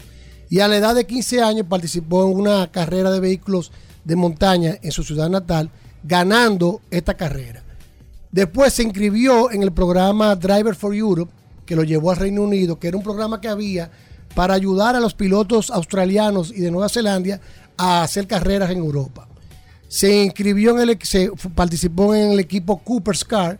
Y 0.50 0.58
a 0.58 0.66
la 0.66 0.76
edad 0.76 0.94
de 0.96 1.06
15 1.06 1.42
años 1.42 1.66
participó 1.68 2.24
en 2.28 2.36
una 2.36 2.68
carrera 2.72 3.12
de 3.12 3.20
vehículos 3.20 3.70
de 4.04 4.16
montaña 4.16 4.78
en 4.82 4.92
su 4.92 5.02
ciudad 5.02 5.28
natal, 5.28 5.70
ganando 6.02 6.80
esta 6.90 7.14
carrera. 7.14 7.62
Después 8.30 8.72
se 8.72 8.82
inscribió 8.82 9.50
en 9.50 9.62
el 9.62 9.72
programa 9.72 10.34
Driver 10.36 10.74
for 10.74 10.94
Europe, 10.94 11.32
que 11.64 11.76
lo 11.76 11.84
llevó 11.84 12.10
al 12.10 12.16
Reino 12.16 12.42
Unido, 12.42 12.78
que 12.78 12.88
era 12.88 12.96
un 12.96 13.02
programa 13.02 13.40
que 13.40 13.48
había 13.48 13.90
para 14.34 14.54
ayudar 14.54 14.96
a 14.96 15.00
los 15.00 15.14
pilotos 15.14 15.70
australianos 15.70 16.50
y 16.50 16.60
de 16.60 16.70
Nueva 16.70 16.88
Zelanda 16.88 17.40
a 17.76 18.02
hacer 18.02 18.26
carreras 18.26 18.70
en 18.70 18.78
Europa. 18.78 19.28
Se 19.88 20.24
inscribió 20.24 20.76
en 20.76 20.88
el, 20.88 20.98
se 21.02 21.30
participó 21.54 22.14
en 22.14 22.32
el 22.32 22.40
equipo 22.40 22.78
Cooper's 22.78 23.24
Car, 23.24 23.58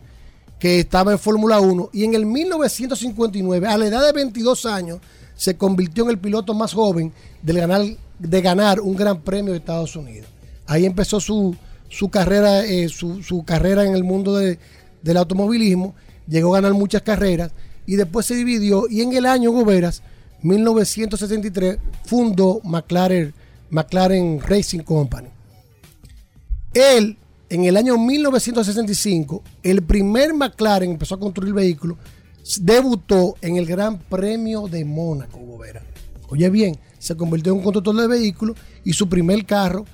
que 0.59 0.79
estaba 0.79 1.13
en 1.13 1.19
Fórmula 1.19 1.59
1, 1.59 1.89
y 1.93 2.03
en 2.03 2.13
el 2.13 2.25
1959, 2.25 3.67
a 3.67 3.77
la 3.77 3.85
edad 3.85 4.05
de 4.05 4.11
22 4.11 4.65
años, 4.65 4.99
se 5.35 5.57
convirtió 5.57 6.03
en 6.03 6.11
el 6.11 6.17
piloto 6.17 6.53
más 6.53 6.73
joven 6.73 7.13
ganar, 7.43 7.81
de 8.19 8.41
ganar 8.41 8.79
un 8.79 8.95
gran 8.95 9.21
premio 9.21 9.53
de 9.53 9.59
Estados 9.59 9.95
Unidos. 9.95 10.34
Ahí 10.67 10.85
empezó 10.85 11.19
su, 11.19 11.55
su 11.89 12.09
carrera, 12.09 12.65
eh, 12.65 12.89
su, 12.89 13.21
su 13.23 13.43
carrera 13.43 13.85
en 13.85 13.93
el 13.95 14.03
mundo 14.03 14.35
de- 14.35 14.57
del 15.01 15.17
automovilismo, 15.17 15.95
llegó 16.27 16.55
a 16.55 16.61
ganar 16.61 16.73
muchas 16.73 17.03
carreras 17.03 17.51
y 17.85 17.95
después 17.95 18.25
se 18.25 18.35
dividió 18.35 18.85
y 18.89 19.01
en 19.01 19.13
el 19.13 19.25
año 19.27 19.51
Goberas, 19.51 20.01
1963, 20.41 21.77
fundó 22.05 22.61
McLaren, 22.63 23.33
McLaren 23.69 24.39
Racing 24.41 24.79
Company. 24.79 25.29
Él, 26.73 27.17
en 27.49 27.65
el 27.65 27.77
año 27.77 27.97
1965, 27.97 29.43
el 29.63 29.83
primer 29.83 30.33
McLaren 30.33 30.91
empezó 30.91 31.15
a 31.15 31.19
construir 31.19 31.53
vehículos, 31.53 31.97
debutó 32.59 33.35
en 33.41 33.57
el 33.57 33.65
Gran 33.65 33.99
Premio 33.99 34.67
de 34.67 34.83
Mónaco, 34.85 35.39
Gobera. 35.39 35.83
Oye 36.29 36.49
bien, 36.49 36.77
se 36.99 37.15
convirtió 37.15 37.51
en 37.53 37.59
un 37.59 37.63
constructor 37.63 37.95
de 37.95 38.07
vehículos 38.07 38.57
y 38.83 38.93
su 38.93 39.07
primer 39.07 39.45
carro, 39.45 39.85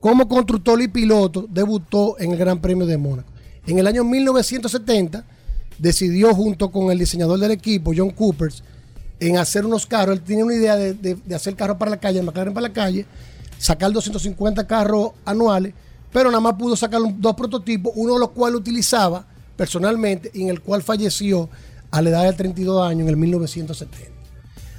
como 0.00 0.28
constructor 0.28 0.80
y 0.80 0.88
piloto, 0.88 1.46
debutó 1.48 2.16
en 2.18 2.32
el 2.32 2.38
Gran 2.38 2.60
Premio 2.60 2.86
de 2.86 2.96
Mónaco. 2.96 3.28
En 3.66 3.78
el 3.78 3.86
año 3.86 4.02
1970, 4.04 5.24
decidió 5.78 6.34
junto 6.34 6.70
con 6.70 6.90
el 6.90 6.98
diseñador 6.98 7.38
del 7.38 7.50
equipo, 7.52 7.92
John 7.96 8.10
Coopers, 8.10 8.62
en 9.18 9.36
hacer 9.36 9.66
unos 9.66 9.86
carros. 9.86 10.16
Él 10.16 10.22
tenía 10.22 10.44
una 10.44 10.54
idea 10.54 10.76
de, 10.76 10.94
de- 10.94 11.34
hacer 11.34 11.54
carros 11.56 11.76
para 11.76 11.90
la 11.90 11.98
calle, 11.98 12.18
el 12.18 12.24
McLaren 12.24 12.54
para 12.54 12.68
la 12.68 12.72
calle. 12.72 13.04
sacar 13.58 13.92
250 13.92 14.66
carros 14.66 15.10
anuales, 15.26 15.74
pero 16.12 16.30
nada 16.30 16.40
más 16.40 16.54
pudo 16.54 16.74
sacar 16.76 17.00
dos 17.18 17.34
prototipos, 17.34 17.92
uno 17.94 18.14
de 18.14 18.20
los 18.20 18.30
cuales 18.30 18.58
utilizaba 18.58 19.26
personalmente 19.56 20.30
y 20.32 20.42
en 20.42 20.48
el 20.48 20.60
cual 20.62 20.82
falleció 20.82 21.50
a 21.90 22.00
la 22.00 22.08
edad 22.10 22.24
de 22.24 22.32
32 22.32 22.82
años 22.88 23.02
en 23.02 23.08
el 23.10 23.16
1970. 23.18 24.08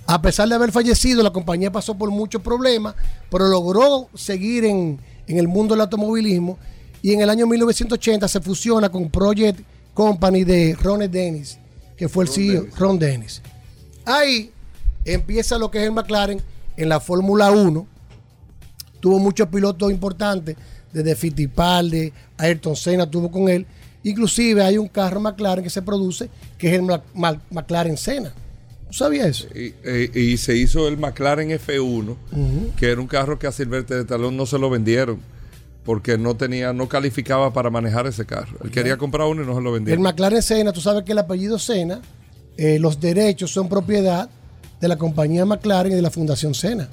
A 0.08 0.22
pesar 0.22 0.50
de 0.50 0.56
haber 0.56 0.72
fallecido, 0.72 1.22
la 1.24 1.30
compañía 1.32 1.72
pasó 1.72 1.96
por 1.96 2.10
muchos 2.10 2.42
problemas, 2.42 2.96
pero 3.30 3.48
logró 3.48 4.10
seguir 4.16 4.66
en, 4.66 5.00
en 5.28 5.38
el 5.38 5.48
mundo 5.48 5.74
del 5.74 5.82
automovilismo 5.82 6.58
y 7.02 7.14
en 7.14 7.22
el 7.22 7.30
año 7.30 7.48
1980 7.48 8.28
se 8.28 8.42
fusiona 8.42 8.90
con 8.90 9.10
Project 9.10 9.60
Company 9.94 10.44
de 10.44 10.76
Ron 10.82 11.10
Dennis, 11.10 11.58
que 11.98 12.08
fue 12.08 12.26
el 12.26 12.30
CEO, 12.30 12.68
Ron 12.78 13.00
Dennis. 13.00 13.42
Ahí 14.06 14.52
empieza 15.06 15.58
lo 15.58 15.72
que 15.72 15.80
es 15.80 15.86
el 15.86 15.92
McLaren 15.92 16.42
en 16.78 16.90
la 16.90 17.00
Fórmula 17.00 17.52
1. 17.52 17.88
Tuvo 19.00 19.20
muchos 19.20 19.48
pilotos 19.48 19.92
importantes, 19.92 20.56
desde 20.94 21.16
Fittipaldi, 21.16 22.12
Ayrton 22.38 22.76
Senna 22.76 23.10
tuvo 23.10 23.32
con 23.32 23.50
él. 23.50 23.66
Inclusive 24.04 24.64
hay 24.64 24.78
un 24.78 24.88
carro 24.88 25.20
McLaren 25.20 25.64
que 25.64 25.70
se 25.70 25.82
produce, 25.82 26.30
que 26.58 26.68
es 26.68 26.80
el 26.80 27.02
McLaren 27.50 27.98
Senna. 27.98 28.34
¿Tú 28.92 28.98
sabías 28.98 29.28
eso? 29.28 29.48
Y, 29.56 29.74
eh, 29.84 30.12
y 30.14 30.38
se 30.38 30.56
hizo 30.56 30.88
el 30.88 30.98
McLaren 30.98 31.50
F1, 31.52 32.10
Ujú. 32.32 32.72
que 32.78 32.92
era 32.92 33.00
un 33.00 33.08
carro 33.08 33.40
que 33.40 33.48
a 33.48 33.52
Silvestre 33.52 33.96
de 33.98 34.06
Talón 34.06 34.36
no 34.38 34.46
se 34.46 34.58
lo 34.60 34.70
vendieron 34.70 35.20
porque 35.86 36.18
no 36.18 36.36
tenía, 36.36 36.74
no 36.74 36.88
calificaba 36.88 37.54
para 37.54 37.70
manejar 37.70 38.06
ese 38.06 38.26
carro. 38.26 38.58
Él 38.64 38.70
quería 38.70 38.98
comprar 38.98 39.28
uno 39.28 39.42
y 39.44 39.46
no 39.46 39.56
se 39.56 39.62
lo 39.62 39.70
El 39.70 39.76
vendieron. 39.76 40.04
McLaren 40.04 40.42
Senna, 40.44 40.72
tú 40.74 40.82
sabes 40.82 41.04
que 41.04 41.14
el 41.14 41.18
apellido 41.20 41.58
Senna, 41.58 42.02
eh, 42.58 42.78
los 42.80 43.00
derechos 43.00 43.52
son 43.52 43.68
propiedad 43.70 44.30
de 44.80 44.88
la 44.88 44.98
compañía 44.98 45.46
McLaren 45.46 45.94
y 45.94 45.96
de 45.96 46.02
la 46.02 46.12
Fundación 46.12 46.54
Senna, 46.54 46.88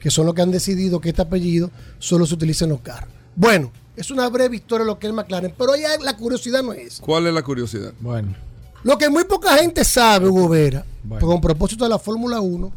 que 0.00 0.10
son 0.10 0.26
los 0.26 0.34
que 0.34 0.42
han 0.42 0.50
decidido 0.50 1.00
que 1.00 1.10
este 1.10 1.22
apellido 1.22 1.70
solo 1.98 2.24
se 2.26 2.34
utiliza 2.34 2.64
en 2.64 2.70
los 2.70 2.80
carros. 2.80 3.10
Bueno, 3.36 3.70
es 3.94 4.10
una 4.10 4.28
breve 4.28 4.56
historia 4.56 4.84
de 4.84 4.90
lo 4.90 4.98
que 4.98 5.06
es 5.06 5.10
el 5.10 5.14
McLaren, 5.16 5.52
pero 5.56 5.76
ya 5.76 5.96
la 6.02 6.16
curiosidad 6.16 6.62
no 6.62 6.72
es. 6.72 6.98
¿Cuál 7.00 7.26
es 7.26 7.34
la 7.34 7.42
curiosidad? 7.42 7.92
Bueno. 8.00 8.34
Lo 8.82 8.98
que 8.98 9.08
muy 9.08 9.24
poca 9.24 9.56
gente 9.58 9.84
sabe, 9.84 10.28
Hugo 10.28 10.48
Vera, 10.48 10.84
con 11.20 11.40
propósito 11.40 11.84
de 11.84 11.90
la 11.90 11.98
Fórmula 11.98 12.40
1, 12.40 12.72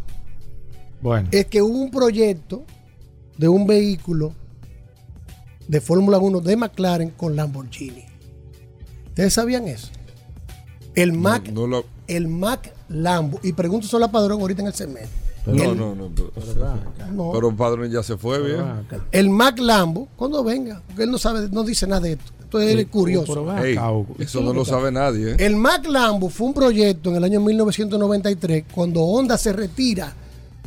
Bueno. 1.02 1.30
es 1.32 1.46
que 1.48 1.62
hubo 1.62 1.78
un 1.78 1.92
proyecto 1.92 2.64
de 3.38 3.48
un 3.48 3.66
vehículo 3.68 4.34
de 5.68 5.82
Fórmula 5.82 6.18
1 6.20 6.42
de 6.42 6.56
McLaren 6.56 7.10
con 7.12 7.36
Lamborghini. 7.36 8.06
¿Ustedes 9.08 9.34
sabían 9.34 9.68
eso? 9.68 9.90
El 10.94 11.14
Mac, 11.14 11.50
No 11.50 11.68
lo- 11.68 11.86
el 12.08 12.28
Mac 12.28 12.72
Lambo. 12.88 13.40
Y 13.44 13.54
pregunto 13.54 13.88
solo 13.88 14.06
a 14.06 14.12
Padrón 14.12 14.40
ahorita 14.42 14.62
en 14.62 14.68
el 14.68 14.74
segmento. 14.74 15.10
no, 15.48 15.64
el, 15.64 15.78
no, 15.78 15.94
no, 15.96 16.10
pero, 16.16 16.32
No. 17.14 17.32
pero 17.34 17.56
Padrón 17.56 17.90
ya 17.92 18.02
se 18.04 18.18
fue 18.18 18.42
bien. 18.44 18.64
el 19.12 19.30
Mac 19.30 19.60
Lambo, 19.60 20.08
cuando 20.16 20.44
venga, 20.44 20.82
porque 20.88 21.04
él 21.04 21.12
no 21.12 21.18
sabe, 21.18 21.50
no 21.52 21.64
dice 21.64 21.86
nada 21.88 22.02
de 22.02 22.14
esto. 22.14 22.32
Es 22.60 22.78
Sí, 22.80 22.86
curioso. 22.86 23.46
eso 24.20 24.42
no 24.42 24.54
lo 24.54 24.66
sabe 24.66 24.92
nadie, 24.92 25.32
¿eh? 25.32 25.36
El 25.40 25.56
Mac 25.56 25.86
Lambo 25.88 26.30
fue 26.30 26.48
un 26.48 26.54
proyecto 26.54 27.10
en 27.10 27.18
el 27.18 27.24
año 27.24 27.40
1993, 27.42 28.66
cuando 28.74 29.02
Honda 29.02 29.38
se 29.38 29.54
retira 29.54 30.14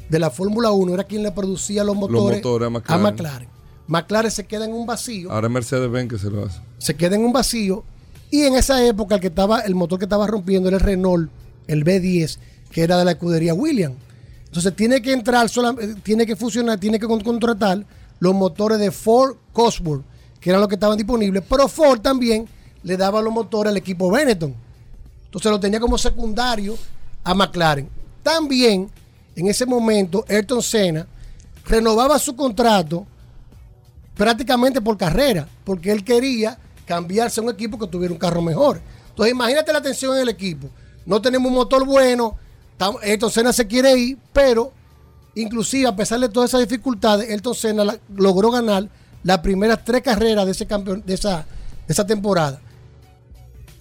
de 0.08 0.18
la 0.18 0.30
Fórmula 0.30 0.70
1, 0.70 0.94
era 0.94 1.04
quien 1.04 1.22
le 1.22 1.32
producía 1.32 1.84
los 1.84 1.96
motores, 1.96 2.38
motores 2.38 2.66
a 2.66 2.70
McLaren. 2.70 3.02
McLaren. 3.02 3.48
McLaren 3.86 4.30
se 4.30 4.44
queda 4.46 4.64
en 4.64 4.72
un 4.72 4.86
vacío, 4.86 5.30
Ahora 5.32 5.46
es 5.48 5.52
Mercedes-Benz 5.52 6.10
que 6.10 6.18
se 6.18 6.30
lo 6.30 6.44
hace. 6.44 6.60
se 6.78 6.94
queda 6.96 7.16
en 7.16 7.24
un 7.24 7.32
vacío, 7.32 7.84
y 8.30 8.42
en 8.42 8.54
esa 8.56 8.84
época 8.86 9.14
el 9.16 9.20
que 9.20 9.28
estaba, 9.28 9.60
el 9.60 9.74
motor 9.74 9.98
que 9.98 10.04
estaba 10.04 10.26
rompiendo 10.26 10.68
era 10.68 10.76
el 10.78 10.82
Renault, 10.82 11.30
el 11.66 11.84
B10, 11.84 12.38
que 12.70 12.82
era 12.82 12.98
de 12.98 13.04
la 13.04 13.12
escudería 13.12 13.54
Williams. 13.54 13.96
Entonces 14.46 14.74
tiene 14.76 15.00
que 15.02 15.12
entrar, 15.12 15.46
eh, 15.46 15.94
tiene 16.02 16.24
que 16.26 16.36
fusionar, 16.36 16.78
tiene 16.80 16.98
que 16.98 17.06
con- 17.06 17.20
contratar 17.20 17.84
los 18.20 18.34
motores 18.34 18.78
de 18.78 18.90
Ford 18.90 19.36
Cosworth, 19.52 20.02
que 20.40 20.50
eran 20.50 20.60
los 20.60 20.68
que 20.68 20.76
estaban 20.76 20.96
disponibles, 20.96 21.42
pero 21.48 21.68
Ford 21.68 22.00
también 22.00 22.48
le 22.82 22.96
daba 22.96 23.20
los 23.20 23.32
motores 23.32 23.70
al 23.70 23.76
equipo 23.76 24.10
Benetton. 24.10 24.54
Entonces 25.24 25.50
lo 25.50 25.60
tenía 25.60 25.80
como 25.80 25.98
secundario 25.98 26.76
a 27.24 27.34
McLaren. 27.34 27.88
También 28.22 28.90
en 29.36 29.46
ese 29.46 29.66
momento 29.66 30.24
Ayrton 30.28 30.62
Senna 30.62 31.06
renovaba 31.66 32.18
su 32.18 32.34
contrato 32.34 33.06
prácticamente 34.14 34.80
por 34.80 34.96
carrera, 34.96 35.48
porque 35.64 35.92
él 35.92 36.02
quería 36.02 36.58
cambiarse 36.86 37.40
a 37.40 37.44
un 37.44 37.50
equipo 37.50 37.78
que 37.78 37.86
tuviera 37.86 38.12
un 38.12 38.18
carro 38.18 38.42
mejor. 38.42 38.80
Entonces 39.10 39.32
imagínate 39.32 39.72
la 39.72 39.82
tensión 39.82 40.16
en 40.16 40.22
el 40.22 40.28
equipo. 40.28 40.68
No 41.06 41.20
tenemos 41.22 41.48
un 41.48 41.54
motor 41.54 41.84
bueno, 41.84 42.36
Ayrton 43.02 43.30
Senna 43.30 43.52
se 43.52 43.66
quiere 43.66 43.96
ir, 43.96 44.18
pero 44.32 44.72
inclusive 45.34 45.88
a 45.88 45.94
pesar 45.94 46.20
de 46.20 46.28
todas 46.28 46.50
esas 46.50 46.60
dificultades, 46.60 47.28
Ayrton 47.30 47.54
Senna 47.54 47.98
logró 48.14 48.50
ganar 48.50 48.88
las 49.24 49.38
primeras 49.38 49.84
tres 49.84 50.02
carreras 50.02 50.44
de, 50.46 50.52
ese 50.52 50.66
campeón, 50.66 51.02
de, 51.06 51.14
esa, 51.14 51.44
esa 51.88 52.06
temporada. 52.06 52.60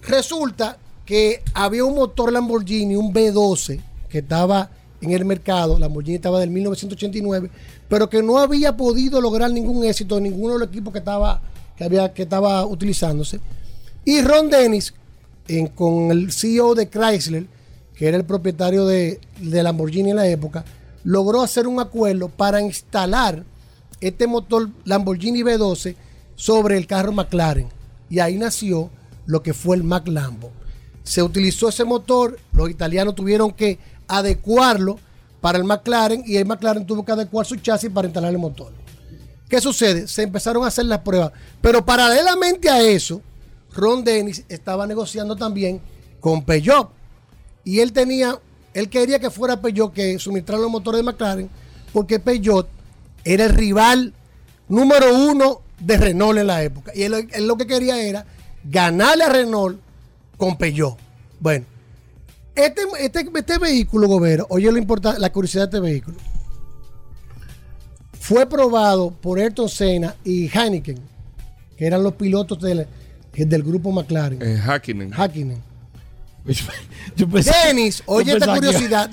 Resulta 0.02 0.78
que 1.04 1.42
había 1.54 1.84
un 1.84 1.94
motor 1.94 2.32
Lamborghini, 2.32 2.96
un 2.96 3.12
B12, 3.12 3.80
que 4.08 4.18
estaba 4.18 4.70
en 5.00 5.10
el 5.12 5.24
mercado, 5.24 5.78
Lamborghini 5.78 6.16
estaba 6.16 6.40
del 6.40 6.50
1989, 6.50 7.50
pero 7.88 8.08
que 8.10 8.22
no 8.22 8.38
había 8.38 8.76
podido 8.76 9.20
lograr 9.20 9.50
ningún 9.50 9.84
éxito 9.84 10.18
en 10.18 10.24
ninguno 10.24 10.54
de 10.54 10.60
los 10.60 10.68
equipos 10.68 10.92
que 10.92 10.98
estaba, 10.98 11.40
que 11.76 11.84
había, 11.84 12.12
que 12.12 12.22
estaba 12.22 12.64
utilizándose. 12.66 13.40
Y 14.04 14.20
Ron 14.22 14.50
Dennis, 14.50 14.94
en- 15.46 15.68
con 15.68 16.10
el 16.10 16.32
CEO 16.32 16.74
de 16.74 16.88
Chrysler, 16.88 17.46
que 17.94 18.06
era 18.08 18.16
el 18.16 18.24
propietario 18.24 18.86
de, 18.86 19.20
de 19.40 19.62
Lamborghini 19.62 20.10
en 20.10 20.16
la 20.16 20.26
época, 20.26 20.64
logró 21.04 21.42
hacer 21.42 21.66
un 21.66 21.80
acuerdo 21.80 22.28
para 22.28 22.60
instalar 22.60 23.44
este 24.00 24.26
motor 24.26 24.70
Lamborghini 24.84 25.42
B12 25.42 25.96
sobre 26.36 26.76
el 26.76 26.86
carro 26.86 27.12
McLaren. 27.12 27.68
Y 28.08 28.20
ahí 28.20 28.36
nació 28.36 28.90
lo 29.26 29.42
que 29.42 29.54
fue 29.54 29.76
el 29.76 29.84
Mac 29.84 30.06
Lambo. 30.08 30.50
Se 31.02 31.22
utilizó 31.22 31.68
ese 31.68 31.84
motor, 31.84 32.38
los 32.52 32.70
italianos 32.70 33.14
tuvieron 33.14 33.50
que 33.52 33.78
adecuarlo 34.06 34.98
para 35.40 35.58
el 35.58 35.64
McLaren 35.64 36.22
y 36.26 36.36
el 36.36 36.46
McLaren 36.46 36.86
tuvo 36.86 37.04
que 37.04 37.12
adecuar 37.12 37.46
su 37.46 37.56
chasis 37.56 37.90
para 37.90 38.08
instalar 38.08 38.30
el 38.30 38.38
motor. 38.38 38.72
¿Qué 39.48 39.60
sucede? 39.60 40.06
Se 40.06 40.22
empezaron 40.22 40.64
a 40.64 40.68
hacer 40.68 40.84
las 40.84 41.00
pruebas. 41.00 41.32
Pero 41.60 41.84
paralelamente 41.84 42.68
a 42.68 42.82
eso, 42.82 43.22
Ron 43.72 44.04
Dennis 44.04 44.44
estaba 44.48 44.86
negociando 44.86 45.36
también 45.36 45.80
con 46.20 46.44
Peugeot. 46.44 46.90
Y 47.64 47.80
él 47.80 47.92
tenía, 47.92 48.38
él 48.74 48.88
quería 48.88 49.18
que 49.18 49.30
fuera 49.30 49.60
Peugeot 49.60 49.92
que 49.92 50.18
suministrara 50.18 50.62
los 50.62 50.70
motores 50.70 50.98
de 50.98 51.04
McLaren, 51.04 51.50
porque 51.92 52.18
Peugeot 52.18 52.68
era 53.28 53.44
el 53.44 53.54
rival 53.54 54.14
número 54.68 55.14
uno 55.14 55.60
de 55.78 55.96
Renault 55.98 56.38
en 56.38 56.46
la 56.46 56.62
época. 56.62 56.92
Y 56.94 57.02
él, 57.02 57.28
él 57.30 57.46
lo 57.46 57.56
que 57.56 57.66
quería 57.66 58.00
era 58.00 58.24
ganarle 58.64 59.24
a 59.24 59.28
Renault 59.28 59.78
con 60.36 60.56
Peugeot. 60.56 60.96
Bueno, 61.38 61.66
este, 62.54 62.82
este, 63.00 63.28
este 63.34 63.58
vehículo, 63.58 64.08
Gobero, 64.08 64.46
oye 64.50 64.72
lo 64.72 64.78
importante, 64.78 65.20
la 65.20 65.30
curiosidad 65.30 65.68
de 65.68 65.76
este 65.76 65.80
vehículo. 65.80 66.16
Fue 68.18 68.46
probado 68.46 69.10
por 69.10 69.38
Ayrton 69.38 69.68
Senna 69.68 70.14
y 70.24 70.48
Heineken, 70.48 70.98
que 71.76 71.86
eran 71.86 72.02
los 72.02 72.14
pilotos 72.14 72.60
del, 72.60 72.86
del 73.32 73.62
grupo 73.62 73.92
McLaren. 73.92 74.40
En 74.42 74.58
Hackinen. 74.58 75.12
Hakkinen. 75.12 75.67
yo 77.16 77.26
oye 78.06 78.32
esta 78.32 78.54
curiosidad. 78.54 79.10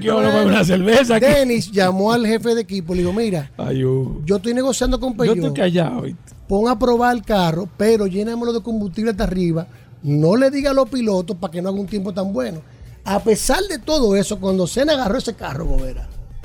Yo 0.00 0.18
beber 0.18 0.46
una 0.46 0.64
cerveza 0.64 1.16
aquí. 1.16 1.26
Dennis 1.26 1.70
llamó 1.70 2.12
al 2.12 2.26
jefe 2.26 2.54
de 2.54 2.60
equipo 2.60 2.92
y 2.92 2.96
le 2.96 3.02
dijo, 3.02 3.14
mira, 3.14 3.50
Ay, 3.56 3.78
yo 3.78 4.36
estoy 4.36 4.54
negociando 4.54 5.00
con 5.00 5.12
Yo 5.12 5.18
Peugeot. 5.18 5.36
estoy 5.38 5.54
callado. 5.54 6.02
Pon 6.48 6.68
a 6.68 6.78
probar 6.78 7.16
el 7.16 7.22
carro, 7.22 7.68
pero 7.76 8.06
llénamelo 8.06 8.52
de 8.52 8.62
combustible 8.62 9.12
hasta 9.12 9.24
arriba. 9.24 9.66
No 10.02 10.36
le 10.36 10.50
diga 10.50 10.72
a 10.72 10.74
los 10.74 10.88
pilotos 10.90 11.36
para 11.36 11.50
que 11.50 11.62
no 11.62 11.70
haga 11.70 11.80
un 11.80 11.86
tiempo 11.86 12.12
tan 12.12 12.32
bueno. 12.32 12.60
A 13.04 13.22
pesar 13.22 13.62
de 13.64 13.78
todo 13.78 14.16
eso, 14.16 14.38
cuando 14.38 14.66
Senna 14.66 14.92
agarró 14.94 15.18
ese 15.18 15.34
carro, 15.34 15.78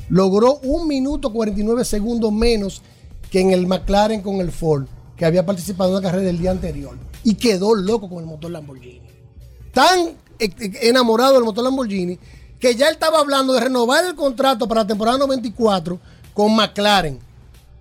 logró 0.10 0.60
un 0.64 0.88
minuto 0.88 1.32
49 1.32 1.84
segundos 1.84 2.32
menos 2.32 2.82
que 3.30 3.42
en 3.42 3.52
el 3.52 3.68
McLaren 3.68 4.22
con 4.22 4.38
el 4.38 4.52
Ford, 4.52 4.86
que 5.16 5.26
había 5.26 5.46
participado 5.46 5.90
en 5.90 5.96
la 5.96 6.02
carrera 6.02 6.28
del 6.28 6.40
día 6.40 6.52
anterior. 6.52 6.98
Y 7.24 7.36
quedó 7.36 7.76
loco 7.76 8.10
con 8.10 8.20
el 8.20 8.26
motor 8.26 8.52
Lamborghini. 8.52 9.02
Tan 9.74 10.00
eh, 10.00 10.16
eh, 10.40 10.72
enamorado 10.84 11.34
del 11.34 11.44
motor 11.44 11.64
Lamborghini 11.64 12.18
que 12.60 12.76
ya 12.76 12.88
él 12.88 12.94
estaba 12.94 13.20
hablando 13.20 13.54
de 13.54 13.62
renovar 13.62 14.06
el 14.06 14.16
contrato 14.16 14.68
para 14.68 14.82
la 14.82 14.88
temporada 14.88 15.18
94 15.18 16.00
con 16.34 16.56
McLaren 16.56 17.20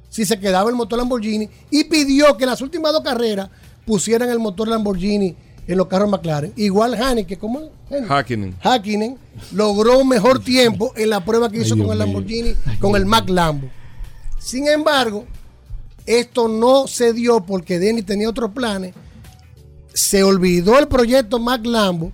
si 0.08 0.24
se 0.24 0.38
quedaba 0.38 0.70
el 0.70 0.76
motor 0.76 0.98
Lamborghini 0.98 1.48
y 1.70 1.84
pidió 1.84 2.36
que 2.36 2.44
en 2.44 2.50
las 2.50 2.60
últimas 2.60 2.92
dos 2.92 3.02
carreras 3.02 3.50
pusieran 3.84 4.28
el 4.30 4.38
motor 4.38 4.68
Lamborghini 4.68 5.36
en 5.66 5.76
los 5.76 5.86
carros 5.86 6.08
McLaren. 6.08 6.52
Igual 6.56 6.94
Haneke, 6.94 7.36
¿cómo 7.36 7.60
es? 7.90 8.08
Hackinen. 8.08 8.56
Hakkinen 8.62 9.18
logró 9.52 9.98
un 9.98 10.08
mejor 10.08 10.42
tiempo 10.42 10.92
en 10.96 11.10
la 11.10 11.24
prueba 11.24 11.50
que 11.50 11.58
hizo 11.58 11.74
Ay, 11.74 11.82
con 11.82 11.92
el. 11.92 11.98
Lamborghini, 11.98 12.54
con 12.80 12.96
el 12.96 13.04
Mac 13.04 13.28
Lambo. 13.28 13.68
Sin 14.38 14.66
embargo, 14.66 15.26
esto 16.06 16.48
no 16.48 16.86
se 16.86 17.12
dio 17.12 17.40
porque 17.40 17.78
Denny 17.78 18.02
tenía 18.02 18.30
otros 18.30 18.50
planes. 18.52 18.94
Se 19.92 20.22
olvidó 20.22 20.78
el 20.78 20.88
proyecto 20.88 21.38
Mac 21.38 21.64
Lambo. 21.64 22.12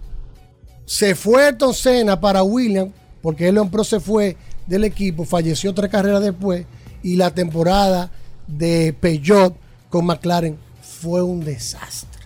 Se 0.86 1.14
fue 1.14 1.46
Ayrton 1.46 1.72
para 2.20 2.42
Williams, 2.42 2.92
porque 3.22 3.50
Leon 3.50 3.70
Pro 3.70 3.84
se 3.84 4.00
fue 4.00 4.36
del 4.66 4.84
equipo, 4.84 5.24
falleció 5.24 5.74
tres 5.74 5.90
carreras 5.90 6.22
después. 6.22 6.66
y 7.02 7.16
la 7.16 7.34
temporada 7.34 8.10
de 8.46 8.94
Peugeot 8.98 9.54
con 9.90 10.06
McLaren 10.06 10.56
fue 10.80 11.22
un 11.22 11.44
desastre. 11.44 12.22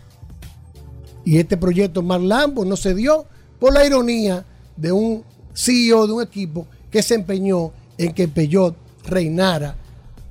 Y 1.24 1.38
este 1.38 1.56
proyecto 1.56 2.00
Mark 2.00 2.22
Lambo 2.22 2.64
no 2.64 2.76
se 2.76 2.94
dio 2.94 3.26
por 3.58 3.72
la 3.72 3.84
ironía 3.84 4.44
de 4.76 4.92
un 4.92 5.24
CEO 5.52 6.06
de 6.06 6.12
un 6.12 6.22
equipo 6.22 6.66
que 6.90 7.02
se 7.02 7.16
empeñó 7.16 7.72
en 7.98 8.12
que 8.12 8.28
Peugeot 8.28 8.76
reinara 9.04 9.76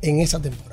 en 0.02 0.20
esa 0.20 0.40
temporada. 0.40 0.67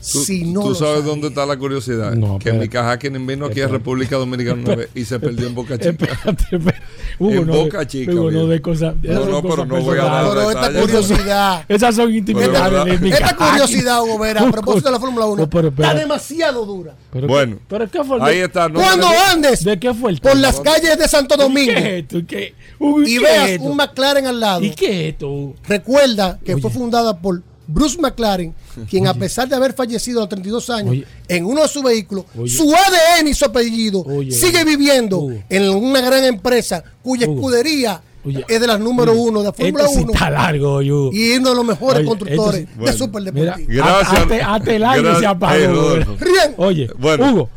Tú, 0.00 0.20
si 0.24 0.44
no 0.44 0.62
tú 0.62 0.74
sabes 0.74 1.04
dónde 1.04 1.28
está 1.28 1.44
la 1.46 1.56
curiosidad. 1.56 2.12
No, 2.14 2.38
que 2.38 2.48
espera. 2.50 2.58
Mika 2.62 2.90
Hakkinen 2.90 3.26
vino 3.26 3.46
aquí 3.46 3.60
a. 3.60 3.68
República 3.68 4.16
Dominicana 4.16 4.62
una 4.62 4.74
vez 4.76 4.88
y 4.94 5.04
se 5.04 5.18
perdió 5.20 5.46
en 5.46 5.54
Boca 5.54 5.76
Chica. 5.78 5.90
Espérate, 5.90 6.42
espérate. 6.56 6.82
Hugo, 7.18 7.32
en 7.32 7.46
no 7.46 7.52
Boca 7.54 7.86
Chica. 7.86 8.12
Hugo, 8.12 8.30
no 8.30 8.46
de 8.46 8.62
cosas- 8.62 8.94
No, 9.02 9.24
no, 9.26 9.42
pero 9.42 9.66
no 9.66 9.80
voy 9.82 9.98
a 9.98 10.02
dar 10.04 10.28
Pero 10.30 10.50
esta 10.50 10.80
curiosidad. 10.80 11.64
Esas 11.68 11.94
son 11.94 12.14
intimidades 12.14 12.84
de 12.84 12.98
mi 12.98 13.10
Esta 13.12 13.36
curiosidad, 13.36 14.02
Hugo 14.02 14.18
Vera, 14.18 14.40
a 14.42 14.50
propósito 14.50 14.88
de 14.88 14.92
la 14.92 15.00
Fórmula 15.00 15.26
1, 15.26 15.42
No, 15.42 15.50
pero 15.50 15.68
está 15.68 15.94
demasiado 15.94 16.64
dura. 16.64 16.94
Pero 17.12 17.26
Bueno, 17.28 17.58
pero 17.68 17.90
qué 17.90 18.02
fue 18.04 18.16
el- 18.16 18.22
ahí 18.22 18.38
está. 18.38 18.68
No 18.68 18.80
Cuando 18.80 19.06
andes 19.30 19.64
¿De 19.64 19.78
qué 19.78 19.92
fue 19.92 20.12
el 20.12 20.20
por 20.20 20.36
las 20.36 20.60
calles 20.60 20.98
de 20.98 21.08
Santo 21.08 21.36
Domingo 21.36 21.72
¿Qué 21.74 21.78
es 21.98 22.02
esto? 22.04 22.18
¿Y 22.18 22.24
qué? 22.24 22.54
Hugo, 22.78 23.02
y 23.02 23.14
qué 23.14 23.20
veas 23.20 23.44
es 23.48 23.50
esto? 23.56 23.64
un 23.64 23.76
McLaren 23.76 24.26
al 24.26 24.40
lado, 24.40 24.62
¿Y 24.64 24.70
qué 24.70 25.08
es 25.08 25.12
esto? 25.12 25.54
Recuerda 25.68 26.38
que 26.44 26.56
fue 26.56 26.70
fundada 26.70 27.18
por 27.18 27.42
Bruce 27.72 27.98
McLaren, 28.00 28.54
quien 28.90 29.06
a 29.06 29.14
pesar 29.14 29.48
de 29.48 29.56
haber 29.56 29.72
fallecido 29.72 30.20
a 30.20 30.22
los 30.22 30.28
32 30.28 30.70
años 30.70 30.90
Oye. 30.90 31.06
en 31.28 31.44
uno 31.44 31.62
de 31.62 31.68
sus 31.68 31.82
vehículos, 31.82 32.24
Oye. 32.38 32.50
su 32.50 32.72
ADN 32.74 33.28
y 33.28 33.34
su 33.34 33.44
apellido 33.44 34.00
Oye. 34.02 34.30
sigue 34.32 34.64
viviendo 34.64 35.18
Hugo. 35.18 35.42
en 35.48 35.68
una 35.70 36.00
gran 36.00 36.24
empresa 36.24 36.82
cuya 37.02 37.26
Hugo. 37.26 37.36
escudería 37.36 38.02
Oye. 38.24 38.44
es 38.48 38.60
de 38.60 38.66
las 38.66 38.78
número 38.80 39.12
Oye. 39.12 39.20
uno 39.20 39.38
de 39.40 39.44
la 39.46 39.52
Fórmula 39.52 39.84
Esto 39.84 39.96
sí 39.96 40.02
1 40.04 40.12
está 40.12 40.30
largo, 40.30 40.76
Hugo. 40.78 41.10
y 41.12 41.36
uno 41.36 41.50
de 41.50 41.54
los 41.56 41.64
mejores 41.64 41.98
Oye, 42.00 42.06
constructores 42.06 42.60
sí- 42.60 42.66
de 42.66 42.80
Bueno. 42.80 42.98
superdeportivo. 42.98 43.68
Gracias. 43.68 44.42
Hazte 44.46 44.76
el 44.76 44.84
aire 44.84 45.16
se 45.18 45.26
apagó. 45.26 45.54
Ey, 45.54 45.66
Hugo. 45.66 45.80
Rodolfo. 45.82 46.16
Bien. 46.24 46.54
Oye, 46.58 46.90
Bueno. 46.98 47.30
Hugo, 47.32 47.50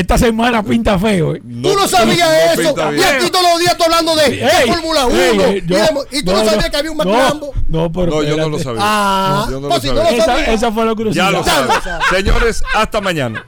esta 0.00 0.18
semana 0.18 0.62
pinta 0.62 0.98
feo. 0.98 1.34
¿eh? 1.34 1.40
Tú 1.40 1.74
no 1.74 1.88
sabías 1.88 2.28
no 2.56 2.62
eso. 2.62 2.74
y 2.94 3.02
aquí 3.02 3.30
todos 3.30 3.50
los 3.50 3.60
días 3.60 3.76
tú 3.78 3.84
hablando 3.84 4.14
de, 4.14 4.46
Fórmula 4.66 5.06
1. 5.06 5.14
ey, 5.18 5.40
ey, 5.40 5.56
y, 5.64 5.66
yo- 5.66 5.76
de- 5.78 6.18
y 6.18 6.22
tú 6.22 6.32
no, 6.32 6.44
sabías 6.44 6.68
que 6.68 6.76
había 6.76 6.90
un 6.90 6.96
McLambo. 6.98 7.52
No, 7.68 7.80
no, 7.84 7.92
pero 7.92 8.06
No, 8.16 8.22
yo 8.22 8.36
no 8.36 8.48
lo 8.50 8.58
sabía. 8.58 8.80
Ah, 8.84 9.46
yo 9.50 9.58
no 9.58 9.68
pues 9.68 9.84
lo 9.84 9.90
si 9.90 9.96
no 9.96 10.02
lo 10.02 10.22
sabía. 10.22 10.42
Esa, 10.44 10.52
esa 10.52 10.72
fue 10.72 10.84
la 10.84 10.94
curiosidad. 10.94 11.24
Ya 11.24 11.30
lo 11.30 11.42
sabes. 11.42 11.74
Señores, 12.10 12.62
hasta 12.74 13.00
mañana. 13.00 13.46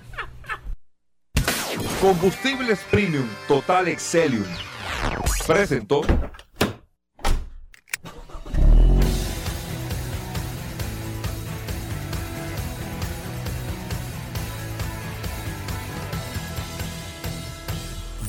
Combustibles 2.01 2.79
Premium 2.91 3.27
Total 3.47 3.89
Excelium 3.89 4.45
presentó 5.47 6.01